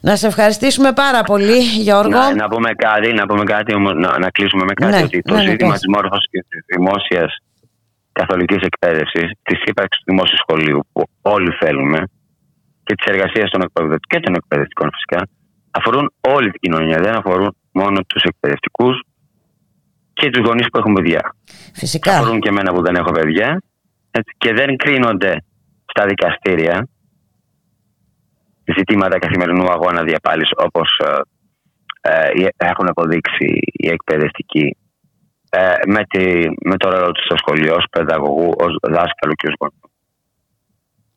[0.02, 2.10] Να σε ευχαριστήσουμε πάρα πολύ Γιώργο.
[2.10, 5.34] Να, να πούμε κάτι, να, πούμε κάτι να, να κλείσουμε με κάτι ναι, ότι το
[5.34, 7.38] ναι, ναι ζήτημα της μόρφωσης και της δημόσιας
[8.12, 12.00] καθολικής εκπαίδευσης, της ύπαρξης του δημόσιου σχολείου που όλοι θέλουμε
[12.84, 15.28] και της εργασίας των εκπαιδευτικών και των εκπαιδευτικών φυσικά,
[15.78, 16.98] αφορούν όλη την κοινωνία.
[17.02, 19.02] Δεν αφορούν μόνο τους εκπαιδευτικούς
[20.14, 21.36] και τους γονείς που έχουν παιδιά.
[21.74, 22.18] Φυσικά.
[22.18, 23.62] Αφορούν και εμένα που δεν έχω παιδιά
[24.12, 25.44] έτσι, και δεν κρίνονται
[25.86, 26.88] στα δικαστήρια
[28.78, 31.02] ζητήματα καθημερινού αγώνα διαπάλης όπως
[32.02, 34.78] ε, ε, έχουν αποδείξει οι εκπαιδευτικοί
[35.50, 36.24] ε, με, τη,
[36.70, 39.90] με το ρόλο τους στο σχολείο ως παιδαγωγού, ως δάσκαλο και ως γονιό.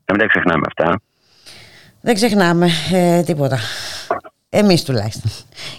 [0.04, 1.00] Να μην τα ξεχνάμε αυτά.
[2.00, 3.58] Δεν ξεχνάμε ε, τίποτα.
[4.52, 5.30] Εμείς τουλάχιστον.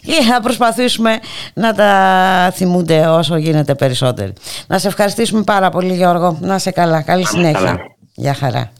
[0.01, 1.19] Και θα προσπαθήσουμε
[1.53, 4.33] να τα θυμούνται όσο γίνεται περισσότερο.
[4.67, 6.37] Να σε ευχαριστήσουμε πάρα πολύ Γιώργο.
[6.41, 7.01] Να σε καλά.
[7.01, 7.77] Καλή συνέχεια.
[8.13, 8.71] Γεια χαρά.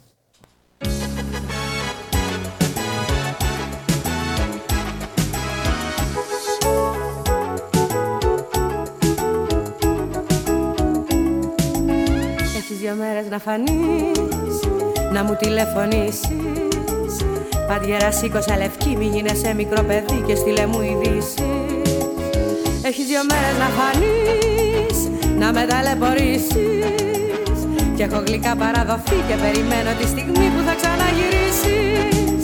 [12.81, 14.19] δύο μέρες να φανείς
[15.11, 16.40] Να μου τηλεφωνήσεις
[17.71, 21.33] Παντιέρα σήκωσα λευκή Μη γίνεσαι μικρό παιδί και στείλε μου ειδήσεις.
[22.87, 24.97] Έχεις δύο μέρες να φανείς
[25.39, 26.83] Να με ταλαιπωρήσεις.
[27.95, 32.41] Κι έχω γλυκά παραδοθεί Και περιμένω τη στιγμή που θα ξαναγυρίσεις.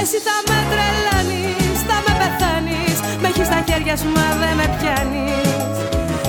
[0.00, 4.66] Εσύ θα με τρελάνεις Θα με πεθάνεις Με έχεις στα χέρια σου μα δεν με
[4.76, 5.76] πιάνεις.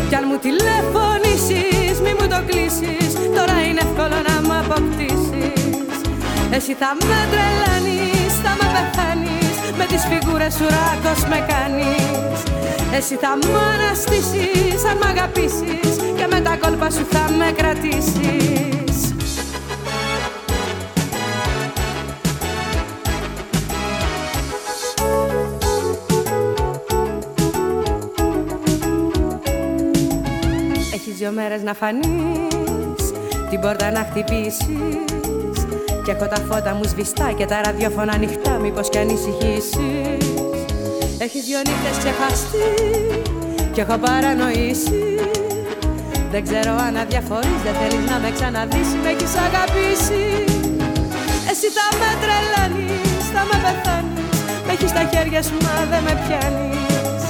[0.09, 3.09] Κι αν μου τηλεφωνήσεις Μη μου το κλείσεις.
[3.37, 5.63] Τώρα είναι εύκολο να μ' αποκτήσεις.
[6.57, 8.02] Εσύ θα με τρελάνεις,
[8.43, 9.55] θα με πεθάνεις.
[9.77, 12.39] Με τις φιγούρες σου ράκος με κάνεις.
[12.97, 15.95] Εσύ θα μ' αναστήσεις αν μ' αγαπήσεις.
[16.17, 18.33] Και με τα κόλπα σου θα με κρατήσεις.
[30.93, 33.11] Έχεις δύο μέρες να φανείς
[33.49, 34.57] Την πόρτα να χτυπήσεις
[36.03, 39.79] Και έχω τα φώτα μου σβηστά Και τα ραδιόφωνα ανοιχτά Μήπως κι ανησυχήσεις
[41.25, 42.67] Έχεις δυο νύχτες ξεχαστεί
[43.73, 45.03] Κι έχω παρανοήσει.
[46.31, 50.23] Δεν ξέρω αν αδιαφορείς Δεν θέλεις να με ξαναδείς Με έχεις αγαπήσει.
[51.51, 56.13] Εσύ θα με τρελάνεις Θα με πεθάνεις Με έχεις στα χέρια σου μα δεν με
[56.23, 57.21] πιάνεις.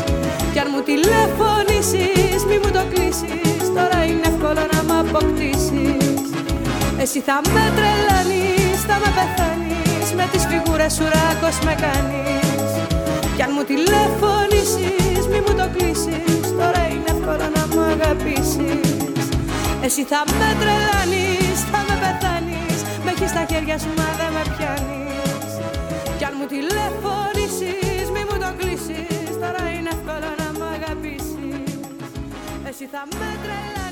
[0.53, 6.11] Κι αν μου τηλεφωνήσεις Μη μου το κλείσεις Τώρα είναι εύκολο να μ' αποκτήσεις.
[7.03, 12.71] Εσύ θα με τρελάνεις Θα με πεθάνεις Με τις φιγούρες σου ράκος με κάνεις.
[13.35, 19.27] Κι αν μου τηλεφωνήσεις μη μου το κλείσεις Τώρα είναι εύκολο να μου αγαπήσεις.
[19.85, 24.43] Εσύ θα με τρελάνεις, θα με πεθάνεις Με έχεις στα χέρια σου μα δεν με
[24.53, 25.51] πιάνεις.
[26.17, 31.71] Κι αν μου τηλεφωνήσεις μη μου το κλείσεις Τώρα είναι εύκολο να μου αγαπήσεις.
[32.69, 33.82] Εσύ θα με τρελάνεις,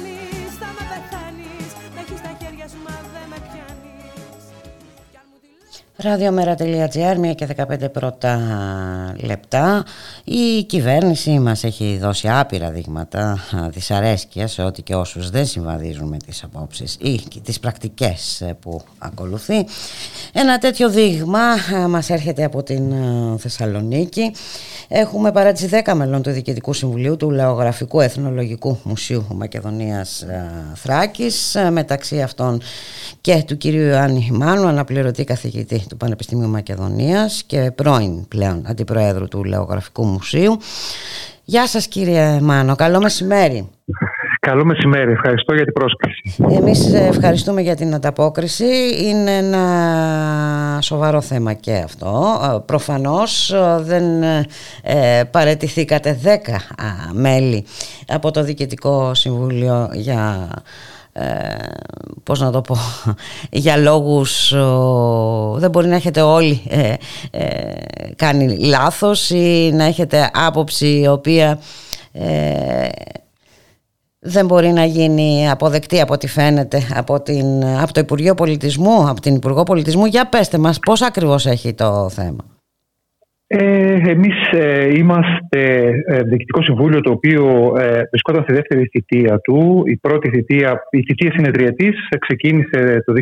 [6.01, 8.39] Ραδιομέρα.gr, μία και 15 πρώτα
[9.23, 9.85] λεπτά.
[10.23, 16.17] Η κυβέρνηση μας έχει δώσει άπειρα δείγματα δυσαρέσκειας σε ό,τι και όσους δεν συμβαδίζουν με
[16.17, 19.65] τις απόψεις ή τις πρακτικές που ακολουθεί.
[20.33, 21.39] Ένα τέτοιο δείγμα
[21.89, 22.93] μας έρχεται από την
[23.37, 24.31] Θεσσαλονίκη.
[24.93, 30.25] Έχουμε παράτηση 10 μελών του Διοικητικού Συμβουλίου του Λαογραφικού Εθνολογικού Μουσείου Μακεδονίας
[30.75, 32.61] Θράκης, μεταξύ αυτών
[33.21, 39.43] και του κυρίου Ιωάννη Μάνου, αναπληρωτή καθηγητή του Πανεπιστημίου Μακεδονίας και πρώην πλέον αντιπροέδρου του
[39.43, 40.57] Λεωγραφικού Μουσείου.
[41.43, 43.69] Γεια σας κύριε Μάνο, καλό μεσημέρι.
[44.47, 46.21] Καλό μεσημέρι, ευχαριστώ για την πρόσκληση.
[46.57, 48.65] Εμείς ευχαριστούμε για την ανταπόκριση.
[49.01, 52.39] Είναι ένα σοβαρό θέμα και αυτό.
[52.65, 54.23] Προφανώς δεν
[54.83, 56.27] ε, παρετηθήκατε 10
[57.13, 57.65] μέλη
[58.07, 60.49] από το Διοικητικό Συμβούλιο για
[61.13, 61.25] ε,
[62.23, 62.77] πώς να το πω
[63.63, 64.53] για λόγους
[65.55, 66.93] δεν μπορεί να έχετε όλοι ε,
[67.31, 67.73] ε,
[68.15, 71.59] κάνει λάθος ή να έχετε άποψη η οποία
[72.11, 72.87] ε,
[74.21, 79.21] δεν μπορεί να γίνει αποδεκτή από ό,τι φαίνεται από, την, από το Υπουργείο Πολιτισμού από
[79.21, 82.51] την Υπουργό Πολιτισμού για πέστε μας πώς ακριβώς έχει το θέμα
[83.53, 89.83] ε, εμείς ε, είμαστε ε, διοικητικό συμβούλιο το οποίο ε, βρισκόταν στη δεύτερη θητεία του.
[89.85, 93.13] Η πρώτη θητεία, η θητεία συνεδριατής ξεκίνησε το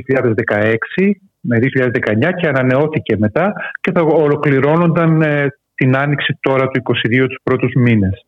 [0.52, 5.48] 2016 με 2019 και ανανεώθηκε μετά και θα ολοκληρώνονταν ε,
[5.80, 8.26] την άνοιξη τώρα του 2022 τους πρώτους μήνες.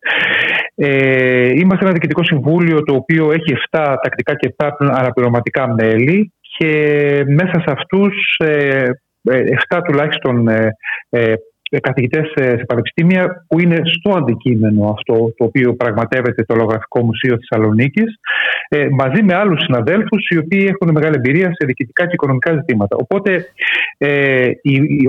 [0.74, 6.72] Ε, είμαστε ένα διοικητικό συμβούλιο το οποίο έχει 7 τακτικά και 7 αναπληρωματικά μέλη και
[7.26, 8.36] μέσα σε αυτούς
[9.68, 11.34] 7 τουλάχιστον ε,
[11.80, 18.18] καθηγητές σε πανεπιστήμια που είναι στο αντικείμενο αυτό το οποίο πραγματεύεται το Λογραφικό Μουσείο Θεσσαλονίκης,
[18.68, 22.96] ε, μαζί με άλλους συναδέλφους οι οποίοι έχουν μεγάλη εμπειρία σε διοικητικά και οικονομικά ζητήματα.
[22.96, 23.46] Οπότε
[23.98, 24.50] ε,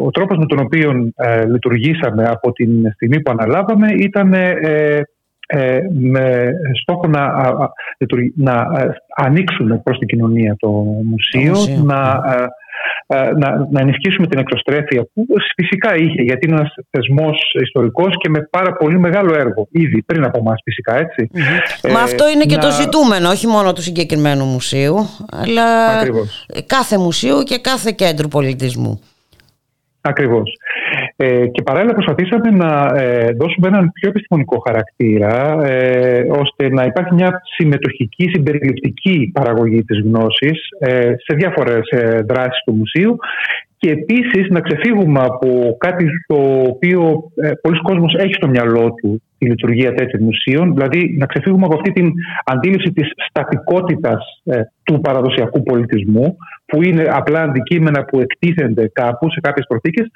[0.03, 5.01] ο τρόπος με τον οποίο ε, λειτουργήσαμε από την στιγμή που αναλάβαμε ήταν ε,
[5.47, 7.31] ε, με στόχο να,
[8.35, 8.67] να
[9.15, 10.69] ανοίξουμε προς την κοινωνία το
[11.03, 12.49] μουσείο, να ε, να,
[13.69, 15.25] να ενισχύσουμε την εκτροστρέφεια που
[15.55, 19.67] φυσικά είχε, γιατί είναι ένας θεσμός ιστορικός και με πάρα πολύ μεγάλο έργο.
[19.71, 21.29] Ήδη πριν από εμάς, φυσικά, έτσι.
[21.81, 24.95] Ε, Μα αυτό είναι και το ζητούμενο, όχι μόνο του συγκεκριμένου μουσείου,
[25.31, 25.67] αλλά
[26.65, 29.01] κάθε μουσείου και κάθε κέντρου πολιτισμού.
[30.05, 30.57] Ακριβώς.
[31.15, 37.13] Ε, και παράλληλα προσπαθήσαμε να ε, δώσουμε έναν πιο επιστημονικό χαρακτήρα ε, ώστε να υπάρχει
[37.13, 41.81] μια συμμετοχική, συμπεριληπτική παραγωγή της γνώσης ε, σε διάφορες
[42.25, 43.15] δράσεις του μουσείου.
[43.77, 49.21] Και επίσης να ξεφύγουμε από κάτι το οποίο ε, πολλοί κόσμος έχει στο μυαλό του
[49.37, 52.11] τη λειτουργία τέτοιων μουσείων, δηλαδή να ξεφύγουμε από αυτή την
[52.45, 54.41] αντίληψη της στατικότητας
[54.83, 60.07] του παραδοσιακού πολιτισμού που είναι απλά αντικείμενα που εκτίθενται κάπου σε κάποιες προθήκες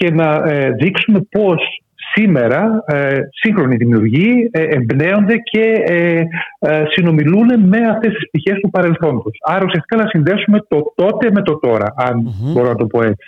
[0.00, 1.82] και να ε, δείξουμε πώς
[2.14, 6.22] σήμερα ε, σύγχρονοι δημιουργοί ε, εμπνέονται και ε,
[6.58, 9.38] ε, συνομιλούν με αυτές τις πτυχές του παρελθόντος.
[9.46, 12.52] Άρα ουσιαστικά να συνδέσουμε το τότε με το τώρα, αν mm-hmm.
[12.52, 13.26] μπορώ να το πω έτσι.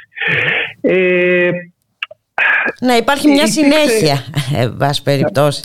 [0.81, 1.51] Ε,
[2.81, 4.17] να υπάρχει μια συνέχεια,
[4.77, 5.63] βάση περιπτώσει.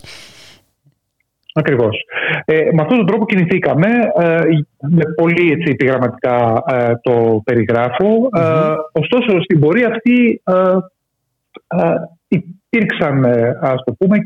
[1.54, 1.98] Ακριβώς.
[2.46, 3.88] Ε, με αυτόν τον τρόπο κινηθήκαμε,
[4.20, 4.40] ε,
[4.90, 8.30] με πολύ έτσι, επιγραμματικά ε, το περιγράφω.
[8.38, 8.76] Mm-hmm.
[8.92, 10.42] ωστόσο, στην πορεία αυτή
[12.28, 13.26] υπήρξαν,
[13.62, 14.18] ας το πούμε,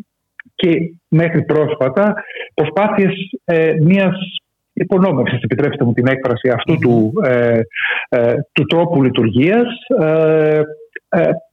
[0.56, 2.14] και μέχρι πρόσφατα
[2.54, 3.14] προσπάθειες
[3.46, 4.16] ε, μιας
[4.74, 6.50] υπονόμευσης, επιτρέψτε μου την έκφραση
[6.82, 7.60] του, ε,
[8.10, 9.68] ε, του τρόπου λειτουργίας.
[10.00, 10.62] Ε,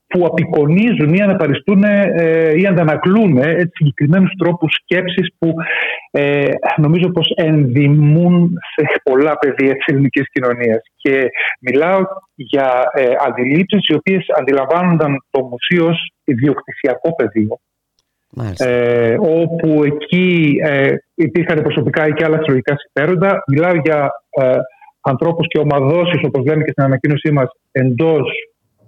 [0.09, 1.83] που απεικονίζουν ή αναπαριστούν
[2.55, 5.53] ή αντανακλούν ε, συγκεκριμένους τρόπους σκέψης που
[6.11, 10.81] ε, νομίζω πως ενδημούν σε πολλά πεδία της ελληνικής κοινωνίας.
[10.95, 11.29] Και
[11.59, 11.99] μιλάω
[12.35, 17.59] για ε, αντιλήψεις οι οποίες αντιλαμβάνονταν το μουσείο ως ιδιοκτησιακό πεδίο
[18.57, 23.43] ε, όπου εκεί ε, υπήρχαν προσωπικά ή και άλλα συλλογικά συμφέροντα.
[23.47, 24.55] Μιλάω για ε,
[25.01, 28.29] ανθρώπους και ομαδώσεις, όπως λέμε και στην ανακοίνωσή μας, εντός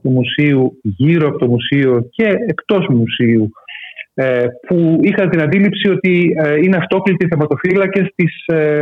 [0.01, 3.49] του μουσείου, γύρω από το μουσείο και εκτός μουσείου,
[4.13, 8.81] ε, που είχαν την αντίληψη ότι ε, είναι αυτόκλητοι θεματοφύλακες της ε,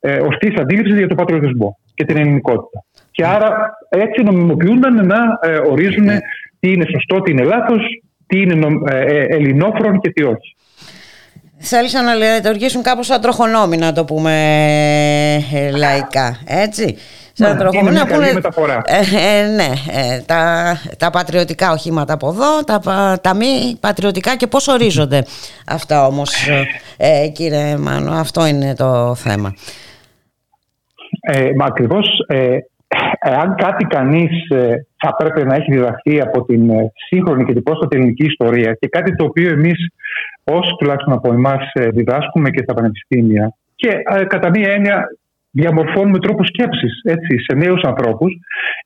[0.00, 2.84] ε, ορθής αντίληψης για το πατριωτισμό και την ελληνικότητα.
[3.10, 6.08] Και άρα έτσι νομιμοποιούνταν να ε, ορίζουν
[6.60, 7.82] τι είναι σωστό, τι είναι λάθος,
[8.26, 10.56] τι είναι ε, ε, ελληνόφρον και τι όχι.
[11.60, 14.32] Θέλησαν να λειτουργήσουν κάπως σαν τροχονόμοι, να το πούμε
[15.52, 16.96] ε, λαϊκά, έτσι.
[17.38, 18.82] Σαν ναι, είναι μια καλή μεταφορά.
[18.86, 19.70] Ε, ναι,
[20.26, 22.80] τα, τα πατριωτικά οχήματα από εδώ, τα,
[23.22, 25.24] τα μη πατριωτικά και πώς ορίζονται
[25.66, 26.48] αυτά όμως,
[27.32, 29.54] κύριε Μάνο, αυτό είναι το θέμα.
[31.20, 32.06] Ε, μα ακριβώς,
[33.18, 37.62] εάν κάτι κανείς ε, θα πρέπει να έχει διδαχθεί από την ε, σύγχρονη και την
[37.62, 39.88] πρόσφατη ελληνική ιστορία και κάτι το οποίο εμείς
[40.44, 43.88] όσοι τουλάχιστον από εμάς ε, διδάσκουμε και στα πανεπιστήμια και
[44.26, 45.08] κατά μία έννοια
[45.60, 48.32] διαμορφώνουμε τρόπους σκέψης έτσι, σε νέους ανθρώπους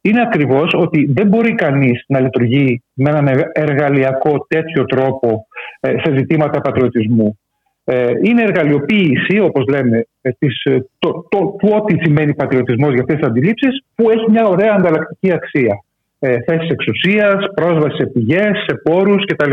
[0.01, 5.47] είναι ακριβώς ότι δεν μπορεί κανείς να λειτουργεί με έναν εργαλειακό τέτοιο τρόπο
[5.81, 7.39] σε ζητήματα πατριωτισμού.
[7.85, 13.01] Ε, είναι εργαλειοποίηση, όπως λέμε, ε, της, ε, το, το, του ό,τι σημαίνει πατριωτισμός για
[13.01, 15.85] αυτές τις αντιλήψεις, που έχει μια ωραία ανταλλακτική αξία.
[16.19, 19.51] Ε, θέσεις εξουσίας, πρόσβαση σε πηγές, σε πόρους κτλ.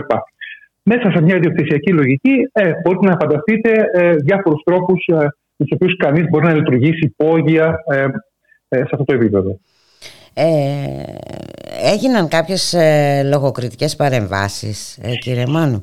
[0.83, 5.05] Μέσα σε μια ιδιοκτησιακή λογική ε, μπορείτε να φανταστείτε ε, διάφορους τρόπους
[5.59, 9.59] ε, με τους οποίους κανείς μπορεί να λειτουργήσει υπόγεια ε, σε αυτό το επίπεδο.
[10.33, 11.03] Ε,
[11.83, 15.81] έγιναν κάποιες ε, λογοκριτικές παρεμβάσεις, κύριε Μάνου.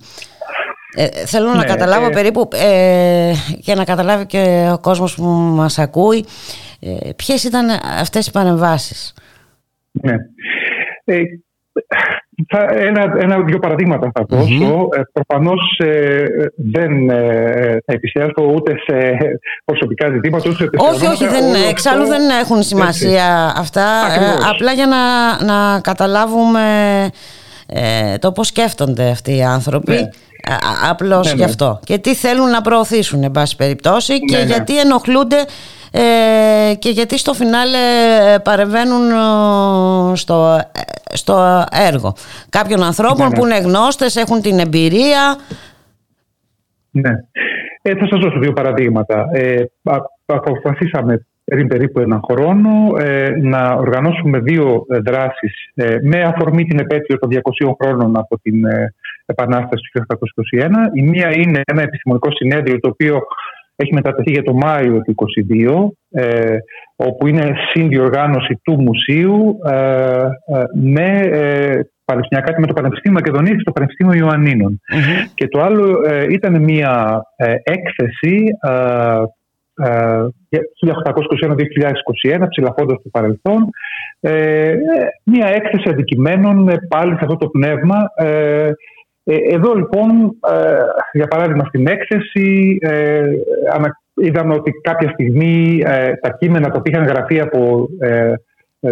[0.99, 5.25] Ε, θέλω να ναι, καταλάβω ε, περίπου ε, και να καταλάβει και ο κόσμος που
[5.25, 6.25] μας ακούει
[6.81, 7.69] ε, ποιες ήταν
[8.01, 9.15] αυτές οι παρεμβάσεις;
[9.93, 10.17] Ναι.
[12.37, 14.89] Ε, θα, ένα, ένα, δύο παραδείγματα θα δώσω.
[14.89, 15.03] Mm-hmm.
[15.13, 15.81] προφανώς
[16.57, 17.09] δεν
[17.87, 19.17] θα επισέλθω ούτε σε
[19.65, 23.85] προσωπικά ζητήματα ούτε σε Όχι, όχι, δεν, εξάλλου δεν έχουν σημασία αυτά.
[24.51, 26.63] απλά για να, να καταλάβουμε
[28.19, 29.93] το πώς σκέφτονται αυτοί οι άνθρωποι.
[29.93, 30.09] Ναι.
[30.91, 31.45] Απλώς ναι, γι' ναι.
[31.45, 31.81] αυτό.
[31.85, 35.45] Και τι θέλουν να προωθήσουν, εν πάση περιπτώσει, ναι, και γιατί ενοχλούνται
[35.93, 37.79] ε, και γιατί στο φινάλε
[38.35, 40.59] ε, παρεμβαίνουν ε, στο,
[41.13, 42.15] στο έργο
[42.49, 45.37] κάποιων ανθρώπων που είναι γνώστες, έχουν την εμπειρία.
[46.91, 47.11] Ναι.
[47.83, 49.27] Ε, θα σας δώσω δύο παραδείγματα.
[49.33, 49.63] Ε,
[50.27, 52.71] αποφασίσαμε πριν περίπου έναν χρόνο
[53.41, 55.71] να οργανώσουμε δύο δράσεις
[56.03, 58.65] με αφορμή την επέτειο των 200 χρόνων από την
[59.27, 60.07] Επανάσταση του
[60.53, 60.69] 1821.
[60.93, 63.23] Η μία είναι ένα επιστημονικό συνέδριο το οποίο
[63.77, 65.15] έχει μετατεθεί για το Μάιο του
[66.11, 66.57] 2022 ε,
[66.97, 70.29] όπου είναι συνδιοργάνωση του μουσείου ε, ε,
[70.75, 71.81] με ε,
[72.61, 74.15] με το Πανεπιστήμιο Μακεδονίας και το Πανεπιστήμιο
[75.35, 78.45] Και το άλλο ε, ήταν μια ε, έκθεση
[82.35, 83.69] 1821-2021, ψηλαφώντας το παρελθόν,
[85.23, 88.71] μια έκθεση αντικειμένων πάλι σε αυτό το πνεύμα ε,
[89.27, 90.11] εδώ λοιπόν,
[90.51, 90.79] ε,
[91.13, 93.23] για παράδειγμα στην έκθεση, ε,
[94.15, 95.83] είδαμε ότι κάποια στιγμή
[96.21, 97.89] τα κείμενα τα οποία είχαν γραφεί από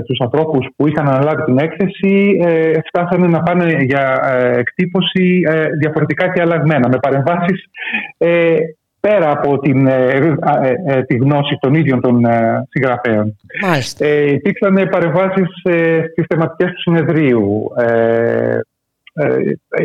[0.06, 2.39] τους ανθρώπους που είχαν αναλάβει την έκθεση
[2.86, 4.20] φτάσανε να πάνε για
[4.56, 5.43] εκτύπωση
[5.81, 7.65] διαφορετικά και αλλαγμένα, με παρεμβάσεις
[9.01, 9.89] πέρα από την,
[11.06, 12.20] τη γνώση των ίδιων των
[12.69, 13.36] συγγραφέων.
[13.98, 15.48] Ε, υπήρξαν παρεμβάσεις
[16.11, 18.59] στις θεματικές του συνεδρίου, ε,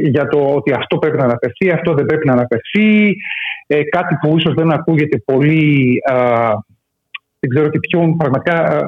[0.01, 3.15] για το ότι αυτό πρέπει να αναφερθεί, αυτό δεν πρέπει να αναφερθεί.
[3.67, 5.99] Ε, κάτι που ίσως δεν ακούγεται πολύ,
[7.39, 8.81] δεν ξέρω και ποιον πραγματικά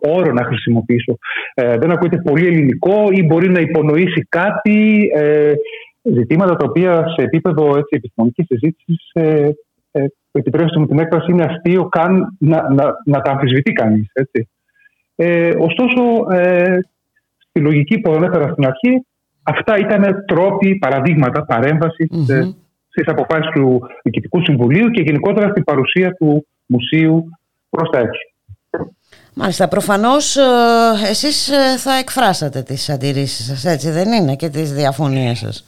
[0.00, 1.18] όρο να χρησιμοποιήσω.
[1.54, 5.08] Ε, δεν ακούγεται πολύ ελληνικό ή μπορεί να υπονοήσει κάτι,
[6.02, 9.50] ζητήματα τα οποία σε επίπεδο έτσι, επιστημονικής συζήτησης ε,
[10.32, 14.10] επιτρέψτε μου την έκφραση, είναι αστείο καν να, να, να τα αμφισβητεί κανείς.
[14.12, 14.48] Έτσι.
[15.58, 16.02] ωστόσο,
[17.38, 19.06] στη λογική που ανέφερα στην αρχή,
[19.48, 22.54] Αυτά ήταν τρόποι, παραδείγματα παρέμβασης mm-hmm.
[22.88, 27.24] στις αποφάσεις του Διοικητικού Συμβουλίου και γενικότερα στην παρουσία του μουσείου
[27.70, 28.20] προς τα έξω.
[29.34, 30.42] Μάλιστα, προφανώς ε,
[31.10, 35.64] εσείς ε, θα εκφράσατε τις αντιρρήσεις σας, έτσι δεν είναι, και τις διαφωνίες σας;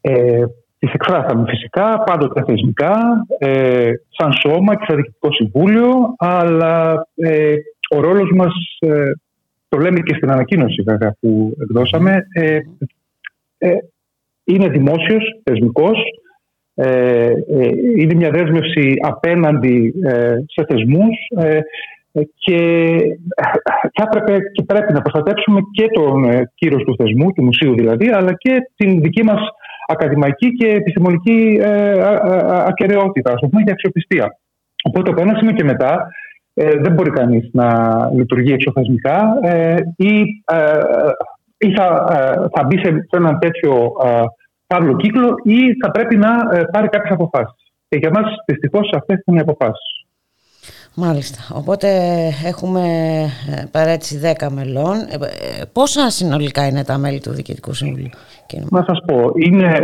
[0.00, 0.44] Ε,
[0.78, 7.54] τις εκφράσαμε φυσικά πάντοτε θεσμικά, ε, σαν σώμα και σαν διοικητικό συμβούλιο, αλλά ε,
[7.96, 9.12] ο ρόλος μας, ε,
[9.70, 12.58] το λέμε και στην ανακοίνωση βέβαια που εκδώσαμε, ε,
[13.58, 13.70] ε,
[14.44, 15.98] είναι δημόσιος, θεσμικός,
[17.96, 19.94] είναι μια δέσμευση απέναντι
[20.46, 21.16] σε θεσμούς.
[22.34, 22.58] Και
[23.94, 28.32] θα έπρεπε και πρέπει να προστατεύσουμε και τον κύριο του θεσμού, του μουσείου δηλαδή, αλλά
[28.32, 29.40] και την δική μας
[29.92, 31.92] ακαδημαϊκή και επιστημονική ε,
[32.70, 34.38] ακαιρεότητα, ας πούμε, και αξιοπιστία.
[34.82, 36.06] Οπότε από ένας σημείο και μετά
[36.62, 37.68] ε, δεν μπορεί κανείς να
[38.14, 40.20] λειτουργεί εξωθεσμικά ε, ή,
[41.58, 42.06] ή θα,
[42.54, 43.92] θα μπει σε, έναν τέτοιο
[44.66, 46.28] παύλο κύκλο ή θα πρέπει να
[46.72, 47.72] πάρει κάποιες αποφάσεις.
[47.88, 50.00] Και για μας δυστυχώς αυτές είναι οι αποφάσεις.
[50.94, 51.38] Μάλιστα.
[51.54, 51.88] Οπότε
[52.44, 52.82] έχουμε
[53.50, 54.96] ε, παρέτηση 10 μελών.
[54.96, 55.14] Ε,
[55.60, 58.10] ε, πόσα συνολικά είναι τα μέλη του Διοικητικού Συμβουλίου,
[58.70, 59.78] Να σας πω, είναι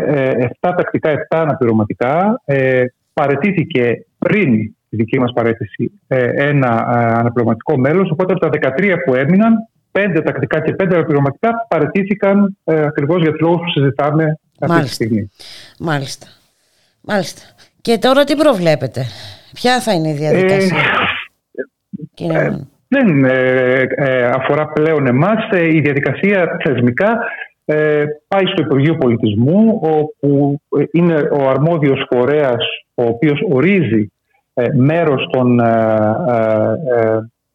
[0.60, 2.40] 7 τακτικά, 7 αναπληρωματικά.
[2.44, 5.92] Ε, παρετήθηκε πριν τη δική μας παρέτηση
[6.36, 6.86] ένα
[7.18, 12.82] αναπληρωματικό μέλος, οπότε από τα 13 που έμειναν, 5 τακτικά και 5 αναπληρωματικά παρετήθηκαν ε,
[12.82, 15.30] ακριβώς για τους λόγους που συζητάμε αυτή τη στιγμή.
[15.78, 16.26] Μάλιστα.
[17.00, 17.42] Μάλιστα.
[17.80, 19.04] Και τώρα τι προβλέπετε;
[19.52, 20.76] Ποια θα είναι η διαδικασία;
[22.18, 22.56] Ε, ε,
[22.88, 25.48] δεν ε, ε, αφορά πλέον εμάς.
[25.52, 27.18] Η διαδικασία θεσμικά
[28.28, 30.60] πάει στο Υπουργείο Πολιτισμού όπου
[30.92, 32.64] είναι ο αρμόδιος φορέας
[32.94, 34.12] ο οποίος ορίζει
[34.74, 35.60] μέρος των,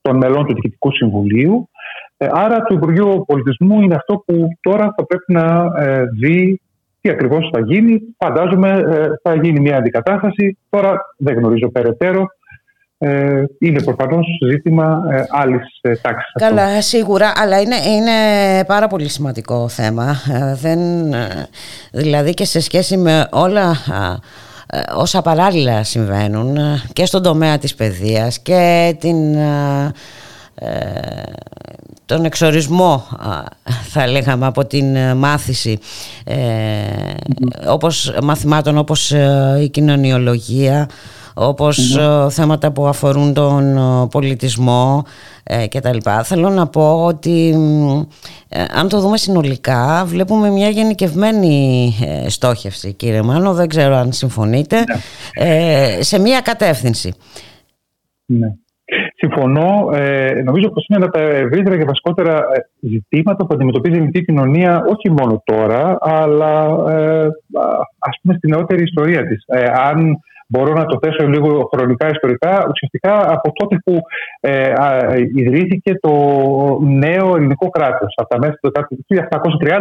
[0.02, 1.70] των μελών του Διοικητικού Συμβουλίου.
[2.18, 5.72] Άρα το Υπουργείο Πολιτισμού είναι αυτό που τώρα θα πρέπει να
[6.20, 6.62] δει
[7.02, 8.02] τι ακριβώς θα γίνει.
[8.18, 10.58] Φαντάζομαι ε, θα γίνει μια αντικατάσταση.
[10.70, 12.26] Τώρα δεν γνωρίζω περαιτέρω.
[12.98, 16.32] Ε, είναι προφανώς ζήτημα ε, άλλης ε, τάξης.
[16.34, 18.12] Καλά, σίγουρα, αλλά είναι, είναι
[18.66, 20.16] πάρα πολύ σημαντικό θέμα.
[20.62, 20.80] δεν,
[21.92, 23.76] δηλαδή και σε σχέση με όλα
[24.96, 26.58] όσα παράλληλα συμβαίνουν
[26.94, 29.36] και στον τομέα της παιδείας και την
[32.12, 33.08] τον εξορισμό
[33.90, 35.80] θα λέγαμε από την ε, μάθηση
[36.24, 36.38] ε,
[37.68, 40.90] όπως, μαθημάτων όπως ε, η κοινωνιολογία
[41.34, 42.00] όπως
[42.30, 43.78] θέματα που αφορούν τον
[44.12, 45.04] πολιτισμό
[45.44, 46.24] ε, και τα λοιπά.
[46.24, 47.56] Θέλω να πω ότι
[48.76, 51.94] αν το δούμε συνολικά βλέπουμε μια γενικευμένη
[52.28, 56.02] στόχευση κύριε Μάνο, δεν ξέρω αν συμφωνείτε, ναι.
[56.02, 57.14] σε μια κατεύθυνση.
[58.26, 58.54] Ναι.
[59.16, 59.90] Συμφωνώ.
[59.94, 63.98] Ε, νομίζω πως είναι ένα από τα ευρύτερα και βασικότερα ε, ζητήματα που αντιμετωπίζει η
[63.98, 67.28] ελληνική κοινωνία όχι μόνο τώρα, αλλά ε,
[68.00, 69.44] ας πούμε στην νεότερη ιστορία της.
[69.48, 70.18] Ε, αν
[70.52, 74.02] μπορώ να το θέσω λίγο χρονικά ιστορικά, ουσιαστικά από τότε που
[74.40, 74.74] ε,
[75.36, 76.14] ιδρύθηκε το
[76.82, 78.72] νέο ελληνικό κράτος, από τα μέσα του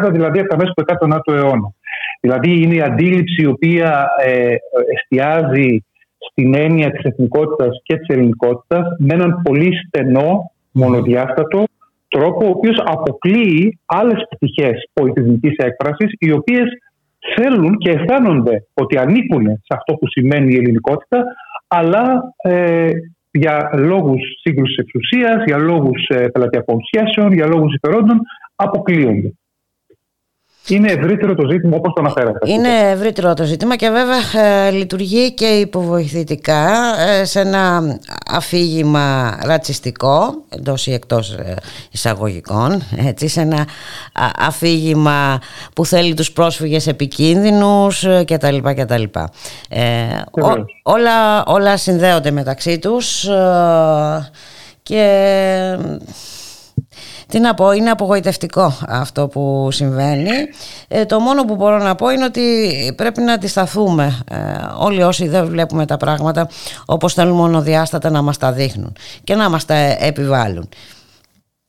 [0.06, 1.72] 1730, δηλαδή από τα μέσα του 19ου αιώνα.
[2.20, 4.55] Δηλαδή είναι η αντίληψη η οποία ε,
[4.94, 5.84] εστιάζει
[6.30, 11.64] στην έννοια της εθνικότητας και της ελληνικότητας με έναν πολύ στενό, μονοδιάστατο
[12.09, 16.64] τρόπο ο οποίος αποκλείει άλλες πτυχές πολιτισμικής έκφρασης οι οποίες
[17.36, 21.24] θέλουν και αισθάνονται ότι ανήκουν σε αυτό που σημαίνει η ελληνικότητα
[21.69, 22.90] αλλά ε,
[23.31, 28.20] για λόγους σύγκρουσης εξουσίας, για λόγους ε, πελατειακών σχέσεων, για λόγους συμφερόντων
[28.55, 29.35] αποκλείονται.
[30.68, 32.50] Είναι ευρύτερο το ζήτημα όπως το αναφέρατε.
[32.50, 36.68] Είναι ευρύτερο το ζήτημα και βέβαια ε, λειτουργεί και υποβοηθητικά
[37.08, 37.82] ε, σε ένα
[38.30, 41.54] αφήγημα ρατσιστικό εντός ή εκτός ε,
[41.90, 43.66] εισαγωγικών έτσι, σε ένα
[44.38, 45.38] αφήγημα
[45.74, 48.56] που θέλει τους πρόσφυγες επικίνδυνους κτλ.
[48.56, 49.02] κτλ.
[50.82, 53.28] όλα, όλα συνδέονται μεταξύ τους
[54.82, 55.76] και
[57.31, 60.31] τι να πω, είναι απογοητευτικό αυτό που συμβαίνει.
[60.89, 62.43] Ε, το μόνο που μπορώ να πω είναι ότι
[62.97, 64.36] πρέπει να αντισταθούμε ε,
[64.81, 66.48] όλοι όσοι δεν βλέπουμε τα πράγματα
[66.86, 68.93] όπως θέλουν μονοδιάστατα να μας τα δείχνουν
[69.24, 70.69] και να μας τα επιβάλλουν.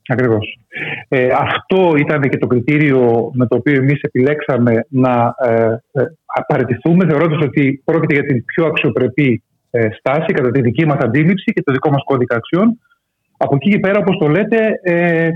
[0.07, 0.59] Ακριβώς.
[1.07, 5.51] Ε, αυτό ήταν και το κριτήριο με το οποίο εμείς επιλέξαμε να ε,
[5.91, 10.97] ε απαρατηθούμε θεωρώντας ότι πρόκειται για την πιο αξιοπρεπή ε, στάση κατά τη δική μας
[10.99, 12.79] αντίληψη και το δικό μας κώδικα αξιών.
[13.37, 15.29] Από εκεί και πέρα, όπως το λέτε, ε,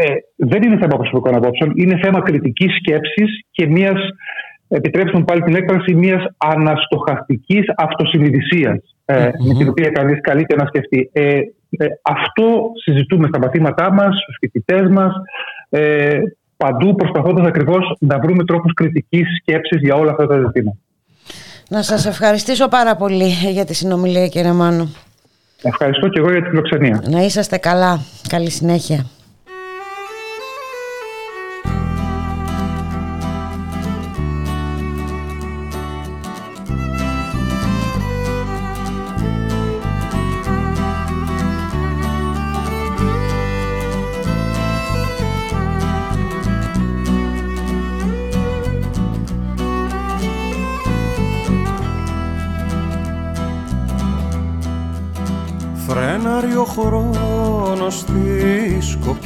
[0.00, 4.00] ε, δεν είναι θέμα προσωπικών απόψεων, είναι θέμα κριτικής σκέψης και μιας,
[4.68, 10.66] επιτρέψτε μου πάλι την έκφραση, μιας αναστοχαστικής αυτοσυνειδησίας, ε, με την οποία κανείς καλείται να
[10.66, 11.10] σκεφτεί.
[11.12, 11.38] Ε,
[11.78, 15.12] ε, αυτό συζητούμε στα μαθήματά μας, στους φοιτητές μας,
[15.68, 16.20] ε,
[16.56, 20.76] παντού προσπαθώντας ακριβώς να βρούμε τρόπους κριτικής σκέψης για όλα αυτά τα ζητήματα.
[21.68, 24.94] Να σας ευχαριστήσω πάρα πολύ για τη συνομιλία κύριε Μάνου.
[25.62, 27.02] Ευχαριστώ και εγώ για την φιλοξενία.
[27.08, 28.00] Να είσαστε καλά.
[28.28, 29.06] Καλή συνέχεια.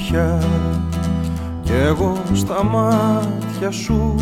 [0.06, 0.38] Σκοπιά
[1.62, 4.14] κι εγώ στα μάτια σου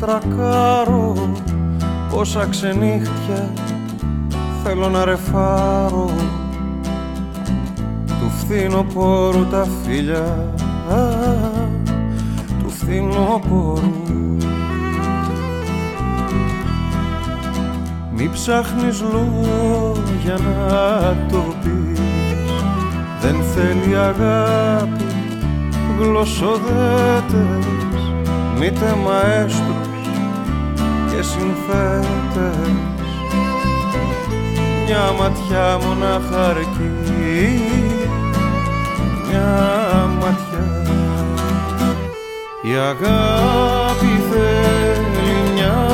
[0.00, 1.14] τρακάρω
[2.10, 3.52] πόσα ξενύχτια
[4.64, 6.10] θέλω να ρεφάρω.
[8.06, 10.54] Του φθινοπόρου τα φίλια
[12.58, 14.02] του φθινοπόρου
[18.16, 22.00] Μη ψάχνεις λόγια να το πεις
[23.20, 25.03] Δεν θέλει αγάπη
[25.98, 27.66] γλωσσοδέτες
[28.58, 29.94] Μήτε μαέστρους
[31.10, 32.84] και συνθέτες.
[34.86, 37.60] Μια ματιά μονάχα αρκεί
[39.28, 40.82] Μια ματιά.
[42.62, 45.86] Η αγάπη θέλει μια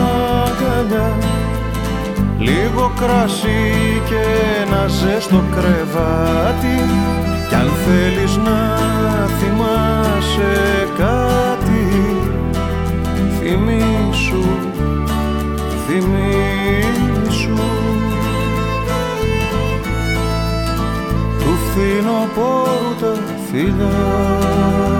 [0.44, 1.16] αγκαλιά
[2.38, 4.22] Λίγο κρασί και
[4.62, 6.84] ένα ζέστο κρεβάτι.
[7.48, 8.89] Κι αν θέλεις να
[10.40, 11.60] θυμάσαι κάτι
[13.42, 14.44] Θυμήσου,
[15.86, 17.54] θυμήσου.
[21.38, 23.14] Του φθινοπόρου τα
[23.50, 24.99] φιλιά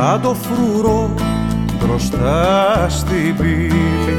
[0.00, 1.14] σαν το φρουρό
[1.78, 4.16] μπροστά στην πύλη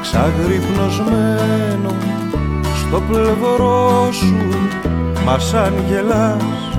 [0.00, 1.90] ξαγρυπνωσμένο
[2.74, 4.36] στο πλευρό σου
[5.24, 6.78] μα σαν γελάς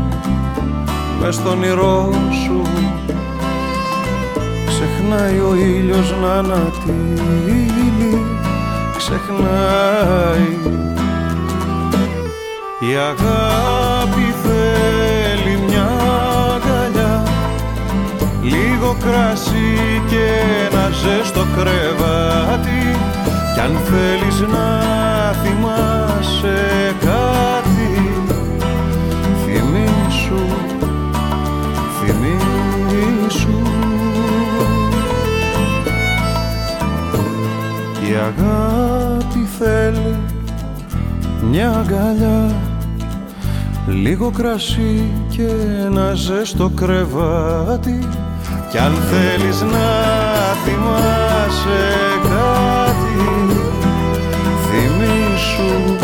[1.22, 2.10] μες στον όνειρό
[2.44, 2.62] σου.
[4.68, 8.26] Ξεχνάει ο ήλιος να ανατύλει
[8.98, 10.58] ξεχνάει
[12.80, 14.05] η αγάπη
[18.86, 20.26] λίγο κρασί και
[20.70, 22.98] ένα ζέστο κρεβάτι.
[23.54, 24.82] Κι αν θέλεις να
[25.34, 28.12] θυμάσαι κάτι
[29.46, 30.46] θυμήσου,
[32.00, 33.62] θυμήσου.
[38.10, 40.18] Η αγάπη θέλει
[41.52, 42.56] μια αγκαλιά
[43.88, 45.48] Λίγο κρασί και
[45.86, 48.00] ένα ζέστο κρεβάτι
[48.76, 49.88] κι αν θέλεις να
[50.66, 51.84] θυμάσαι
[52.24, 53.16] κάτι
[53.48, 55.95] Θυμήσου, θυμήσου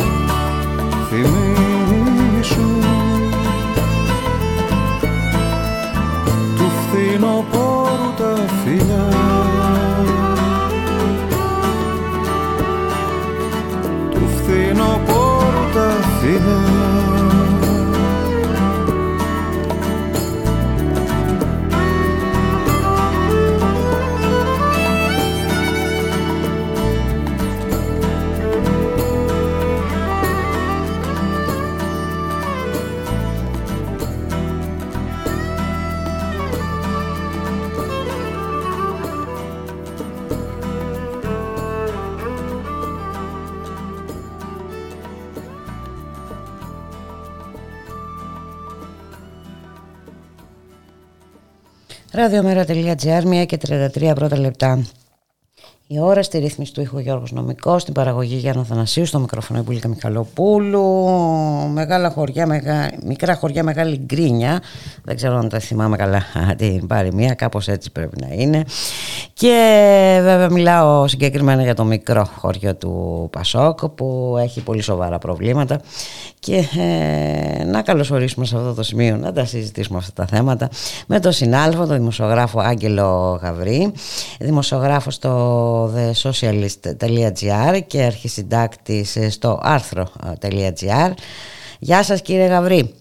[52.22, 54.84] Ραδιομέρα.gr, 1 και 33 πρώτα λεπτά.
[55.94, 59.88] Η ώρα στη ρύθμιση του ήχου Γιώργος Νομικός, στην παραγωγή Γιάννα Θανασίου, στο μικρόφωνο Εμπούλικα
[59.88, 60.84] Μιχαλοπούλου,
[61.74, 62.92] μεγάλα χωριά, μεγα...
[63.04, 64.62] μικρά χωριά, μεγάλη γκρίνια,
[65.04, 66.24] δεν ξέρω αν τα θυμάμαι καλά
[66.58, 68.64] την παροιμία, κάπως έτσι πρέπει να είναι.
[69.34, 75.80] Και βέβαια μιλάω συγκεκριμένα για το μικρό χωριό του Πασόκ που έχει πολύ σοβαρά προβλήματα.
[76.40, 80.70] Και ε, να καλωσορίσουμε σε αυτό το σημείο να τα συζητήσουμε αυτά τα θέματα
[81.08, 83.92] με τον συνάλφο, τον δημοσιογράφο Άγγελο Γαβρή,
[84.40, 91.12] δημοσιογράφος στο thesocialist.gr και αρχισυντάκτης στο άρθρο.gr.
[91.80, 92.96] Γεια σας κύριε Γαβρή.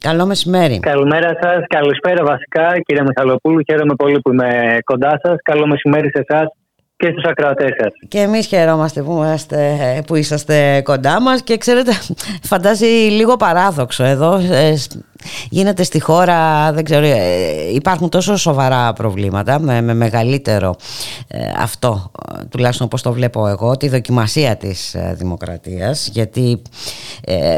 [0.00, 0.78] Καλό μεσημέρι.
[0.80, 1.64] Καλημέρα σας.
[1.66, 3.60] Καλησπέρα βασικά, κύριε Μιχαλοπούλου.
[3.70, 5.36] Χαίρομαι πολύ που είμαι κοντά σας.
[5.42, 6.48] Καλό μεσημέρι σε εσάς
[7.04, 7.92] και στους ακροατές σας.
[8.08, 11.92] Και εμείς χαιρόμαστε που, είμαστε, που είσαστε κοντά μας και ξέρετε
[12.50, 14.74] φαντάζει λίγο παράδοξο εδώ ε,
[15.50, 20.74] γίνεται στη χώρα δεν ξέρω ε, υπάρχουν τόσο σοβαρά προβλήματα με, με μεγαλύτερο
[21.28, 22.10] ε, αυτό
[22.48, 26.62] τουλάχιστον όπως το βλέπω εγώ τη δοκιμασία της δημοκρατίας γιατί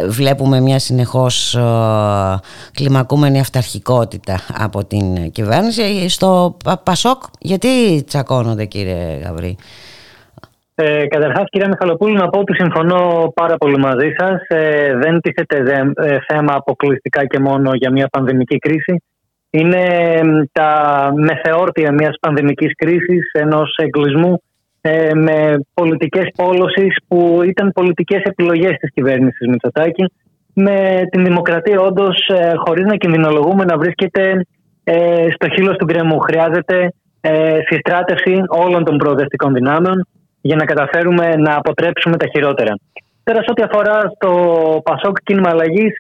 [0.09, 1.59] βλέπουμε μια συνεχώς
[2.73, 9.57] κλιμακούμενη αυταρχικότητα από την κυβέρνηση στο Πασόκ γιατί τσακώνονται κύριε Γαβρή
[10.75, 14.43] Ε, Καταρχάς, κυρία Μιχαλοπούλου, να πω ότι συμφωνώ πάρα πολύ μαζί σας.
[14.49, 15.57] Ε, δεν τίθεται
[15.95, 19.03] ε, θέμα αποκλειστικά και μόνο για μια πανδημική κρίση.
[19.51, 19.85] Είναι
[20.53, 20.71] τα
[21.17, 24.43] μεθεόρτια μιας πανδημικής κρίσης, ενός εγκλισμού
[24.81, 30.05] ε, με πολιτικές πόλωσει που ήταν πολιτικές επιλογές της κυβέρνησης Μητσοτάκη.
[30.55, 34.47] Με την δημοκρατία, όντως, ε, χωρίς να κινδυνολογούμε, να βρίσκεται
[34.85, 36.19] ε, στο χείλος του γκρεμού.
[36.19, 36.93] Χρειάζεται
[37.29, 40.07] ε, συστράτευση όλων των προοδευτικών δυνάμεων
[40.41, 42.73] για να καταφέρουμε να αποτρέψουμε τα χειρότερα.
[43.23, 44.31] Τώρα, σε ό,τι αφορά στο
[44.85, 45.93] Πασόκ Κίνημα Αλλαγής,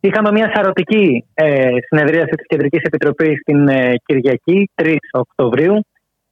[0.00, 5.80] είχαμε μια σαρωτική ε, συνεδρίαση της Κεντρικής Επιτροπής την ε, Κυριακή, 3 Οκτωβρίου.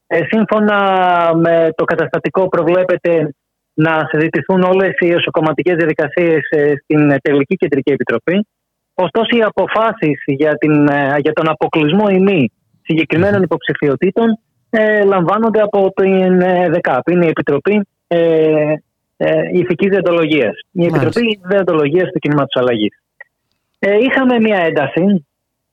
[0.06, 0.78] Ε, σύμφωνα
[1.34, 3.30] με το καταστατικό, προβλέπεται
[3.74, 8.46] να συζητηθούν όλες οι εσωκομματικές διαδικασίες ε, στην Τελική Κεντρική Επιτροπή.
[8.94, 12.50] Ωστόσο, οι αποφάσεις για, ε, για τον αποκλεισμό ή μη
[12.86, 14.38] συγκεκριμένων υποψηφιωτήτων
[14.70, 17.08] ε, λαμβάνονται από την ε, ΔΕΚΑΠ.
[17.08, 18.74] Είναι η Επιτροπή ε,
[19.16, 20.54] ε, Ηθικής Διοντολογίας.
[20.72, 23.00] Η Επιτροπή Διοντολογίας του Κινήματος Αλλαγής.
[23.78, 25.26] Ε, είχαμε μια ένταση,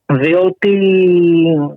[0.05, 0.77] διότι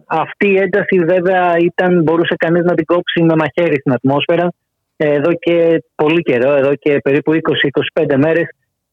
[0.07, 4.53] αυτή η ένταση βέβαια ήταν, μπορούσε κανείς να την κόψει με μαχαίρι στην ατμόσφαιρα.
[4.97, 7.33] Εδώ και πολύ καιρό, εδώ και περίπου
[7.95, 8.49] 20-25 μέρες,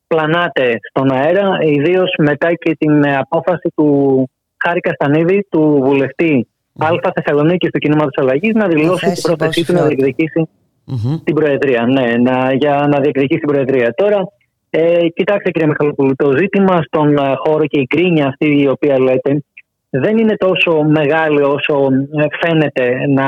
[0.07, 4.29] πλανάται στον αέρα, ιδίως μετά και την απόφαση του
[4.65, 6.47] Χάρη Καστανίδη, του βουλευτή
[6.79, 10.49] Α Θεσσαλονίκης του Κινήματος Αλλαγής να δηλώσει την πρόθεσή του να διεκδικησει
[11.23, 11.85] την Προεδρία.
[11.85, 13.93] Ναι, να, για να διεκδικήσει την Προεδρία.
[13.93, 14.27] Τώρα,
[14.69, 18.99] ε, κοιτάξτε κύριε Μιχαλοπούλου, το ζήτημα στον ε, χώρο και η κρίνια αυτή η οποία
[18.99, 19.43] λέτε
[19.89, 21.87] δεν είναι τόσο μεγάλη όσο
[22.17, 23.27] ε, φαίνεται να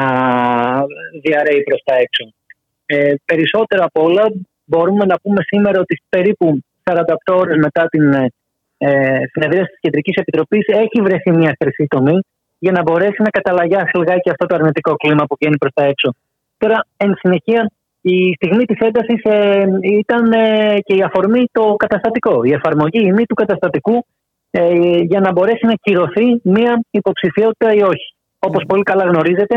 [1.22, 2.34] διαρρέει προς τα έξω.
[2.86, 4.32] Ε, περισσότερο από όλα
[4.66, 6.94] μπορούμε να πούμε σήμερα ότι περίπου 48
[7.28, 8.14] ώρες μετά την
[8.88, 12.20] ε, συνεδρίας της Κεντρικής Επιτροπής έχει βρεθεί μια χρυσή τομή
[12.60, 16.10] για να μπορέσει να καταλαγιάσει λιγάκι αυτό το αρνητικό κλίμα που βγαίνει προς τα έξω.
[16.58, 17.72] Τώρα, εν συνεχεία,
[18.02, 23.12] η στιγμή της έντασης ε, ήταν ε, και η αφορμή το καταστατικό, η εφαρμογή η
[23.12, 24.06] μη του καταστατικού
[24.52, 28.08] ε, για να μπορέσει να κυρωθεί μία υποψηφιότητα ή όχι.
[28.40, 29.56] Όπως πολύ καλά γνωρίζετε,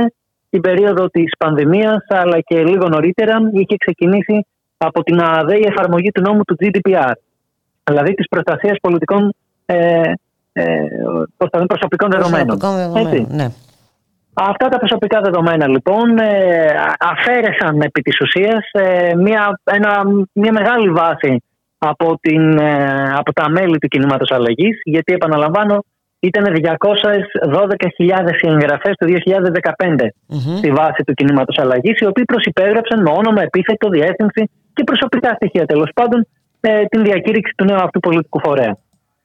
[0.51, 4.47] την περίοδο της πανδημίας, αλλά και λίγο νωρίτερα, είχε ξεκινήσει
[4.77, 7.13] από την ΑΔΕ εφαρμογή του νόμου του GDPR,
[7.89, 9.35] δηλαδή της προστασίας πολιτικών
[9.66, 10.02] ε,
[10.52, 10.65] ε,
[11.66, 12.59] προσωπικών δεδομένων.
[13.31, 13.48] ναι.
[14.40, 20.02] Αυτά τα προσωπικά δεδομένα λοιπόν ε, αφαίρεσαν επί της ουσίας ε, μια, ένα,
[20.32, 21.43] μια μεγάλη βάση
[21.78, 25.85] από, την, ε, από τα μέλη του κινήματος αλλαγής γιατί επαναλαμβάνω
[26.20, 26.77] ήταν 212.000
[28.43, 29.06] εγγραφές το
[29.77, 30.09] 2015
[30.59, 35.66] στη βάση του κινήματος αλλαγής οι οποίοι προσυπέγραψαν με όνομα, επίθετο, διεύθυνση και προσωπικά στοιχεία
[35.66, 36.27] τέλος πάντων
[36.89, 38.76] την διακήρυξη του νέου αυτού πολιτικού φορέα.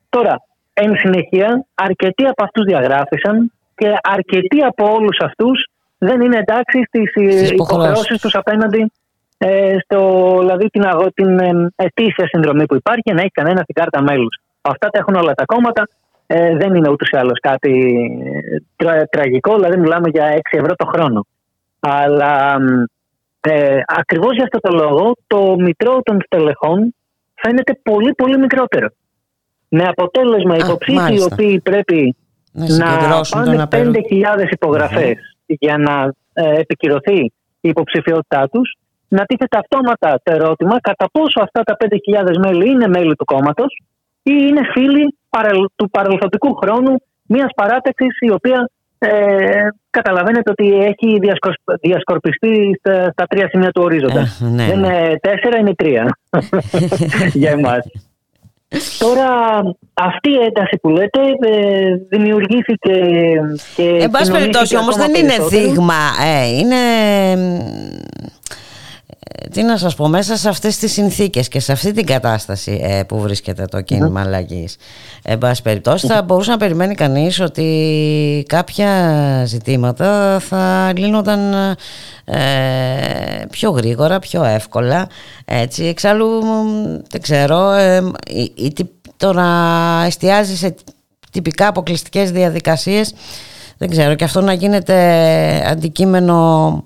[0.09, 0.41] Τώρα,
[0.73, 7.49] Εν συνεχεία, αρκετοί από αυτούς διαγράφησαν και αρκετοί από όλους αυτούς δεν είναι εντάξει στις
[7.51, 8.91] υποχρεώσεις τους απέναντι
[9.37, 10.83] ε, στο, δηλαδή την,
[11.13, 14.39] την ε, ετήσια συνδρομή που υπάρχει να έχει κανένα την κάρτα μέλους.
[14.61, 15.87] Αυτά τα έχουν όλα τα κόμματα.
[16.27, 17.71] Ε, δεν είναι ούτως ή άλλως κάτι
[18.75, 21.25] τρα, τραγικό, δηλαδή μιλάμε για 6 ευρώ το χρόνο.
[21.79, 22.57] Αλλά
[23.41, 26.95] ε, ακριβώς για αυτό το λόγο το μητρό των στελεχών
[27.45, 28.87] φαίνεται πολύ πολύ μικρότερο.
[29.67, 32.15] Με αποτέλεσμα υποψήφοι οι οποίοι πρέπει
[32.51, 37.19] να, να πάνε 5.000 υπογραφές για να ε, επικυρωθεί
[37.61, 42.87] η υποψηφιότητά τους να τίθεται αυτόματα το ερώτημα κατά πόσο αυτά τα 5.000 μέλη είναι
[42.87, 43.81] μέλη του κόμματος
[44.23, 45.17] ή είναι φίλοι
[45.75, 48.69] του παρελθοντικού χρόνου μιας παράταξης η οποία
[49.03, 51.19] ε, καταλαβαίνετε ότι έχει
[51.81, 54.19] διασκορπιστεί στα, τρία σημεία του ορίζοντα.
[54.19, 54.87] Ε, ναι, Δεν ναι.
[54.87, 56.17] είναι τέσσερα, είναι τρία
[57.41, 57.85] για εμάς.
[58.99, 59.27] Τώρα
[59.93, 62.93] αυτή η ένταση που λέτε ε, δημιουργήθηκε
[63.75, 63.97] και...
[64.01, 66.75] Εν πάση περιπτώσει όμως δεν είναι δείγμα, ε, είναι
[69.51, 73.03] τι να σας πω, μέσα σε αυτές τις συνθήκες και σε αυτή την κατάσταση ε,
[73.03, 74.25] που βρίσκεται το κίνημα mm.
[74.25, 74.75] αλλαγής.
[75.23, 78.89] Εν πάση περιπτώσει θα μπορούσε να περιμένει κανείς ότι κάποια
[79.45, 81.53] ζητήματα θα λύνονταν
[82.25, 82.35] ε,
[83.49, 85.07] πιο γρήγορα, πιο εύκολα.
[85.45, 85.85] Έτσι.
[85.85, 86.41] Εξάλλου
[87.09, 88.11] δεν ξέρω, ε,
[88.55, 88.73] ή,
[89.17, 89.47] το να
[90.05, 90.75] εστιάζει σε
[91.31, 93.13] τυπικά αποκλειστικές διαδικασίες
[93.77, 96.83] δεν ξέρω και αυτό να γίνεται αντικείμενο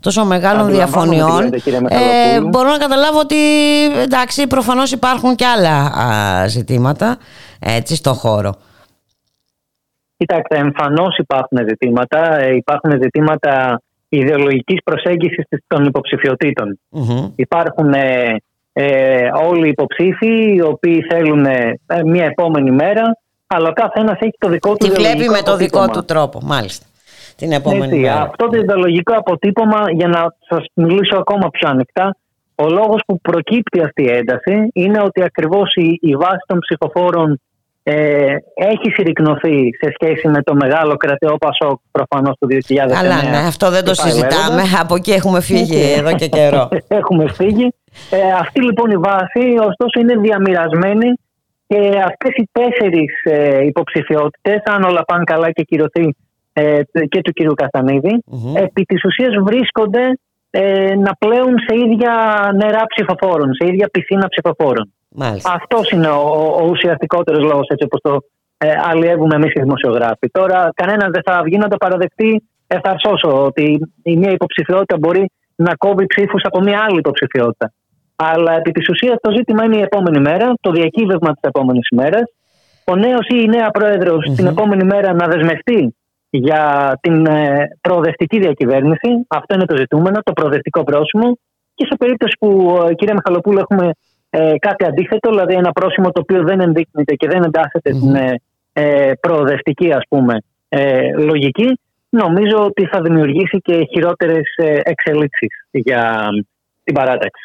[0.00, 1.52] τόσο μεγάλων διαφωνιών
[1.88, 3.36] ε, μπορώ να καταλάβω ότι
[4.02, 5.92] εντάξει προφανώς υπάρχουν και άλλα
[6.46, 7.18] ζητήματα
[7.60, 8.54] έτσι στο χώρο.
[10.16, 12.38] Κοιτάξτε, εμφανώς υπάρχουν ζητήματα.
[12.38, 16.78] Ε, υπάρχουν ζητήματα ιδεολογικής προσέγγισης των υποψηφιωτητων
[17.36, 18.36] Υπάρχουν ε,
[18.72, 24.36] ε, όλοι οι υποψήφοι οι οποίοι θέλουν ε, μια επόμενη μέρα αλλά ο καθένα έχει
[24.38, 26.86] το δικό του Τη βλέπει με το δικό του τρόπο, μάλιστα.
[27.40, 28.22] Την επόμενη Έτσι, μέρα.
[28.22, 32.16] Αυτό το ιδεολογικό αποτύπωμα, για να σας μιλήσω ακόμα πιο ανοιχτά,
[32.54, 37.40] ο λόγος που προκύπτει αυτή η ένταση είναι ότι ακριβώς η, η βάση των ψηφοφόρων
[37.82, 42.92] ε, έχει συρρυκνωθεί σε σχέση με το μεγάλο κρατεό Πασόκ προφανώς το 2019.
[43.00, 44.54] Αλλά ναι, αυτό δεν το και πάει συζητάμε.
[44.54, 44.80] λέγοντας.
[44.80, 45.98] Από εκεί έχουμε φύγει Έτσι.
[45.98, 46.68] εδώ και καιρό.
[47.00, 47.74] Έχουμε φύγει.
[48.10, 51.08] Ε, αυτή λοιπόν η βάση, ωστόσο, είναι διαμοιρασμένη
[51.66, 56.10] και αυτές οι τέσσερις ε, υποψηφιότητες, αν όλα πάνε καλά και κυρωθεί ε,
[57.08, 58.22] και του κυρίου Καστανίδη,
[58.54, 60.18] επί της ουσίας βρίσκονται
[60.50, 62.12] ε, να πλέουν σε ίδια
[62.54, 64.92] νερά ψηφοφόρων, σε ίδια πισίνα ψηφοφόρων.
[65.08, 65.52] Μάλιστα.
[65.52, 68.18] Αυτός είναι ο, ο, ο ουσιαστικότερος λόγος, έτσι όπως το
[68.58, 70.30] ε, αλλιεύουμε εμείς οι δημοσιογράφοι.
[70.30, 75.74] Τώρα, κανένα δεν θα βγει να το παραδεχτεί ευθαρσώσω ότι η μία υποψηφιότητα μπορεί να
[75.74, 77.72] κόβει ψήφους από μία άλλη υποψηφιότητα.
[78.16, 82.20] Αλλά επί της ουσίας το ζήτημα είναι η επόμενη μέρα, το διακύβευμα της επόμενης ημέρα.
[82.84, 85.96] Ο νέος ή η νέα πρόεδρος την επόμενη μέρα να δεσμευτεί
[86.30, 89.08] για την ε, προοδευτική διακυβέρνηση.
[89.28, 91.38] Αυτό είναι το ζητούμενο, το προοδευτικό πρόσημο.
[91.74, 93.90] Και σε περίπτωση που, ε, κύριε Μιχαλοπούλου, έχουμε
[94.30, 98.34] ε, κάτι αντίθετο, δηλαδή ένα πρόσημο το οποίο δεν ενδείκνυται και δεν εντάσσεται στην ε,
[98.72, 100.36] ε, προοδευτική ας πούμε,
[100.68, 106.28] ε, λογική, νομίζω ότι θα δημιουργήσει και χειρότερες ε, εξελίξεις για
[106.84, 107.42] την παράταξη.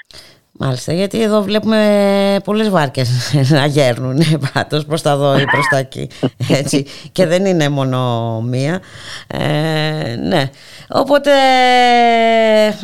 [0.60, 3.10] Μάλιστα, γιατί εδώ βλέπουμε πολλές βάρκες
[3.49, 4.18] να γέρνουν
[4.53, 6.10] πάντως προς τα εδώ ή προς τα εκεί.
[6.60, 6.86] Έτσι.
[7.11, 7.99] και δεν είναι μόνο
[8.41, 8.80] μία.
[9.27, 10.49] Ε, ναι.
[10.90, 11.32] Οπότε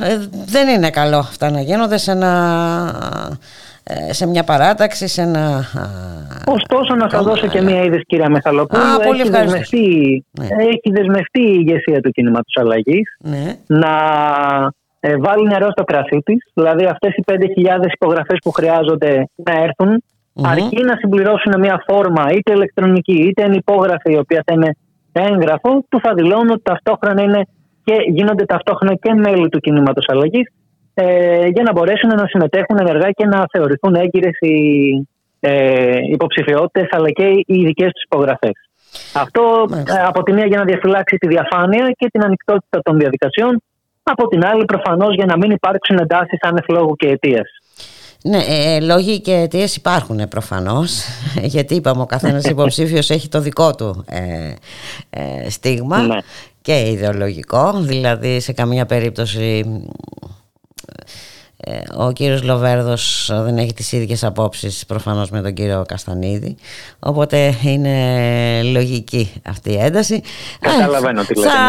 [0.03, 2.31] ε, δεν είναι καλό αυτά να γίνονται σε, ένα,
[3.83, 5.65] ε, σε μια παράταξη, σε ένα...
[6.45, 8.81] Ωστόσο, να σας κόμμα, δώσω και αλλά- μία είδηση, κυρία Μεθαλοπούλου.
[8.83, 9.51] Α, πολύ έχει, ευχαριστώ.
[9.57, 10.25] δεσμευτεί,
[10.59, 13.55] έχει δεσμευτεί η ηγεσία του κινήματος αλλαγής Ναι.
[13.67, 13.89] να
[15.03, 16.39] ε, βάλει νερό στο κρασί της.
[16.53, 17.35] Δηλαδή, αυτές οι 5.000
[17.93, 20.03] υπογραφές που χρειάζονται να έρθουν,
[20.43, 24.75] αρκεί να συμπληρώσουν μια φόρμα, είτε ηλεκτρονική είτε ενυπόγραφη, η οποία θα είναι
[25.11, 27.41] έγγραφο, που θα δηλώνουν ότι ταυτόχρονα είναι
[27.83, 30.47] και γίνονται ταυτόχρονα και μέλη του κινήματος αλλαγής,
[30.93, 34.55] ε, για να μπορέσουν να συμμετέχουν ενεργά και να θεωρηθούν έγκυρες οι
[35.39, 38.55] ε, υποψηφιότητες αλλά και οι δικές τους υπογραφές.
[39.15, 43.61] Αυτό ε, από τη μία για να διαφυλάξει τη διαφάνεια και την ανοιχτότητα των διαδικασιών,
[44.03, 47.43] από την άλλη προφανώς για να μην υπάρξουν εντάσεις άνευ λόγου και αιτία.
[48.23, 51.03] Ναι, ε, λόγοι και αιτίες υπάρχουν προφανώς.
[51.53, 54.53] Γιατί είπαμε, ο καθένας υποψήφιος έχει το δικό του ε,
[55.09, 56.17] ε, στίγμα Ναι.
[56.61, 57.73] και ιδεολογικό.
[57.79, 59.63] Δηλαδή, σε καμία περίπτωση
[60.87, 61.03] ε,
[61.97, 66.55] ο κύριος Λοβέρδος δεν έχει τις ίδιες απόψεις προφανώς με τον κύριο Καστανίδη
[66.99, 70.21] οπότε είναι λογική αυτή η ένταση.
[70.59, 71.61] Καταλαβαίνω τι λέτε, θα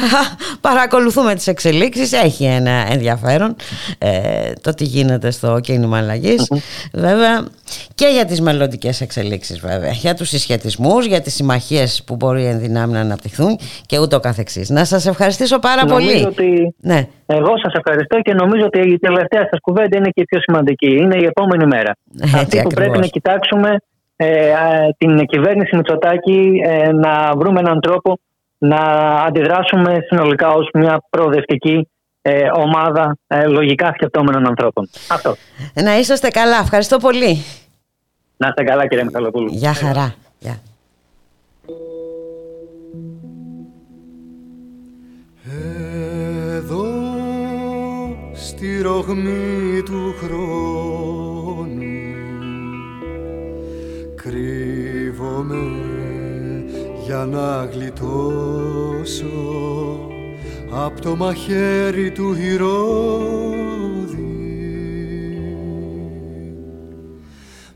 [0.68, 2.12] παρακολουθούμε τις εξελίξεις.
[2.12, 3.56] Έχει ένα ενδιαφέρον
[3.98, 6.48] ε, το τι γίνεται στο κίνημα αλλαγής.
[6.92, 7.46] βέβαια
[7.94, 9.90] και για τις μελλοντικές εξελίξεις βέβαια.
[9.90, 14.68] Για τους συσχετισμούς, για τις συμμαχίες που μπορεί εν δυνάμει να αναπτυχθούν και ούτω καθεξής.
[14.68, 16.24] Να σας ευχαριστήσω πάρα Νομίζω πολύ.
[16.24, 17.08] ότι ναι.
[17.26, 20.90] Εγώ σας ευχαριστώ και νομίζω ότι η τελευταία σας κουβέντα είναι και η πιο σημαντική.
[20.96, 21.92] Είναι η επόμενη μέρα.
[22.22, 22.74] Έτσι Αυτή που ακριβώς.
[22.74, 23.76] πρέπει να κοιτάξουμε
[24.16, 28.18] ε, α, την κυβέρνηση Μητσοτάκη ε, να βρούμε έναν τρόπο
[28.58, 28.80] να
[29.26, 31.88] αντιδράσουμε συνολικά ως μια προοδευτική
[32.22, 34.88] ε, ομάδα ε, λογικά σκεπτόμενων ανθρώπων.
[35.10, 35.34] Αυτό.
[35.74, 36.58] Να είσαστε καλά.
[36.62, 37.44] Ευχαριστώ πολύ.
[38.36, 39.48] Να είστε καλά κύριε Μιχαλοπούλου.
[39.50, 40.14] Γεια χαρά.
[40.38, 40.60] Γεια.
[46.56, 46.85] Εδώ
[48.56, 51.74] στη ρογμή του χρόνου.
[54.14, 55.72] Κρύβομαι
[57.04, 59.26] για να γλιτώσω
[60.70, 63.74] από το μαχαίρι του Ηρώδη.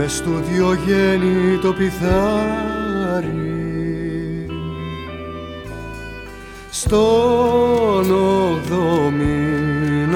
[0.09, 3.37] Μες στου Διογέννη το πιθάρι.
[6.71, 9.59] Στον ογδό μήνα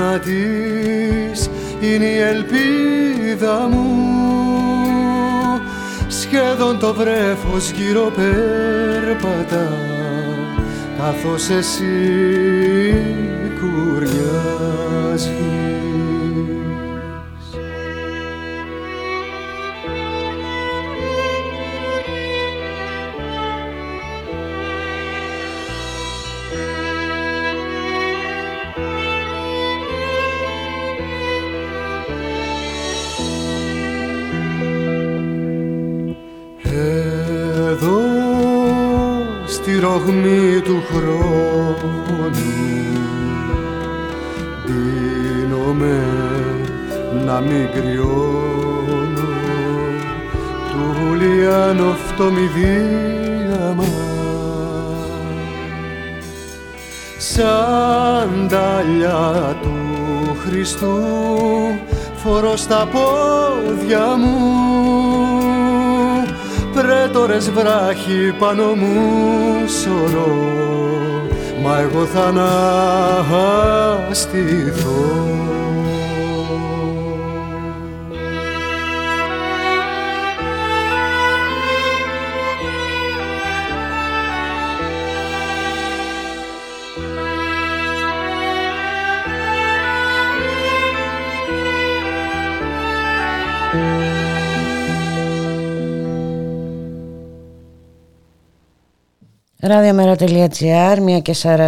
[0.03, 1.51] θανάτης
[1.81, 3.87] είναι η ελπίδα μου.
[6.09, 9.73] Σχεδόν το βρέφος γύρω περπατά
[10.99, 11.85] καθώς εσύ
[13.61, 15.52] κουρνιάζεις
[47.47, 49.29] μην κρυώνω
[50.71, 53.85] του λιάνο φτωμιδίαμα
[57.19, 59.77] σαν ταλιά του
[60.47, 60.99] Χριστού
[62.15, 64.63] φορώ στα πόδια μου
[66.73, 69.01] πρέτορες βράχοι πάνω μου
[69.83, 70.37] σωρώ.
[71.63, 72.25] Μα εγώ θα
[74.09, 74.93] αναστηθώ
[99.65, 101.59] Ραδιομέρα.gr, 1 και 46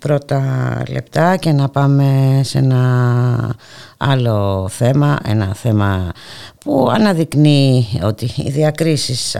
[0.00, 0.42] πρώτα
[0.88, 3.56] λεπτά και να πάμε σε ένα
[3.96, 6.12] άλλο θέμα, ένα θέμα
[6.58, 9.36] που αναδεικνύει ότι οι διακρίσεις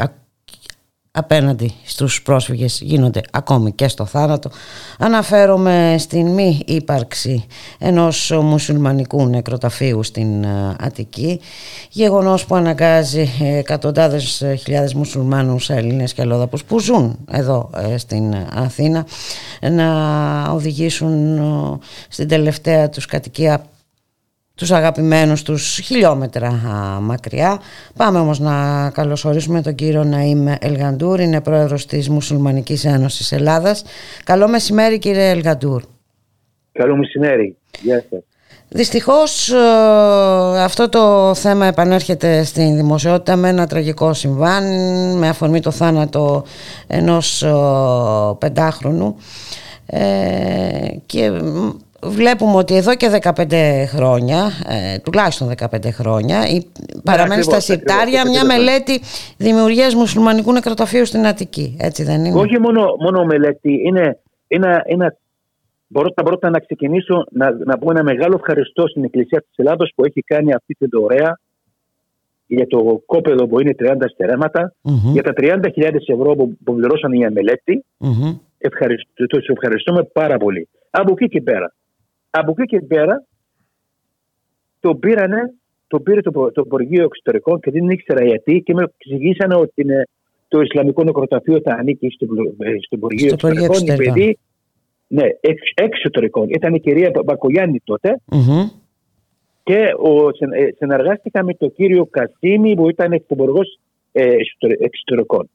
[1.18, 4.50] απέναντι στους πρόσφυγες γίνονται ακόμη και στο θάνατο.
[4.98, 7.46] Αναφέρομαι στην μη ύπαρξη
[7.78, 11.40] ενός μουσουλμανικού νεκροταφείου στην ε, Αττική,
[11.90, 19.06] γεγονός που αναγκάζει εκατοντάδες χιλιάδες μουσουλμάνους Έλληνες και Ελλόδαπους που ζουν εδώ ε, στην Αθήνα
[19.60, 19.88] να
[20.50, 21.78] οδηγήσουν ε,
[22.08, 23.64] στην τελευταία τους κατοικία
[24.58, 26.50] τους αγαπημένους τους χιλιόμετρα
[27.02, 27.60] μακριά.
[27.96, 33.84] Πάμε όμως να καλωσορίσουμε τον κύριο Ναΐμ Ελγαντούρ, είναι πρόεδρος της Μουσουλμανικής Ένωσης Ελλάδας.
[34.24, 35.82] Καλό μεσημέρι κύριε Ελγαντούρ.
[36.72, 37.56] Καλό μεσημέρι.
[37.80, 38.20] Γεια σας.
[38.70, 44.64] Δυστυχώς ε, αυτό το θέμα επανέρχεται στην δημοσιότητα με ένα τραγικό συμβάν
[45.18, 46.44] με αφορμή το θάνατο
[46.86, 47.52] ενός ε,
[48.38, 49.16] πεντάχρονου
[49.86, 50.00] ε,
[51.06, 51.30] και
[52.08, 54.36] βλέπουμε ότι εδώ και 15 χρόνια,
[54.68, 59.00] ε, τουλάχιστον 15 χρόνια, η, ναι, παραμένει στα συρτάρια μια μελέτη
[59.36, 61.76] δημιουργίας μουσουλμανικού νεκροταφείου στην Αττική.
[61.80, 64.18] Έτσι δεν είναι; Όχι μόνο, μόνο μελέτη, είναι
[64.48, 65.16] ένα, ένα
[65.92, 70.04] Πρώτα, πρώτα να ξεκινήσω να, να πω ένα μεγάλο ευχαριστώ στην Εκκλησία της Ελλάδος που
[70.04, 71.38] έχει κάνει αυτή την ωραία
[72.46, 74.74] για το κόπεδο που είναι 30 στερεματα
[75.12, 77.84] για τα 30.000 ευρώ που, που πληρώσαν για μελέτη.
[77.98, 78.38] Mm-hmm.
[78.58, 80.68] Ευχαριστώ, ευχαριστούμε πάρα πολύ.
[80.90, 81.74] Από εκεί και πέρα.
[82.30, 83.24] Από εκεί και πέρα
[84.80, 85.54] το πήρανε,
[85.86, 90.08] το πήρε το, το Υπουργείο Εξωτερικών και δεν ήξερα γιατί και με εξηγήσανε ότι είναι,
[90.48, 92.26] το Ισλαμικό Νεκροταφείο θα ανήκει στο,
[92.58, 93.88] ε, στο Υπουργείο Εξωτερικών.
[93.88, 94.38] Επειδή,
[95.06, 96.48] ναι, εξ, εξωτερικών.
[96.48, 97.82] Ήταν η κυρία Μπακογιάννη
[99.62, 103.78] και ο, ε, συνεργάστηκα με τον κύριο Κασίμη που ήταν υπουργός
[104.12, 104.36] ε,
[104.78, 105.50] εξωτερικών.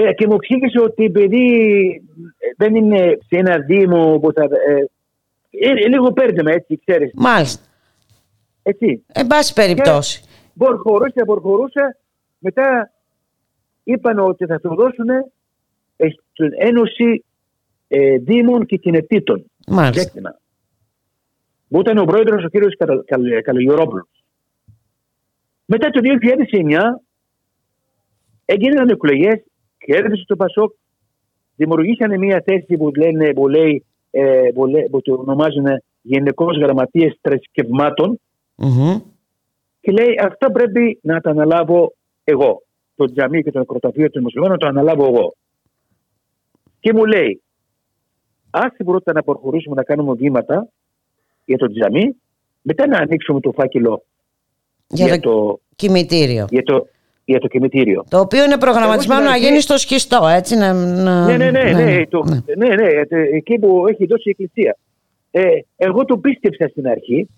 [0.00, 1.46] Ε, και μου εξήγησε ότι επειδή
[2.56, 4.42] δεν είναι σε ένα δήμο που θα.
[4.42, 4.84] Ε,
[5.50, 7.10] ε, λίγο παίρνουμε έτσι, ξέρεις.
[7.14, 7.62] Μάλιστα.
[8.62, 9.04] Έτσι.
[9.06, 10.22] Εν πάση περιπτώσει.
[10.58, 11.98] Προχωρούσε, προχωρούσε.
[12.38, 12.92] Μετά
[13.84, 15.06] είπαν ότι θα το δώσουν
[16.32, 17.24] στην Ένωση
[17.88, 19.44] ε, Δήμων και Κινετήτων.
[19.66, 20.40] Μάλιστα.
[21.68, 22.74] Που ήταν ο πρόεδρος ο κύριος
[23.42, 24.08] Καλογερόπουλος.
[25.64, 26.00] Μετά το
[26.50, 26.78] 2009
[28.44, 29.42] έγιναν εκλογές
[29.78, 30.72] κέρδισε το Πασόκ,
[31.56, 35.66] δημιουργήσανε μια θέση που, λένε, που, λέει, ε, που, λέει, που το ονομάζουν
[36.02, 38.20] Γενικός Γραμματείας Θρησκευμάτων
[38.56, 39.02] mm-hmm.
[39.80, 41.94] και λέει αυτό πρέπει να το αναλάβω
[42.24, 42.62] εγώ.
[42.96, 45.34] Το τζαμί και το νεκροταφείο του Μουσουλμάνων να το αναλάβω εγώ.
[46.80, 47.42] Και μου λέει,
[48.50, 50.68] άσε πρώτα να προχωρήσουμε να κάνουμε βήματα
[51.44, 52.16] για το τζαμί,
[52.62, 54.04] μετά να ανοίξουμε το φάκελο
[54.88, 56.46] για, για το, το κημητήριο.
[56.50, 56.86] Για το,
[57.30, 58.04] για το κημητήριο.
[58.08, 60.56] Το οποίο είναι προγραμματισμένο να γίνει στο σχιστό, έτσι.
[60.56, 62.24] Να, ναι, ναι, ναι, ναι, το,
[62.56, 62.86] ναι, ναι,
[63.32, 64.76] εκεί που έχει δώσει η Εκκλησία.
[65.30, 65.42] Ε,
[65.76, 67.28] εγώ το πίστεψα στην αρχή,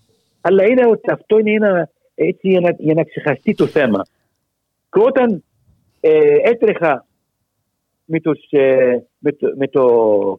[0.41, 4.05] αλλά είδα ότι αυτό είναι ένα, έτσι, για, να, για να ξεχαστεί το θέμα.
[4.91, 5.43] Και όταν
[5.99, 7.05] ε, έτρεχα
[8.05, 9.83] με, τους, ε, με, το, με το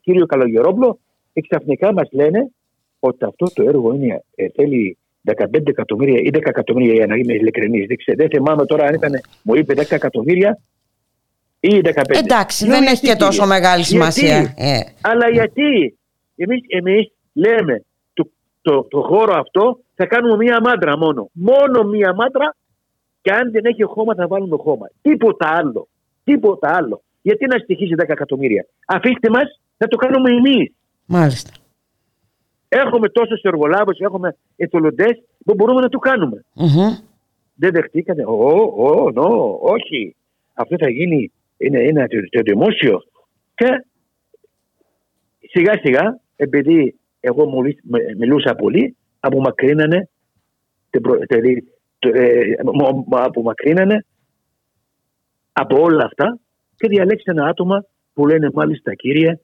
[0.02, 0.98] κύριο Καλογερόπλο,
[1.32, 2.50] Και ξαφνικά μας λένε
[2.98, 7.34] ότι αυτό το έργο είναι, ε, θέλει 15 εκατομμύρια ή 10 εκατομμύρια για να είμαι
[7.34, 7.86] ειλικρινής.
[7.86, 10.58] Δεν, δεν θυμάμαι τώρα αν ήταν, μου είπε 10 εκατομμύρια
[11.60, 12.02] ή 15.
[12.24, 14.54] Εντάξει, δεν έχει και τόσο μεγάλη σημασία.
[14.56, 14.80] Ε.
[15.00, 15.96] Αλλά γιατί;
[16.36, 18.30] Εμείς, εμείς λέμε το,
[18.62, 21.28] το, το χώρο αυτό θα κάνουμε μία μάντρα μόνο.
[21.32, 22.54] Μόνο μία μάντρα
[23.20, 24.86] και αν δεν έχει χώμα θα βάλουμε χώμα.
[25.02, 25.88] Τίποτα άλλο.
[26.24, 27.02] Τίποτα άλλο.
[27.22, 30.72] Γιατί να στοιχήσει 10 εκατομμύρια; Αφήστε μας να το κάνουμε εμείς.
[31.06, 31.50] Μάλιστα.
[32.74, 36.44] Έχουμε τόσους εργολάβους, έχουμε εθελοντές που μπορούμε να το κάνουμε.
[36.56, 37.02] Mm-hmm.
[37.54, 38.24] Δεν δεχτήκατε.
[38.26, 40.16] Ω, ω, νο, όχι.
[40.54, 43.02] Αυτό θα γίνει, είναι, είναι το, το δημόσιο.
[43.54, 43.84] Και
[45.50, 47.50] σιγά σιγά, επειδή εγώ
[48.18, 50.08] μιλούσα πολύ, απομακρύνανε,
[51.28, 51.68] δηλαδή,
[51.98, 52.42] ε,
[53.10, 54.04] απομακρύνανε
[55.52, 56.38] από όλα αυτά
[56.76, 59.38] και διαλέξαν άτομα που λένε μάλιστα κύριε,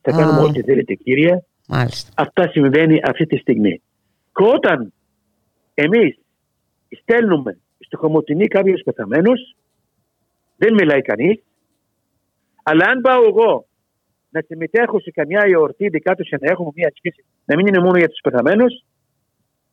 [0.00, 1.42] θα κάνουμε ό,τι θέλετε κύριε.
[1.68, 2.12] Μάλιστα.
[2.16, 3.82] Αυτά συμβαίνει αυτή τη στιγμή.
[4.34, 4.92] Και όταν
[5.74, 6.18] εμείς
[7.00, 9.32] στέλνουμε στο Χωμοτινή κάποιο πεθαμένο,
[10.56, 11.42] δεν μιλάει κανείς.
[12.62, 13.66] Αλλά αν πάω εγώ
[14.30, 17.98] να συμμετέχω σε καμιά εορτή δικά τους να έχουμε μια σχέση, να μην είναι μόνο
[17.98, 18.84] για τους πεθαμένους,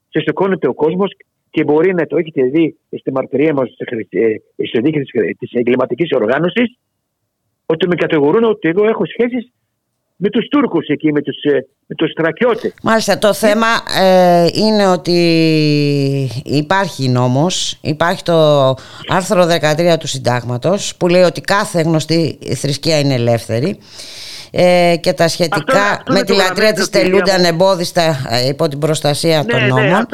[0.09, 1.15] σε σηκώνεται ο κόσμος
[1.49, 5.03] και μπορεί να το έχετε δει στη μαρτυρία μας στο δίκτυο
[5.39, 6.77] της εγκληματικής οργάνωσης,
[7.65, 9.51] ότι με κατηγορούν ότι εγώ έχω σχέσεις
[10.15, 12.73] με τους Τούρκους εκεί, με τους, ε, με τους στρατιώτες.
[12.83, 13.67] Μάλιστα, το θέμα
[14.01, 15.19] ε, είναι ότι
[16.43, 18.69] υπάρχει νόμος, υπάρχει το
[19.07, 23.79] άρθρο 13 του συντάγματος που λέει ότι κάθε γνωστή θρησκεία είναι ελεύθερη
[24.57, 29.51] ε, και τα σχετικά με τη λατρεία της τελούνται ανεμπόδιστα ε, υπό την προστασία ναι,
[29.51, 30.05] των ναι, νόμων.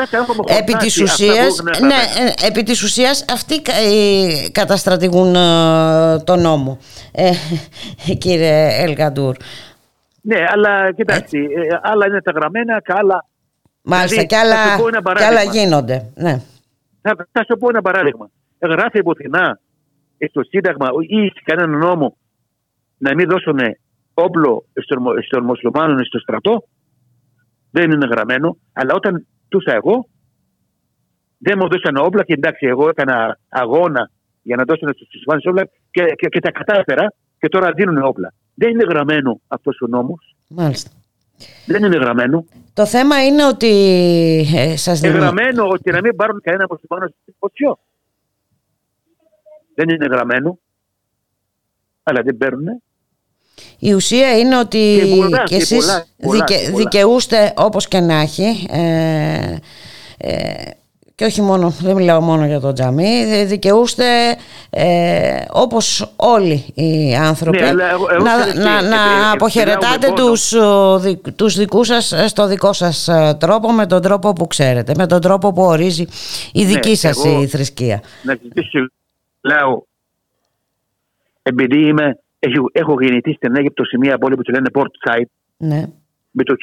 [0.59, 1.95] επί, της ουσίας, ναι,
[2.43, 3.61] ε, επί της ουσίας αυτοί
[4.51, 5.33] καταστρατηγούν
[6.23, 6.77] τον νόμο,
[8.23, 9.35] κύριε Ελγαντούρ.
[10.21, 11.37] Ναι, αλλά κοιτάξτε,
[11.81, 13.25] άλλα είναι τα γραμμένα και άλλα...
[13.81, 16.11] Μάλιστα, δηλαδή, και, άλλα, και άλλα γίνονται.
[16.15, 16.41] Ναι.
[17.01, 18.29] Θα, θα σου πω ένα παράδειγμα.
[18.59, 19.59] Γράφει πουθενά
[20.29, 22.17] στο Σύνταγμα ή σε κανένα νόμο
[22.97, 23.59] να μην δώσουν
[24.13, 24.65] όπλο
[25.25, 26.63] στον μουσουλμάνων στο στρατό
[27.71, 28.57] δεν είναι γραμμένο.
[28.73, 30.05] Αλλά όταν τούσα εγώ,
[31.37, 34.11] δεν μου δώσαν όπλα και εντάξει, εγώ έκανα αγώνα
[34.41, 38.33] για να δώσουν στους μουσουλμάνους όπλα και, και, και, τα κατάφερα και τώρα δίνουν όπλα.
[38.53, 40.35] Δεν είναι γραμμένο αυτός ο νόμος.
[40.47, 40.89] Μάλιστα.
[41.65, 42.45] Δεν είναι γραμμένο.
[42.73, 43.67] Το θέμα είναι ότι
[44.55, 45.17] ε, σας δίνω...
[45.17, 47.79] γραμμένο ότι να μην πάρουν κανένα μουσουλμάνο στο φωτιό.
[49.75, 50.59] Δεν είναι γραμμένο.
[52.03, 52.81] Αλλά δεν παίρνουν.
[53.79, 54.99] Η ουσία είναι ότι
[55.29, 59.57] και, και εσείς δικαι, δικαιούστε όπως και να έχει ε,
[60.17, 60.71] ε,
[61.21, 64.03] και όχι μόνο, δεν μιλάω μόνο για το τζαμί, δικαιούστε
[64.69, 70.53] ε, όπως όλοι οι άνθρωποι ναι, να, να, να αποχαιρετάτε τους,
[71.35, 75.53] τους δικούς σας στο δικό σας τρόπο με τον τρόπο που ξέρετε, με τον τρόπο
[75.53, 76.05] που ορίζει
[76.53, 78.01] η δική ναι, σας η θρησκεία.
[78.23, 78.79] Να ζητήσω,
[79.41, 79.85] λέω,
[81.43, 85.25] επειδή είμαι Έχω, έχω γεννηθεί στην Αίγυπτο σε μια πόλη που τη λένε Port Said.
[85.57, 85.85] Ναι.
[86.31, 86.55] Με το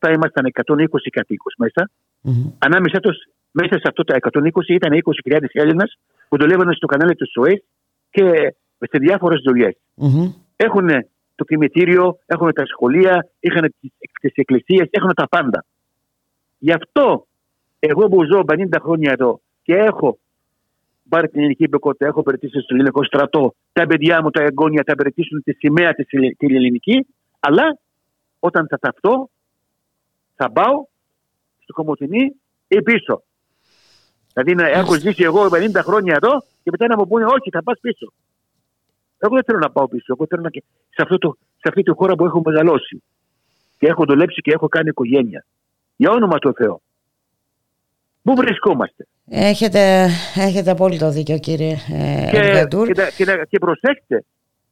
[0.00, 1.90] 1967 ήμασταν 120 κατοίκους μέσα.
[2.24, 2.52] Mm-hmm.
[2.58, 3.16] Ανάμεσα τους,
[3.50, 4.92] μέσα σε αυτό τα 120 ήταν
[5.30, 7.62] 20.000 Έλληνες που δουλεύαν στο κανάλι του Σουέ
[8.10, 9.76] και σε διάφορες δουλειές.
[9.96, 10.34] Mm-hmm.
[10.56, 10.88] Έχουν
[11.34, 13.74] το κημητήριο, έχουν τα σχολεία, είχαν
[14.20, 15.64] τις εκκλησίες, έχουν τα πάντα.
[16.58, 17.26] Γι' αυτό
[17.78, 20.18] εγώ που ζω 50 χρόνια εδώ και έχω
[21.08, 24.94] πάρει την ελληνική υπηκότητα, έχω περιτήσει στο ελληνικό στρατό, τα παιδιά μου, τα εγγόνια θα
[24.94, 27.06] περιτήσουν τη σημαία της την ελληνική,
[27.40, 27.78] αλλά
[28.38, 29.30] όταν θα ταυτώ,
[30.34, 30.86] θα πάω
[31.62, 32.34] στο Κομωτινή
[32.68, 33.22] ή πίσω.
[34.32, 37.62] Δηλαδή να έχω ζήσει εγώ 50 χρόνια εδώ και μετά να μου πούνε όχι, θα
[37.62, 38.12] πας πίσω.
[39.18, 40.14] Εγώ δεν θέλω να πάω πίσω.
[40.18, 40.50] Εγώ θέλω να...
[40.88, 43.02] σε, αυτό το, σε αυτή τη χώρα που έχω μεγαλώσει
[43.78, 45.44] και έχω δουλέψει και έχω κάνει οικογένεια.
[45.96, 46.82] Για όνομα του Θεού.
[48.22, 54.24] Πού βρισκόμαστε; Έχετε, έχετε απόλυτο δίκιο κύριε ε, και, και, και, και, προσέξτε,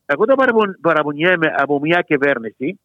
[0.06, 0.36] εγώ δεν
[0.80, 2.80] παραπονιέμαι από μια κυβέρνηση,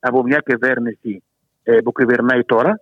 [0.00, 1.22] από μια κυβέρνηση
[1.62, 2.80] ε, που κυβερνάει τώρα.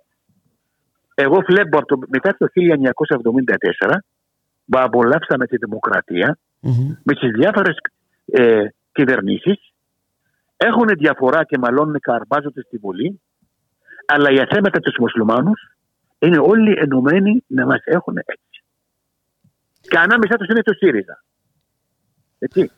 [1.18, 2.46] Εγώ βλέπω από το, μετά το
[3.86, 3.98] 1974
[4.66, 6.96] που απολαύσαμε τη δημοκρατία mm-hmm.
[7.02, 7.76] με τις διάφορες
[8.26, 9.72] ε, κυβερνήσεις.
[10.56, 13.20] Έχουν διαφορά και μαλώνουν και αρπάζονται στη Βουλή,
[14.06, 15.60] αλλά για θέματα τους μουσουλμάνους
[16.18, 18.64] είναι όλοι ενωμένοι να μας έχουν έτσι.
[19.80, 21.22] Και ανάμεσά τους είναι το ΣΥΡΙΖΑ.
[22.38, 22.70] Έτσι.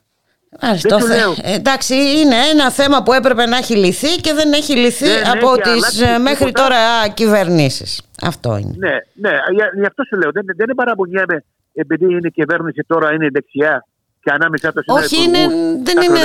[0.62, 0.98] Μάλιστα,
[1.42, 6.00] Εντάξει, είναι ένα θέμα που έπρεπε να έχει λυθεί και δεν έχει λυθεί από τις
[6.00, 6.76] ε, μέχρι τώρα
[7.14, 8.02] κυβερνήσεις.
[8.22, 8.74] Αυτό είναι.
[8.78, 9.30] Ναι, ναι
[9.74, 10.30] γι' αυτό σου λέω.
[10.32, 11.44] Δεν, δεν είναι παραπονιέμαι
[11.74, 13.86] επειδή είναι η κυβέρνηση τώρα είναι δεξιά
[14.20, 15.38] και και ανάμεσα το Όχι, είναι,
[15.82, 16.20] δεν είναι,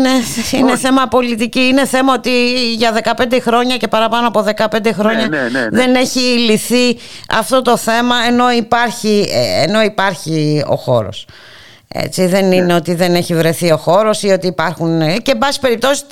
[0.00, 1.60] ναι, είναι θέμα πολιτική.
[1.60, 5.94] Είναι θέμα ότι για 15 χρόνια και παραπάνω από 15 χρόνια ναι, ναι, ναι, δεν
[5.94, 6.96] έχει λυθεί
[7.28, 11.26] αυτό το θέμα ενώ υπάρχει, ε, ενώ υπάρχει ο χώρος.
[11.98, 15.38] Έτσι, δεν είναι ότι δεν έχει βρεθεί ο χώρος ή ότι υπάρχουν ε, και εν
[15.38, 16.02] πάση περιπτώσει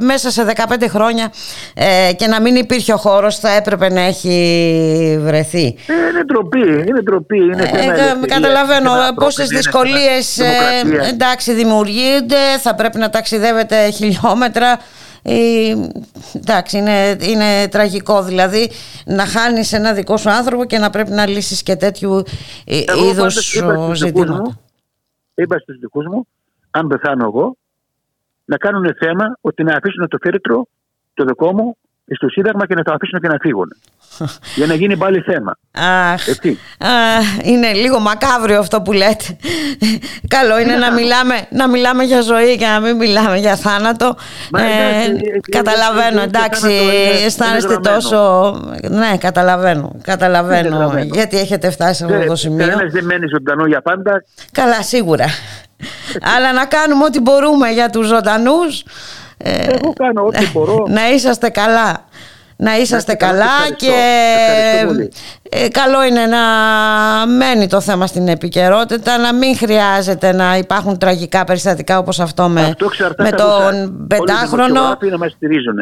[0.00, 0.46] μέσα σε
[0.78, 1.32] 15 χρόνια
[1.74, 5.64] ε, και να μην υπήρχε ο χώρος θα έπρεπε να έχει βρεθεί.
[5.86, 7.36] Ε, είναι ντροπή, είναι ντροπή.
[7.36, 10.44] Είναι ε, καταλαβαίνω πόσες δυσκολίες ε,
[11.08, 14.78] εντάξει δημιουργούνται, θα πρέπει να ταξιδεύετε χιλιόμετρα
[15.22, 15.34] ε,
[16.34, 18.70] εντάξει είναι, είναι τραγικό δηλαδή
[19.04, 22.24] να χάνεις ένα δικό σου άνθρωπο και να πρέπει να λύσεις και τέτοιου
[23.10, 23.60] είδους
[23.94, 24.58] ζητήματα
[25.34, 26.26] είπα στους δικούς μου,
[26.70, 27.56] αν πεθάνω εγώ,
[28.44, 30.66] να κάνουν θέμα ότι να αφήσουν το φέρετρο
[31.14, 31.76] το δικό μου
[32.16, 33.72] στο Σύνταγμα και να το αφήσουν και να φύγουν.
[34.54, 35.58] Για να γίνει πάλι θέμα.
[36.12, 36.24] Αχ,
[37.42, 39.36] είναι λίγο μακάβριο αυτό που λέτε.
[40.28, 44.16] Καλό είναι να μιλάμε, να μιλάμε για ζωή και να μην μιλάμε για θάνατο.
[44.56, 46.72] Ε, καταλαβαίνω, εντάξει,
[47.24, 48.52] αισθάνεστε τόσο...
[48.82, 50.92] Ναι, καταλαβαίνω, καταλαβαίνω.
[51.12, 52.66] Γιατί έχετε φτάσει σε αυτό το σημείο.
[52.66, 54.24] Κανένας δεν μένει ζωντανό για πάντα.
[54.52, 55.26] Καλά, σίγουρα.
[56.36, 58.84] Αλλά να κάνουμε ό,τι μπορούμε για τους ζωντανούς
[59.36, 60.86] ε, Εγώ κάνω ό,τι μπορώ.
[60.88, 62.04] Να είσαστε καλά.
[62.56, 63.92] Να είσαστε καλά και
[65.48, 66.38] ε, καλό είναι να
[67.26, 72.60] μένει το θέμα στην επικαιρότητα, να μην χρειάζεται να υπάρχουν τραγικά περιστατικά όπως αυτό με,
[72.60, 74.98] αυτό με τον πεντάχρονο.
[75.00, 75.76] να μας στηρίζουν.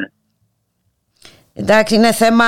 [1.55, 2.45] Εντάξει, είναι θέμα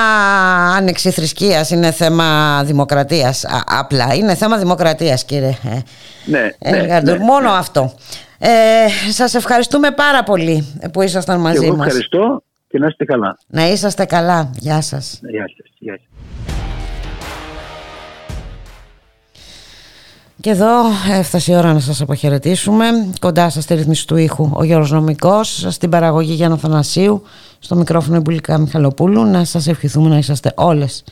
[0.75, 3.45] ανεξιθρησκείας, είναι θέμα δημοκρατίας.
[3.65, 5.57] απλά είναι θέμα δημοκρατίας, κύριε
[6.25, 7.93] ναι, ε, ναι, ναι, Μόνο αυτό.
[8.39, 11.85] Ε, σας ευχαριστούμε πάρα πολύ που ήσασταν μαζί και εγώ μας.
[11.87, 12.43] ευχαριστώ
[12.75, 13.37] και να είστε καλά.
[13.47, 14.49] Να είσαστε καλά.
[14.53, 15.19] Γεια σας.
[15.29, 15.71] Γεια σας.
[15.79, 16.07] Γεια σας.
[20.41, 20.81] Και εδώ
[21.11, 22.85] έφτασε η ώρα να σας αποχαιρετήσουμε.
[23.21, 27.23] Κοντά σας στη ρυθμίση του ήχου ο Γιώργος Νομικός, στην παραγωγή Γιάννα Θανασίου,
[27.59, 29.25] στο μικρόφωνο Ιμπουλικά Μιχαλοπούλου.
[29.25, 31.03] Να σας ευχηθούμε να είσαστε όλες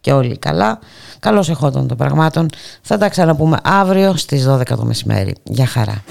[0.00, 0.78] και όλοι καλά.
[1.18, 2.48] Καλώς εχόταν των πραγμάτων.
[2.82, 5.34] Θα τα ξαναπούμε αύριο στις 12 το μεσημέρι.
[5.42, 6.02] Γεια χαρά.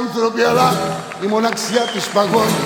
[0.00, 0.72] Άνθρωποι αλλά
[1.24, 2.64] η μοναξιά τους παγώνει.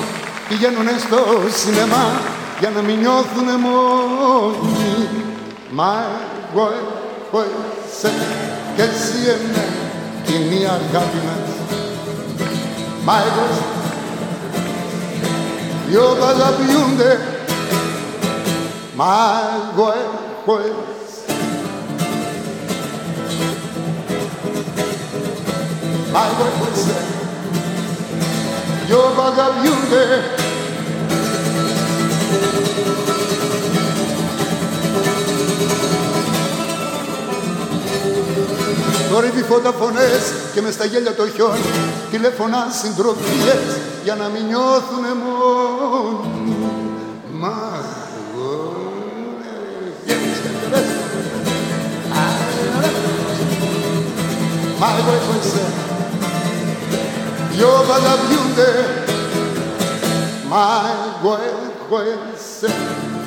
[0.48, 1.18] Πηγαίνουνε στο
[1.58, 2.20] σινεμά
[2.60, 5.08] για να μην νιώθουνε μόνοι.
[5.70, 6.04] Μα
[6.50, 6.64] εγώ
[7.26, 7.44] έχω
[7.86, 8.26] εσένα
[8.76, 9.64] και εσύ εμένα
[10.30, 11.48] είναι η αγάπη μας.
[13.04, 13.46] Μα εγώ
[15.88, 17.20] δυο αγαπιούνται.
[18.96, 19.14] Μα
[19.72, 20.86] εγώ έχω εσένα
[26.16, 27.15] Μα εγώ
[28.90, 30.44] έχω εσένα yo vagabundo.
[39.10, 41.60] Τώρα οι φωταφωνές και μες στα γέλια το χιόνι
[42.10, 46.56] τηλεφωνά συντροφιές για να μην νιώθουνε μόνοι.
[47.32, 47.54] Μα
[48.32, 48.72] εγώ...
[54.78, 55.85] Μα εγώ έχω εσένα
[57.56, 58.70] You're but a beauty,
[60.46, 61.48] my güey,
[61.88, 62.12] güey,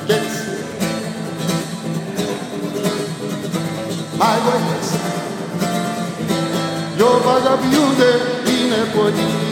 [0.06, 0.36] gets.
[4.16, 4.60] My güey,
[6.96, 8.10] you're but beauty,
[8.66, 9.49] in a body.